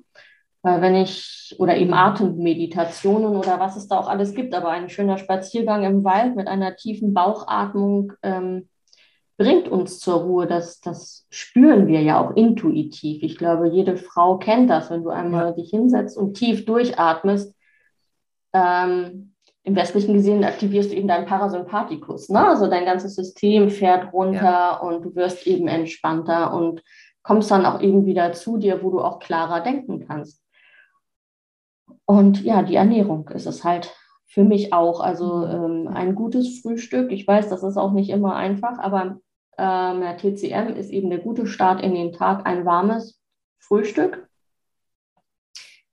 Weil 0.67 0.81
wenn 0.81 0.95
ich, 0.95 1.55
oder 1.59 1.77
eben 1.77 1.93
Atemmeditationen 1.93 3.37
oder 3.37 3.57
was 3.57 3.77
es 3.77 3.87
da 3.87 3.97
auch 3.97 4.09
alles 4.09 4.33
gibt, 4.33 4.53
aber 4.53 4.67
ein 4.67 4.89
schöner 4.89 5.17
Spaziergang 5.17 5.85
im 5.85 6.03
Wald 6.03 6.35
mit 6.35 6.49
einer 6.49 6.75
tiefen 6.75 7.13
Bauchatmung 7.13 8.11
ähm, 8.21 8.67
bringt 9.37 9.69
uns 9.69 10.01
zur 10.01 10.15
Ruhe. 10.23 10.45
Das, 10.45 10.81
das 10.81 11.25
spüren 11.29 11.87
wir 11.87 12.01
ja 12.01 12.19
auch 12.19 12.35
intuitiv. 12.35 13.23
Ich 13.23 13.37
glaube, 13.37 13.69
jede 13.69 13.95
Frau 13.95 14.39
kennt 14.39 14.69
das, 14.69 14.91
wenn 14.91 15.03
du 15.03 15.09
einmal 15.09 15.45
ja. 15.45 15.51
dich 15.53 15.69
hinsetzt 15.69 16.17
und 16.17 16.33
tief 16.33 16.65
durchatmest. 16.65 17.55
Ähm, 18.51 19.35
Im 19.63 19.73
westlichen 19.73 20.15
gesehen 20.15 20.43
aktivierst 20.43 20.91
du 20.91 20.97
eben 20.97 21.07
deinen 21.07 21.27
Parasympathikus. 21.27 22.27
Ne? 22.27 22.45
Also 22.45 22.67
dein 22.67 22.83
ganzes 22.83 23.15
System 23.15 23.69
fährt 23.69 24.11
runter 24.11 24.41
ja. 24.41 24.77
und 24.79 25.05
du 25.05 25.15
wirst 25.15 25.47
eben 25.47 25.69
entspannter 25.69 26.53
und 26.53 26.83
kommst 27.23 27.51
dann 27.51 27.65
auch 27.65 27.79
eben 27.79 28.05
wieder 28.05 28.33
zu 28.33 28.57
dir, 28.57 28.83
wo 28.83 28.89
du 28.89 28.99
auch 28.99 29.19
klarer 29.19 29.61
denken 29.61 30.05
kannst. 30.05 30.41
Und 32.07 32.41
ja, 32.43 32.63
die 32.63 32.75
Ernährung 32.75 33.27
ist 33.29 33.45
es 33.45 33.63
halt 33.63 33.93
für 34.25 34.43
mich 34.43 34.73
auch. 34.73 35.01
Also 35.01 35.45
mhm. 35.45 35.87
ähm, 35.87 35.87
ein 35.93 36.15
gutes 36.15 36.61
Frühstück. 36.61 37.11
Ich 37.11 37.27
weiß, 37.27 37.49
das 37.49 37.63
ist 37.63 37.77
auch 37.77 37.91
nicht 37.91 38.09
immer 38.09 38.35
einfach, 38.35 38.79
aber 38.79 39.19
ähm, 39.57 40.01
der 40.01 40.17
TCM 40.17 40.73
ist 40.75 40.89
eben 40.89 41.09
der 41.09 41.19
gute 41.19 41.45
Start 41.45 41.81
in 41.81 41.93
den 41.93 42.13
Tag, 42.13 42.45
ein 42.45 42.65
warmes 42.65 43.19
Frühstück 43.59 44.27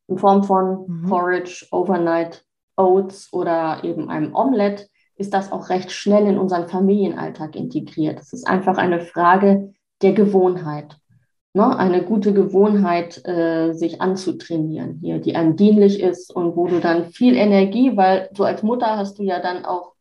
in 0.07 0.19
Form 0.19 0.45
von 0.45 0.87
mhm. 0.87 1.09
Porridge, 1.09 1.67
Overnight 1.71 2.45
Oats 2.77 3.33
oder 3.33 3.83
eben 3.83 4.11
einem 4.11 4.35
Omelette 4.35 4.87
ist 5.17 5.33
das 5.33 5.53
auch 5.53 5.69
recht 5.69 5.93
schnell 5.93 6.27
in 6.27 6.39
unseren 6.39 6.69
Familienalltag 6.69 7.55
integriert. 7.55 8.19
Es 8.21 8.33
ist 8.33 8.47
einfach 8.47 8.79
eine 8.79 9.01
Frage 9.01 9.73
der 10.03 10.13
Gewohnheit 10.13 10.99
ne, 11.55 11.77
eine 11.79 12.03
gute 12.03 12.35
Gewohnheit, 12.35 13.27
äh, 13.27 13.73
sich 13.73 14.03
anzutrainieren 14.03 14.99
hier, 15.01 15.19
die 15.19 15.37
einem 15.37 15.57
dienlich 15.57 16.01
ist 16.01 16.35
und 16.35 16.57
wo 16.57 16.67
du 16.67 16.81
dann 16.81 17.11
viel 17.11 17.37
Energie, 17.37 17.97
weil 17.97 18.29
so 18.35 18.45
als 18.45 18.63
Mutter 18.63 18.97
hast 18.99 19.19
du 19.19 19.23
ja 19.23 19.41
dann 19.41 19.65
auch 19.65 19.95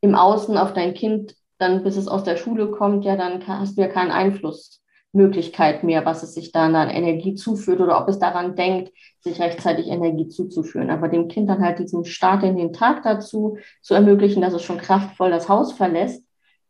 im 0.00 0.14
Außen 0.14 0.58
auf 0.58 0.74
dein 0.74 0.92
Kind, 0.92 1.36
dann 1.58 1.84
bis 1.84 1.96
es 1.96 2.08
aus 2.08 2.24
der 2.24 2.36
Schule 2.36 2.70
kommt, 2.70 3.04
ja, 3.04 3.16
dann 3.16 3.46
hast 3.46 3.78
du 3.78 3.82
ja 3.82 3.88
keinen 3.88 4.10
Einflussmöglichkeit 4.10 5.84
mehr, 5.84 6.04
was 6.04 6.24
es 6.24 6.34
sich 6.34 6.50
dann 6.50 6.74
an 6.74 6.90
Energie 6.90 7.36
zuführt 7.36 7.80
oder 7.80 8.00
ob 8.00 8.08
es 8.08 8.18
daran 8.18 8.56
denkt, 8.56 8.92
sich 9.20 9.40
rechtzeitig 9.40 9.86
Energie 9.86 10.28
zuzuführen. 10.28 10.90
Aber 10.90 11.08
dem 11.08 11.28
Kind 11.28 11.48
dann 11.48 11.62
halt 11.62 11.78
diesen 11.78 12.04
Start 12.04 12.42
in 12.42 12.56
den 12.56 12.72
Tag 12.72 13.04
dazu 13.04 13.58
zu 13.80 13.94
ermöglichen, 13.94 14.42
dass 14.42 14.52
es 14.52 14.62
schon 14.62 14.78
kraftvoll 14.78 15.30
das 15.30 15.48
Haus 15.48 15.72
verlässt, 15.72 16.23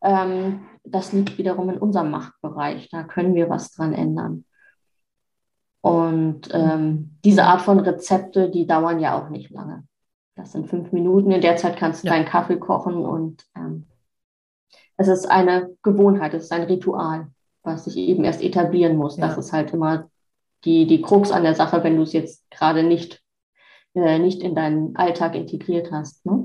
ähm, 0.05 0.61
das 0.85 1.13
liegt 1.13 1.39
wiederum 1.39 1.71
in 1.71 1.79
unserem 1.79 2.11
Machtbereich. 2.11 2.89
Da 2.91 3.03
können 3.03 3.35
wir 3.35 3.49
was 3.49 3.73
dran 3.73 3.93
ändern. 3.93 4.45
Und 5.81 6.49
ähm, 6.53 7.17
diese 7.25 7.45
Art 7.45 7.63
von 7.63 7.81
Rezepte, 7.81 8.51
die 8.51 8.67
dauern 8.67 9.01
ja 9.01 9.19
auch 9.19 9.29
nicht 9.29 9.51
lange. 9.51 9.85
Das 10.37 10.53
sind 10.53 10.69
fünf 10.69 10.93
Minuten. 10.93 11.31
In 11.31 11.41
der 11.41 11.57
Zeit 11.57 11.77
kannst 11.77 12.03
du 12.03 12.09
ja. 12.09 12.15
deinen 12.15 12.27
Kaffee 12.27 12.59
kochen 12.59 13.05
und 13.05 13.45
ähm, 13.57 13.87
es 14.97 15.09
ist 15.09 15.27
eine 15.27 15.77
Gewohnheit, 15.83 16.35
es 16.35 16.45
ist 16.45 16.53
ein 16.53 16.63
Ritual, 16.63 17.29
was 17.63 17.85
sich 17.85 17.97
eben 17.97 18.25
erst 18.25 18.43
etablieren 18.43 18.97
muss. 18.97 19.17
Ja. 19.17 19.27
Das 19.27 19.39
ist 19.39 19.53
halt 19.53 19.73
immer 19.73 20.09
die, 20.65 20.87
die 20.87 21.03
Krux 21.03 21.31
an 21.31 21.43
der 21.43 21.55
Sache, 21.55 21.83
wenn 21.85 21.97
du 21.97 22.03
es 22.03 22.13
jetzt 22.13 22.51
gerade 22.51 22.83
nicht, 22.83 23.23
äh, 23.95 24.19
nicht 24.19 24.43
in 24.43 24.55
deinen 24.55 24.97
Alltag 24.97 25.35
integriert 25.35 25.91
hast. 25.93 26.25
Ne? 26.27 26.44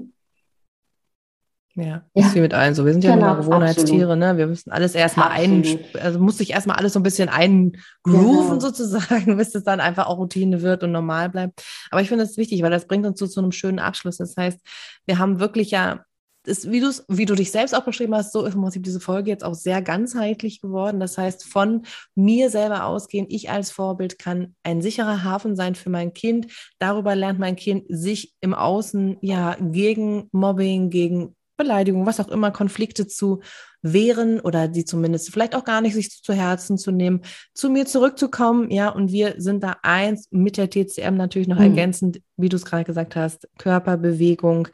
Ja, 1.76 2.04
ja. 2.14 2.26
ist 2.26 2.36
wie 2.36 2.42
mit 2.42 2.54
allen 2.54 2.76
so. 2.76 2.86
Wir 2.86 2.94
sind 2.94 3.04
ja 3.04 3.16
genau, 3.16 3.36
nur 3.36 3.38
Gewohnheitstiere, 3.38 4.18
ne? 4.18 4.38
Wir 4.38 4.48
müssen 4.48 4.72
alles 4.72 4.96
erstmal 4.96 5.30
ein, 5.30 5.80
also 6.02 6.20
muss 6.20 6.38
sich 6.38 6.52
erstmal 6.52 6.78
alles 6.78 6.94
so 6.94 7.00
ein 7.00 7.04
bisschen 7.04 7.30
eingrooven 7.30 7.74
genau. 8.04 8.60
sozusagen, 8.60 9.38
bis 9.38 9.56
es 9.56 9.64
dann 9.64 9.80
einfach 9.80 10.08
auch 10.08 10.18
Routine 10.18 10.62
wird 10.62 10.84
und 10.84 10.92
normal 10.92 11.30
bleibt. 11.30 11.64
Aber 11.92 12.02
ich 12.02 12.10
finde 12.10 12.24
das 12.24 12.38
wichtig, 12.38 12.62
weil 12.64 12.72
das 12.72 12.88
bringt 12.88 13.06
uns 13.06 13.20
so 13.20 13.28
zu 13.28 13.40
einem 13.40 13.52
schönen 13.52 13.80
Abschluss. 13.80 14.18
Das 14.18 14.36
heißt, 14.36 14.60
wir 15.06 15.20
haben 15.20 15.40
wirklich 15.40 15.72
ja 15.72 16.04
ist, 16.46 16.72
wie, 16.72 16.82
wie 17.08 17.26
du 17.26 17.36
dich 17.36 17.52
selbst 17.52 17.74
auch 17.74 17.84
beschrieben 17.84 18.16
hast, 18.16 18.32
so 18.32 18.46
ist 18.46 18.56
im 18.56 18.62
Prinzip 18.62 18.84
diese 18.84 19.00
Folge 19.00 19.30
jetzt 19.30 19.44
auch 19.44 19.54
sehr 19.54 19.82
ganzheitlich 19.82 20.62
geworden. 20.62 21.00
Das 21.00 21.18
heißt, 21.18 21.46
von 21.46 21.84
mir 22.16 22.50
selber 22.50 22.86
ausgehen, 22.86 23.28
ich 23.30 23.50
als 23.50 23.72
Vorbild 23.72 24.20
kann 24.20 24.56
ein 24.64 24.82
sicherer 24.82 25.24
Hafen 25.24 25.56
sein 25.56 25.76
für 25.76 25.90
mein 25.90 26.14
Kind. 26.14 26.48
Darüber 26.80 27.16
lernt 27.16 27.40
mein 27.40 27.56
Kind 27.56 27.86
sich 27.90 28.34
im 28.42 28.54
Außen 28.54 29.18
ja 29.22 29.56
gegen 29.60 30.30
Mobbing, 30.32 30.90
gegen 30.90 31.36
Beleidigung, 31.60 32.08
was 32.08 32.20
auch 32.20 32.30
immer, 32.30 32.50
Konflikte 32.50 33.06
zu 33.06 33.42
wehren 33.82 34.40
oder 34.40 34.68
die 34.68 34.84
zumindest 34.86 35.32
vielleicht 35.32 35.56
auch 35.56 35.64
gar 35.64 35.82
nicht 35.82 35.94
sich 35.94 36.24
zu 36.24 36.34
Herzen 36.34 36.78
zu 36.78 36.92
nehmen, 36.92 37.22
zu 37.54 37.70
mir 37.70 37.86
zurückzukommen. 37.86 38.72
Ja, 38.72 38.90
und 38.90 39.12
wir 39.12 39.36
sind 39.38 39.64
da 39.64 39.78
eins 39.84 40.28
mit 40.32 40.58
der 40.58 40.70
TCM 40.70 41.16
natürlich 41.16 41.48
noch 41.48 41.60
mhm. 41.60 41.66
ergänzend, 41.66 42.22
wie 42.36 42.50
du 42.50 42.58
es 42.58 42.66
gerade 42.66 42.84
gesagt 42.84 43.16
hast, 43.16 43.48
Körperbewegung, 43.58 44.68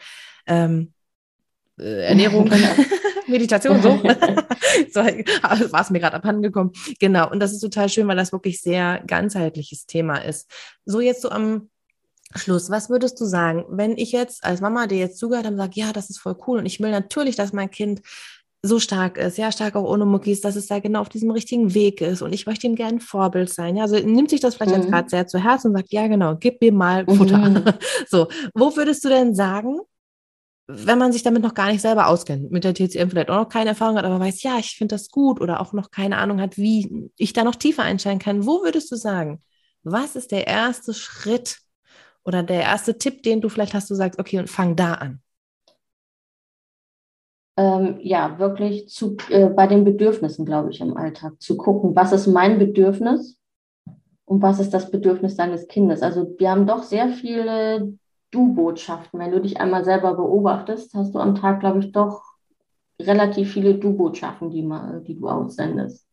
ähm, 0.47 0.93
äh, 1.77 2.07
Ernährung, 2.07 2.45
genau. 2.49 2.69
Meditation, 3.27 3.81
so. 3.81 3.89
so 4.93 4.99
war 5.01 5.81
es 5.81 5.89
mir 5.89 5.99
gerade 5.99 6.15
abhandengekommen. 6.15 6.71
Genau. 6.99 7.29
Und 7.31 7.39
das 7.39 7.53
ist 7.53 7.59
total 7.59 7.89
schön, 7.89 8.07
weil 8.07 8.15
das 8.15 8.31
wirklich 8.31 8.61
sehr 8.61 9.03
ganzheitliches 9.07 9.87
Thema 9.87 10.17
ist. 10.17 10.49
So 10.85 11.01
jetzt 11.01 11.23
so 11.23 11.29
am 11.29 11.69
Schluss, 12.33 12.69
was 12.69 12.89
würdest 12.89 13.19
du 13.21 13.25
sagen, 13.25 13.65
wenn 13.69 13.97
ich 13.97 14.11
jetzt 14.11 14.43
als 14.43 14.61
Mama, 14.61 14.87
die 14.87 14.95
jetzt 14.95 15.17
zugehört 15.17 15.45
habe, 15.45 15.57
sage, 15.57 15.73
ja, 15.75 15.93
das 15.93 16.09
ist 16.09 16.19
voll 16.19 16.35
cool 16.47 16.59
und 16.59 16.65
ich 16.65 16.79
will 16.79 16.91
natürlich, 16.91 17.35
dass 17.35 17.53
mein 17.53 17.69
Kind 17.69 18.01
so 18.65 18.79
stark 18.79 19.17
ist, 19.17 19.37
ja, 19.37 19.51
stark 19.51 19.75
auch 19.75 19.83
ohne 19.83 20.05
Muckis, 20.05 20.41
dass 20.41 20.55
es 20.55 20.67
da 20.67 20.79
genau 20.79 21.01
auf 21.01 21.09
diesem 21.09 21.31
richtigen 21.31 21.73
Weg 21.73 22.01
ist 22.01 22.21
und 22.21 22.33
ich 22.33 22.45
möchte 22.45 22.67
ihm 22.67 22.75
gerne 22.75 22.97
ein 22.97 22.99
Vorbild 22.99 23.49
sein. 23.49 23.75
Ja, 23.75 23.83
also 23.83 23.95
nimmt 23.97 24.29
sich 24.29 24.39
das 24.39 24.55
vielleicht 24.55 24.75
mhm. 24.75 24.81
jetzt 24.81 24.91
gerade 24.91 25.09
sehr 25.09 25.27
zu 25.27 25.39
Herzen 25.39 25.67
und 25.67 25.77
sagt, 25.77 25.93
ja, 25.93 26.07
genau, 26.07 26.35
gib 26.35 26.61
mir 26.61 26.71
mal 26.71 27.05
Futter. 27.05 27.37
Mhm. 27.37 27.63
So, 28.07 28.27
wo 28.53 28.75
würdest 28.75 29.05
du 29.05 29.09
denn 29.09 29.35
sagen, 29.35 29.79
wenn 30.67 30.97
man 30.97 31.11
sich 31.11 31.21
damit 31.21 31.43
noch 31.43 31.53
gar 31.53 31.71
nicht 31.71 31.81
selber 31.81 32.07
auskennt, 32.07 32.51
mit 32.51 32.63
der 32.63 32.73
TCM 32.73 33.09
vielleicht 33.09 33.29
auch 33.29 33.43
noch 33.43 33.49
keine 33.49 33.69
Erfahrung 33.69 33.97
hat, 33.97 34.05
aber 34.05 34.19
weiß, 34.19 34.41
ja, 34.43 34.57
ich 34.57 34.75
finde 34.75 34.95
das 34.95 35.09
gut 35.09 35.39
oder 35.39 35.61
auch 35.61 35.73
noch 35.73 35.91
keine 35.91 36.17
Ahnung 36.17 36.41
hat, 36.41 36.57
wie 36.57 37.11
ich 37.17 37.33
da 37.33 37.43
noch 37.43 37.55
tiefer 37.55 37.83
einsteigen 37.83 38.19
kann, 38.19 38.45
wo 38.47 38.63
würdest 38.63 38.91
du 38.91 38.95
sagen, 38.95 39.41
was 39.83 40.15
ist 40.15 40.31
der 40.31 40.47
erste 40.47 40.95
Schritt, 40.95 41.59
oder 42.25 42.43
der 42.43 42.61
erste 42.61 42.97
Tipp, 42.97 43.23
den 43.23 43.39
du 43.41 43.49
vielleicht 43.49 43.73
hast, 43.73 43.89
du 43.89 43.95
sagst, 43.95 44.19
okay, 44.19 44.39
und 44.39 44.49
fang 44.49 44.75
da 44.75 44.95
an. 44.95 45.21
Ähm, 47.57 47.99
ja, 48.01 48.37
wirklich 48.37 48.89
zu, 48.89 49.15
äh, 49.29 49.47
bei 49.47 49.67
den 49.67 49.85
Bedürfnissen, 49.85 50.45
glaube 50.45 50.71
ich, 50.71 50.81
im 50.81 50.97
Alltag 50.97 51.41
zu 51.41 51.55
gucken, 51.55 51.95
was 51.95 52.11
ist 52.11 52.27
mein 52.27 52.59
Bedürfnis 52.59 53.39
und 54.25 54.41
was 54.41 54.59
ist 54.59 54.73
das 54.73 54.91
Bedürfnis 54.91 55.37
deines 55.37 55.67
Kindes. 55.67 56.01
Also 56.01 56.35
wir 56.37 56.51
haben 56.51 56.67
doch 56.67 56.83
sehr 56.83 57.09
viele 57.09 57.97
Du-Botschaften. 58.31 59.19
Wenn 59.19 59.31
du 59.31 59.39
dich 59.39 59.61
einmal 59.61 59.85
selber 59.85 60.15
beobachtest, 60.15 60.93
hast 60.95 61.15
du 61.15 61.19
am 61.19 61.35
Tag, 61.35 61.61
glaube 61.61 61.79
ich, 61.79 61.93
doch 61.93 62.23
relativ 63.01 63.53
viele 63.53 63.75
Du-Botschaften, 63.75 64.49
die, 64.49 64.67
die 65.07 65.17
du 65.17 65.29
aussendest. 65.29 66.05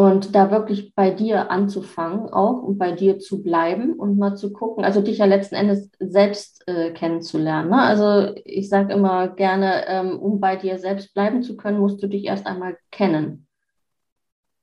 Und 0.00 0.34
da 0.34 0.50
wirklich 0.50 0.94
bei 0.94 1.10
dir 1.10 1.50
anzufangen 1.50 2.30
auch 2.30 2.62
und 2.62 2.78
bei 2.78 2.90
dir 2.90 3.18
zu 3.18 3.42
bleiben 3.42 3.92
und 3.92 4.16
mal 4.16 4.34
zu 4.34 4.50
gucken, 4.50 4.82
also 4.82 5.02
dich 5.02 5.18
ja 5.18 5.26
letzten 5.26 5.56
Endes 5.56 5.90
selbst 5.98 6.66
äh, 6.66 6.90
kennenzulernen. 6.92 7.68
Ne? 7.68 7.82
Also 7.82 8.34
ich 8.46 8.70
sage 8.70 8.94
immer 8.94 9.28
gerne, 9.28 9.86
ähm, 9.88 10.18
um 10.18 10.40
bei 10.40 10.56
dir 10.56 10.78
selbst 10.78 11.12
bleiben 11.12 11.42
zu 11.42 11.54
können, 11.54 11.80
musst 11.80 12.02
du 12.02 12.06
dich 12.06 12.24
erst 12.24 12.46
einmal 12.46 12.78
kennen. 12.90 13.46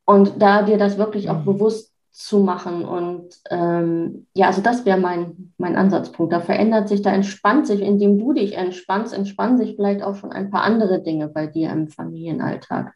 Und 0.05 0.41
da 0.41 0.63
dir 0.63 0.79
das 0.79 0.97
wirklich 0.97 1.29
auch 1.29 1.41
mhm. 1.41 1.45
bewusst 1.45 1.93
zu 2.09 2.39
machen. 2.39 2.83
Und 2.83 3.35
ähm, 3.51 4.25
ja, 4.33 4.47
also 4.47 4.63
das 4.63 4.88
wäre 4.88 4.99
mein, 4.99 5.53
mein 5.59 5.75
Ansatzpunkt. 5.75 6.33
Da 6.33 6.39
verändert 6.39 6.89
sich, 6.89 7.03
da 7.03 7.11
entspannt 7.11 7.67
sich, 7.67 7.81
indem 7.81 8.17
du 8.17 8.33
dich 8.33 8.57
entspannst, 8.57 9.13
entspannen 9.13 9.59
sich 9.59 9.75
vielleicht 9.75 10.01
auch 10.01 10.15
schon 10.15 10.31
ein 10.31 10.49
paar 10.49 10.63
andere 10.63 11.03
Dinge 11.03 11.27
bei 11.27 11.45
dir 11.45 11.69
im 11.69 11.89
Familienalltag. 11.89 12.95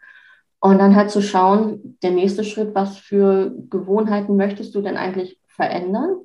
Und 0.64 0.78
dann 0.78 0.96
halt 0.96 1.10
zu 1.10 1.22
schauen, 1.22 1.98
der 2.04 2.12
nächste 2.12 2.44
Schritt, 2.44 2.76
was 2.76 2.98
für 2.98 3.52
Gewohnheiten 3.70 4.38
möchtest 4.38 4.76
du 4.76 4.82
denn 4.82 4.96
eigentlich 4.96 5.40
verändern? 5.48 6.18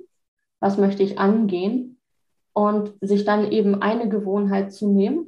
Was 0.60 0.76
möchte 0.76 1.02
ich 1.02 1.18
angehen? 1.18 1.98
Und 2.52 2.92
sich 3.00 3.24
dann 3.24 3.50
eben 3.50 3.80
eine 3.80 4.08
Gewohnheit 4.08 4.72
zu 4.72 4.88
nehmen 4.88 5.26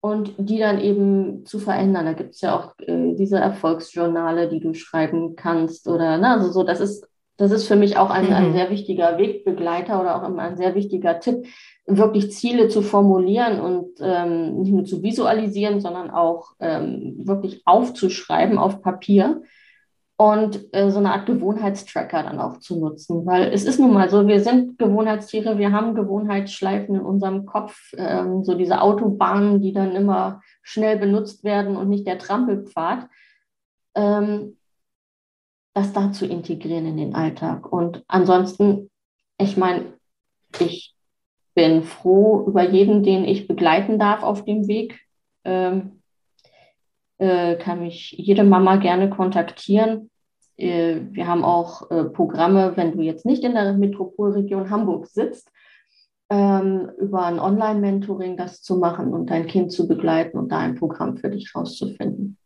und 0.00 0.34
die 0.38 0.58
dann 0.58 0.80
eben 0.80 1.44
zu 1.46 1.58
verändern. 1.58 2.06
Da 2.06 2.12
gibt 2.14 2.34
es 2.34 2.40
ja 2.40 2.58
auch 2.58 2.74
äh, 2.78 3.14
diese 3.14 3.38
Erfolgsjournale, 3.38 4.48
die 4.48 4.60
du 4.60 4.74
schreiben 4.74 5.36
kannst 5.36 5.86
oder, 5.86 6.18
ne, 6.18 6.30
also 6.30 6.50
so, 6.50 6.62
das 6.62 6.80
ist 6.80 7.09
das 7.40 7.52
ist 7.52 7.66
für 7.66 7.76
mich 7.76 7.96
auch 7.96 8.10
ein, 8.10 8.26
mhm. 8.26 8.32
ein 8.32 8.52
sehr 8.52 8.68
wichtiger 8.68 9.16
Wegbegleiter 9.16 9.98
oder 9.98 10.16
auch 10.16 10.36
ein 10.36 10.56
sehr 10.58 10.74
wichtiger 10.74 11.20
Tipp, 11.20 11.46
wirklich 11.86 12.32
Ziele 12.32 12.68
zu 12.68 12.82
formulieren 12.82 13.60
und 13.60 13.88
ähm, 14.00 14.60
nicht 14.60 14.72
nur 14.72 14.84
zu 14.84 15.02
visualisieren, 15.02 15.80
sondern 15.80 16.10
auch 16.10 16.52
ähm, 16.60 17.16
wirklich 17.24 17.62
aufzuschreiben 17.64 18.58
auf 18.58 18.82
Papier 18.82 19.42
und 20.18 20.68
äh, 20.72 20.90
so 20.90 20.98
eine 20.98 21.14
Art 21.14 21.24
Gewohnheitstracker 21.24 22.24
dann 22.24 22.40
auch 22.40 22.58
zu 22.58 22.78
nutzen. 22.78 23.24
Weil 23.24 23.50
es 23.54 23.64
ist 23.64 23.80
nun 23.80 23.94
mal 23.94 24.10
so, 24.10 24.28
wir 24.28 24.40
sind 24.40 24.78
Gewohnheitstiere, 24.78 25.56
wir 25.56 25.72
haben 25.72 25.94
Gewohnheitsschleifen 25.94 26.96
in 26.96 27.00
unserem 27.00 27.46
Kopf, 27.46 27.94
ähm, 27.96 28.44
so 28.44 28.54
diese 28.54 28.82
Autobahnen, 28.82 29.62
die 29.62 29.72
dann 29.72 29.96
immer 29.96 30.42
schnell 30.62 30.98
benutzt 30.98 31.42
werden 31.42 31.78
und 31.78 31.88
nicht 31.88 32.06
der 32.06 32.18
Trampelpfad. 32.18 33.08
Ähm, 33.94 34.58
das 35.74 35.92
da 35.92 36.12
zu 36.12 36.26
integrieren 36.26 36.86
in 36.86 36.96
den 36.96 37.14
Alltag. 37.14 37.72
Und 37.72 38.02
ansonsten, 38.08 38.90
ich 39.38 39.56
meine, 39.56 39.94
ich 40.58 40.94
bin 41.54 41.82
froh 41.82 42.44
über 42.46 42.68
jeden, 42.68 43.02
den 43.02 43.24
ich 43.24 43.46
begleiten 43.46 43.98
darf 43.98 44.22
auf 44.22 44.44
dem 44.44 44.66
Weg. 44.66 45.00
Ähm, 45.44 46.02
äh, 47.18 47.56
kann 47.56 47.80
mich 47.80 48.12
jede 48.12 48.44
Mama 48.44 48.76
gerne 48.76 49.10
kontaktieren. 49.10 50.10
Äh, 50.56 51.00
wir 51.10 51.26
haben 51.26 51.44
auch 51.44 51.90
äh, 51.90 52.04
Programme, 52.04 52.76
wenn 52.76 52.92
du 52.92 53.02
jetzt 53.02 53.26
nicht 53.26 53.44
in 53.44 53.54
der 53.54 53.74
Metropolregion 53.74 54.70
Hamburg 54.70 55.06
sitzt, 55.06 55.50
ähm, 56.30 56.90
über 56.98 57.26
ein 57.26 57.38
Online-Mentoring 57.38 58.36
das 58.36 58.62
zu 58.62 58.76
machen 58.76 59.12
und 59.12 59.28
dein 59.30 59.46
Kind 59.46 59.72
zu 59.72 59.86
begleiten 59.86 60.38
und 60.38 60.50
da 60.50 60.58
ein 60.58 60.76
Programm 60.76 61.16
für 61.16 61.28
dich 61.28 61.54
rauszufinden. 61.54 62.38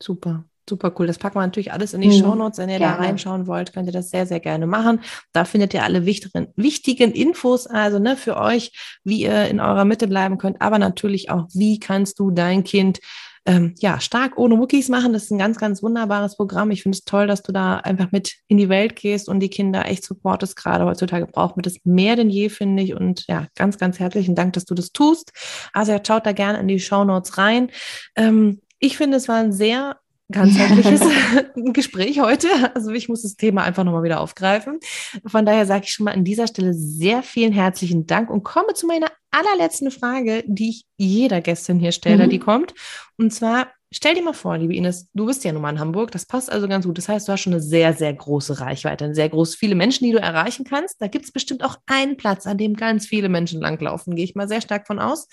Super. 0.00 0.44
Super 0.68 0.92
cool. 0.98 1.06
Das 1.06 1.18
packen 1.18 1.36
wir 1.36 1.42
natürlich 1.42 1.72
alles 1.72 1.94
in 1.94 2.00
die 2.00 2.08
mhm. 2.08 2.20
Shownotes. 2.20 2.58
Wenn 2.58 2.68
ihr 2.68 2.78
gerne. 2.78 2.96
da 2.96 3.02
reinschauen 3.02 3.46
wollt, 3.46 3.72
könnt 3.72 3.86
ihr 3.86 3.92
das 3.92 4.10
sehr, 4.10 4.26
sehr 4.26 4.40
gerne 4.40 4.66
machen. 4.66 5.00
Da 5.32 5.44
findet 5.44 5.74
ihr 5.74 5.84
alle 5.84 6.06
wichtigen, 6.06 6.48
wichtigen 6.56 7.12
Infos, 7.12 7.66
also 7.66 7.98
ne, 7.98 8.16
für 8.16 8.36
euch, 8.36 8.72
wie 9.04 9.22
ihr 9.22 9.46
in 9.46 9.60
eurer 9.60 9.84
Mitte 9.84 10.08
bleiben 10.08 10.38
könnt, 10.38 10.60
aber 10.60 10.78
natürlich 10.78 11.30
auch, 11.30 11.46
wie 11.52 11.78
kannst 11.78 12.18
du 12.18 12.30
dein 12.30 12.64
Kind 12.64 13.00
ähm, 13.46 13.74
ja, 13.78 14.00
stark 14.00 14.36
ohne 14.38 14.56
Muckis 14.56 14.88
machen. 14.88 15.12
Das 15.12 15.24
ist 15.24 15.30
ein 15.30 15.38
ganz, 15.38 15.58
ganz 15.58 15.82
wunderbares 15.82 16.36
Programm. 16.36 16.72
Ich 16.72 16.82
finde 16.82 16.96
es 16.96 17.04
toll, 17.04 17.28
dass 17.28 17.42
du 17.42 17.52
da 17.52 17.76
einfach 17.76 18.10
mit 18.10 18.34
in 18.48 18.58
die 18.58 18.68
Welt 18.68 18.96
gehst 18.96 19.28
und 19.28 19.40
die 19.40 19.48
Kinder 19.48 19.86
echt 19.86 20.04
supportest. 20.04 20.56
Gerade 20.56 20.84
heutzutage 20.84 21.26
braucht 21.26 21.56
man 21.56 21.62
das 21.62 21.76
mehr 21.84 22.16
denn 22.16 22.28
je, 22.28 22.48
finde 22.48 22.82
ich. 22.82 22.94
Und 22.94 23.24
ja, 23.28 23.46
ganz, 23.54 23.78
ganz 23.78 24.00
herzlichen 24.00 24.34
Dank, 24.34 24.54
dass 24.54 24.64
du 24.64 24.74
das 24.74 24.90
tust. 24.90 25.32
Also 25.72 25.92
ja, 25.92 26.00
schaut 26.04 26.26
da 26.26 26.32
gerne 26.32 26.58
in 26.58 26.68
die 26.68 26.80
Show 26.80 27.04
Notes 27.04 27.38
rein. 27.38 27.70
Ähm, 28.16 28.60
ich 28.80 28.96
finde, 28.96 29.16
es 29.16 29.28
war 29.28 29.36
ein 29.36 29.52
sehr 29.52 29.96
ganzheitliches 30.30 31.00
Gespräch 31.72 32.20
heute. 32.20 32.48
Also 32.74 32.90
ich 32.90 33.08
muss 33.08 33.22
das 33.22 33.36
Thema 33.36 33.62
einfach 33.62 33.84
nochmal 33.84 34.02
wieder 34.02 34.20
aufgreifen. 34.20 34.78
Von 35.26 35.46
daher 35.46 35.66
sage 35.66 35.84
ich 35.84 35.92
schon 35.92 36.04
mal 36.04 36.14
an 36.14 36.24
dieser 36.24 36.46
Stelle 36.46 36.74
sehr 36.74 37.22
vielen 37.22 37.52
herzlichen 37.52 38.06
Dank 38.06 38.30
und 38.30 38.42
komme 38.42 38.74
zu 38.74 38.86
meiner 38.86 39.06
allerletzten 39.30 39.90
Frage, 39.90 40.42
die 40.46 40.70
ich 40.70 40.84
jeder 40.96 41.40
Gästin 41.40 41.78
hier 41.78 41.92
stelle, 41.92 42.26
mhm. 42.26 42.30
die 42.30 42.38
kommt. 42.38 42.74
Und 43.18 43.32
zwar, 43.32 43.68
stell 43.92 44.14
dir 44.14 44.22
mal 44.22 44.32
vor, 44.32 44.58
liebe 44.58 44.74
Ines, 44.74 45.08
du 45.14 45.26
bist 45.26 45.44
ja 45.44 45.52
nun 45.52 45.62
mal 45.62 45.70
in 45.70 45.78
Hamburg, 45.78 46.10
das 46.10 46.26
passt 46.26 46.50
also 46.50 46.66
ganz 46.66 46.86
gut. 46.86 46.98
Das 46.98 47.08
heißt, 47.08 47.28
du 47.28 47.32
hast 47.32 47.42
schon 47.42 47.52
eine 47.52 47.62
sehr, 47.62 47.92
sehr 47.94 48.12
große 48.12 48.58
Reichweite, 48.58 49.14
sehr 49.14 49.28
groß, 49.28 49.54
viele 49.54 49.76
Menschen, 49.76 50.06
die 50.06 50.12
du 50.12 50.18
erreichen 50.18 50.64
kannst. 50.64 51.00
Da 51.00 51.06
gibt 51.06 51.26
es 51.26 51.32
bestimmt 51.32 51.62
auch 51.62 51.76
einen 51.86 52.16
Platz, 52.16 52.46
an 52.46 52.58
dem 52.58 52.74
ganz 52.74 53.06
viele 53.06 53.28
Menschen 53.28 53.60
langlaufen, 53.60 54.16
gehe 54.16 54.24
ich 54.24 54.34
mal 54.34 54.48
sehr 54.48 54.60
stark 54.60 54.86
von 54.86 54.98
aus. 54.98 55.28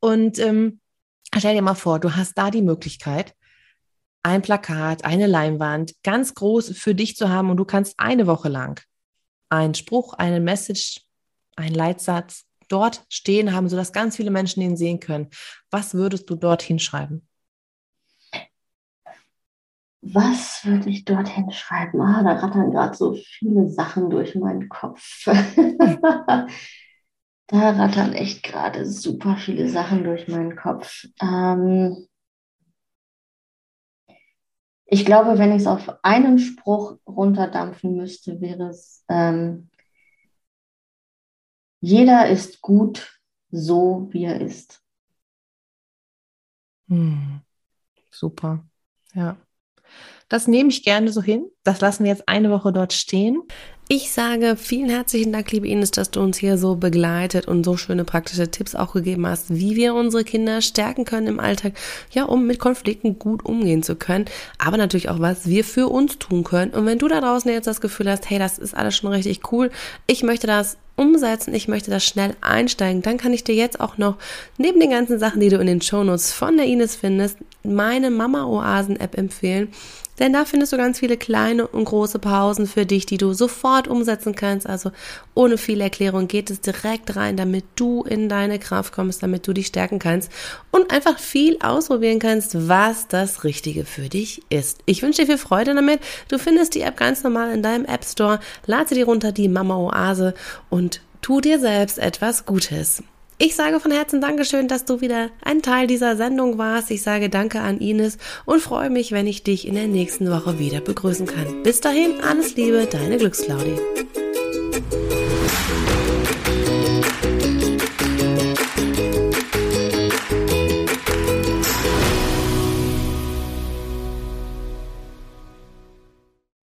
Und 0.00 0.38
ähm, 0.38 0.80
stell 1.36 1.54
dir 1.54 1.62
mal 1.62 1.74
vor, 1.74 1.98
du 1.98 2.16
hast 2.16 2.38
da 2.38 2.50
die 2.50 2.62
Möglichkeit, 2.62 3.34
ein 4.22 4.42
Plakat, 4.42 5.04
eine 5.04 5.26
Leinwand 5.26 5.94
ganz 6.02 6.34
groß 6.34 6.76
für 6.76 6.94
dich 6.94 7.16
zu 7.16 7.28
haben 7.28 7.50
und 7.50 7.56
du 7.56 7.64
kannst 7.64 7.94
eine 7.98 8.26
Woche 8.26 8.48
lang 8.48 8.80
einen 9.48 9.74
Spruch, 9.74 10.14
eine 10.14 10.40
Message, 10.40 11.00
einen 11.56 11.74
Leitsatz 11.74 12.44
dort 12.68 13.04
stehen 13.08 13.52
haben, 13.52 13.68
sodass 13.68 13.92
ganz 13.92 14.16
viele 14.16 14.30
Menschen 14.30 14.60
den 14.60 14.76
sehen 14.76 15.00
können. 15.00 15.28
Was 15.70 15.94
würdest 15.94 16.28
du 16.30 16.34
dort 16.36 16.62
hinschreiben? 16.62 17.26
Was 20.00 20.64
würde 20.64 20.88
ich 20.90 21.04
dort 21.04 21.28
hinschreiben? 21.28 22.00
Ah, 22.00 22.22
da 22.22 22.34
rattern 22.34 22.70
gerade 22.70 22.94
so 22.94 23.14
viele 23.14 23.68
Sachen 23.68 24.10
durch 24.10 24.34
meinen 24.36 24.68
Kopf. 24.68 25.24
da 25.26 26.46
rattern 27.48 28.12
echt 28.12 28.42
gerade 28.42 28.86
super 28.86 29.36
viele 29.36 29.68
Sachen 29.68 30.04
durch 30.04 30.28
meinen 30.28 30.56
Kopf. 30.56 31.04
Ähm, 31.20 32.07
ich 34.90 35.04
glaube, 35.04 35.38
wenn 35.38 35.52
ich 35.52 35.62
es 35.62 35.66
auf 35.66 36.02
einen 36.02 36.38
Spruch 36.38 36.96
runterdampfen 37.06 37.94
müsste, 37.94 38.40
wäre 38.40 38.70
es, 38.70 39.04
ähm, 39.08 39.68
jeder 41.80 42.28
ist 42.28 42.62
gut 42.62 43.20
so, 43.50 44.08
wie 44.10 44.24
er 44.24 44.40
ist. 44.40 44.82
Hm. 46.88 47.42
Super. 48.10 48.64
Ja. 49.12 49.36
Das 50.28 50.48
nehme 50.48 50.70
ich 50.70 50.82
gerne 50.82 51.12
so 51.12 51.22
hin. 51.22 51.50
Das 51.64 51.80
lassen 51.80 52.04
wir 52.04 52.10
jetzt 52.10 52.26
eine 52.28 52.50
Woche 52.50 52.72
dort 52.72 52.94
stehen. 52.94 53.42
Ich 53.90 54.10
sage 54.10 54.56
vielen 54.56 54.90
herzlichen 54.90 55.32
Dank, 55.32 55.50
liebe 55.50 55.66
Ines, 55.66 55.90
dass 55.92 56.10
du 56.10 56.20
uns 56.20 56.36
hier 56.36 56.58
so 56.58 56.76
begleitet 56.76 57.48
und 57.48 57.64
so 57.64 57.78
schöne 57.78 58.04
praktische 58.04 58.50
Tipps 58.50 58.74
auch 58.74 58.92
gegeben 58.92 59.26
hast, 59.26 59.46
wie 59.48 59.76
wir 59.76 59.94
unsere 59.94 60.24
Kinder 60.24 60.60
stärken 60.60 61.06
können 61.06 61.26
im 61.26 61.40
Alltag, 61.40 61.72
ja, 62.10 62.24
um 62.24 62.46
mit 62.46 62.58
Konflikten 62.58 63.18
gut 63.18 63.46
umgehen 63.46 63.82
zu 63.82 63.96
können, 63.96 64.26
aber 64.58 64.76
natürlich 64.76 65.08
auch, 65.08 65.20
was 65.20 65.46
wir 65.46 65.64
für 65.64 65.88
uns 65.88 66.18
tun 66.18 66.44
können. 66.44 66.72
Und 66.72 66.84
wenn 66.84 66.98
du 66.98 67.08
da 67.08 67.22
draußen 67.22 67.50
jetzt 67.50 67.66
das 67.66 67.80
Gefühl 67.80 68.10
hast, 68.10 68.28
hey, 68.28 68.38
das 68.38 68.58
ist 68.58 68.76
alles 68.76 68.94
schon 68.94 69.10
richtig 69.10 69.50
cool, 69.52 69.70
ich 70.06 70.22
möchte 70.22 70.46
das 70.46 70.76
umsetzen, 70.94 71.54
ich 71.54 71.66
möchte 71.66 71.90
das 71.90 72.04
schnell 72.04 72.36
einsteigen, 72.42 73.00
dann 73.00 73.16
kann 73.16 73.32
ich 73.32 73.42
dir 73.42 73.54
jetzt 73.54 73.80
auch 73.80 73.96
noch 73.96 74.18
neben 74.58 74.80
den 74.80 74.90
ganzen 74.90 75.18
Sachen, 75.18 75.40
die 75.40 75.48
du 75.48 75.56
in 75.56 75.66
den 75.66 75.80
Shownotes 75.80 76.30
von 76.30 76.58
der 76.58 76.66
Ines 76.66 76.94
findest, 76.94 77.38
meine 77.62 78.10
Mama 78.10 78.44
Oasen 78.44 79.00
App 79.00 79.16
empfehlen. 79.16 79.68
Denn 80.18 80.32
da 80.32 80.44
findest 80.44 80.72
du 80.72 80.76
ganz 80.76 80.98
viele 80.98 81.16
kleine 81.16 81.66
und 81.66 81.84
große 81.84 82.18
Pausen 82.18 82.66
für 82.66 82.86
dich, 82.86 83.06
die 83.06 83.18
du 83.18 83.32
sofort 83.32 83.88
umsetzen 83.88 84.34
kannst. 84.34 84.66
Also 84.66 84.90
ohne 85.34 85.58
viel 85.58 85.80
Erklärung 85.80 86.28
geht 86.28 86.50
es 86.50 86.60
direkt 86.60 87.16
rein, 87.16 87.36
damit 87.36 87.64
du 87.76 88.02
in 88.02 88.28
deine 88.28 88.58
Kraft 88.58 88.92
kommst, 88.92 89.22
damit 89.22 89.46
du 89.46 89.52
dich 89.52 89.68
stärken 89.68 89.98
kannst 89.98 90.30
und 90.70 90.92
einfach 90.92 91.18
viel 91.18 91.58
ausprobieren 91.60 92.18
kannst, 92.18 92.68
was 92.68 93.08
das 93.08 93.44
Richtige 93.44 93.84
für 93.84 94.08
dich 94.08 94.42
ist. 94.50 94.80
Ich 94.86 95.02
wünsche 95.02 95.22
dir 95.22 95.26
viel 95.26 95.38
Freude 95.38 95.74
damit. 95.74 96.00
Du 96.28 96.38
findest 96.38 96.74
die 96.74 96.80
App 96.80 96.96
ganz 96.96 97.22
normal 97.22 97.52
in 97.52 97.62
deinem 97.62 97.84
App 97.84 98.04
Store. 98.04 98.40
Lade 98.66 98.88
sie 98.88 98.94
dir 98.96 99.06
runter, 99.06 99.32
die 99.32 99.48
Mama 99.48 99.76
Oase 99.76 100.34
und 100.70 101.00
tu 101.22 101.40
dir 101.40 101.58
selbst 101.58 101.98
etwas 101.98 102.46
Gutes. 102.46 103.02
Ich 103.40 103.54
sage 103.54 103.78
von 103.78 103.92
Herzen 103.92 104.20
Dankeschön, 104.20 104.66
dass 104.66 104.84
du 104.84 105.00
wieder 105.00 105.30
ein 105.44 105.62
Teil 105.62 105.86
dieser 105.86 106.16
Sendung 106.16 106.58
warst. 106.58 106.90
Ich 106.90 107.02
sage 107.02 107.28
Danke 107.28 107.60
an 107.60 107.78
Ines 107.78 108.18
und 108.46 108.60
freue 108.60 108.90
mich, 108.90 109.12
wenn 109.12 109.28
ich 109.28 109.44
dich 109.44 109.68
in 109.68 109.74
der 109.74 109.86
nächsten 109.86 110.28
Woche 110.28 110.58
wieder 110.58 110.80
begrüßen 110.80 111.26
kann. 111.26 111.62
Bis 111.62 111.80
dahin, 111.80 112.20
alles 112.20 112.56
Liebe, 112.56 112.88
deine 112.90 113.16
Glücksclaudie. 113.16 113.78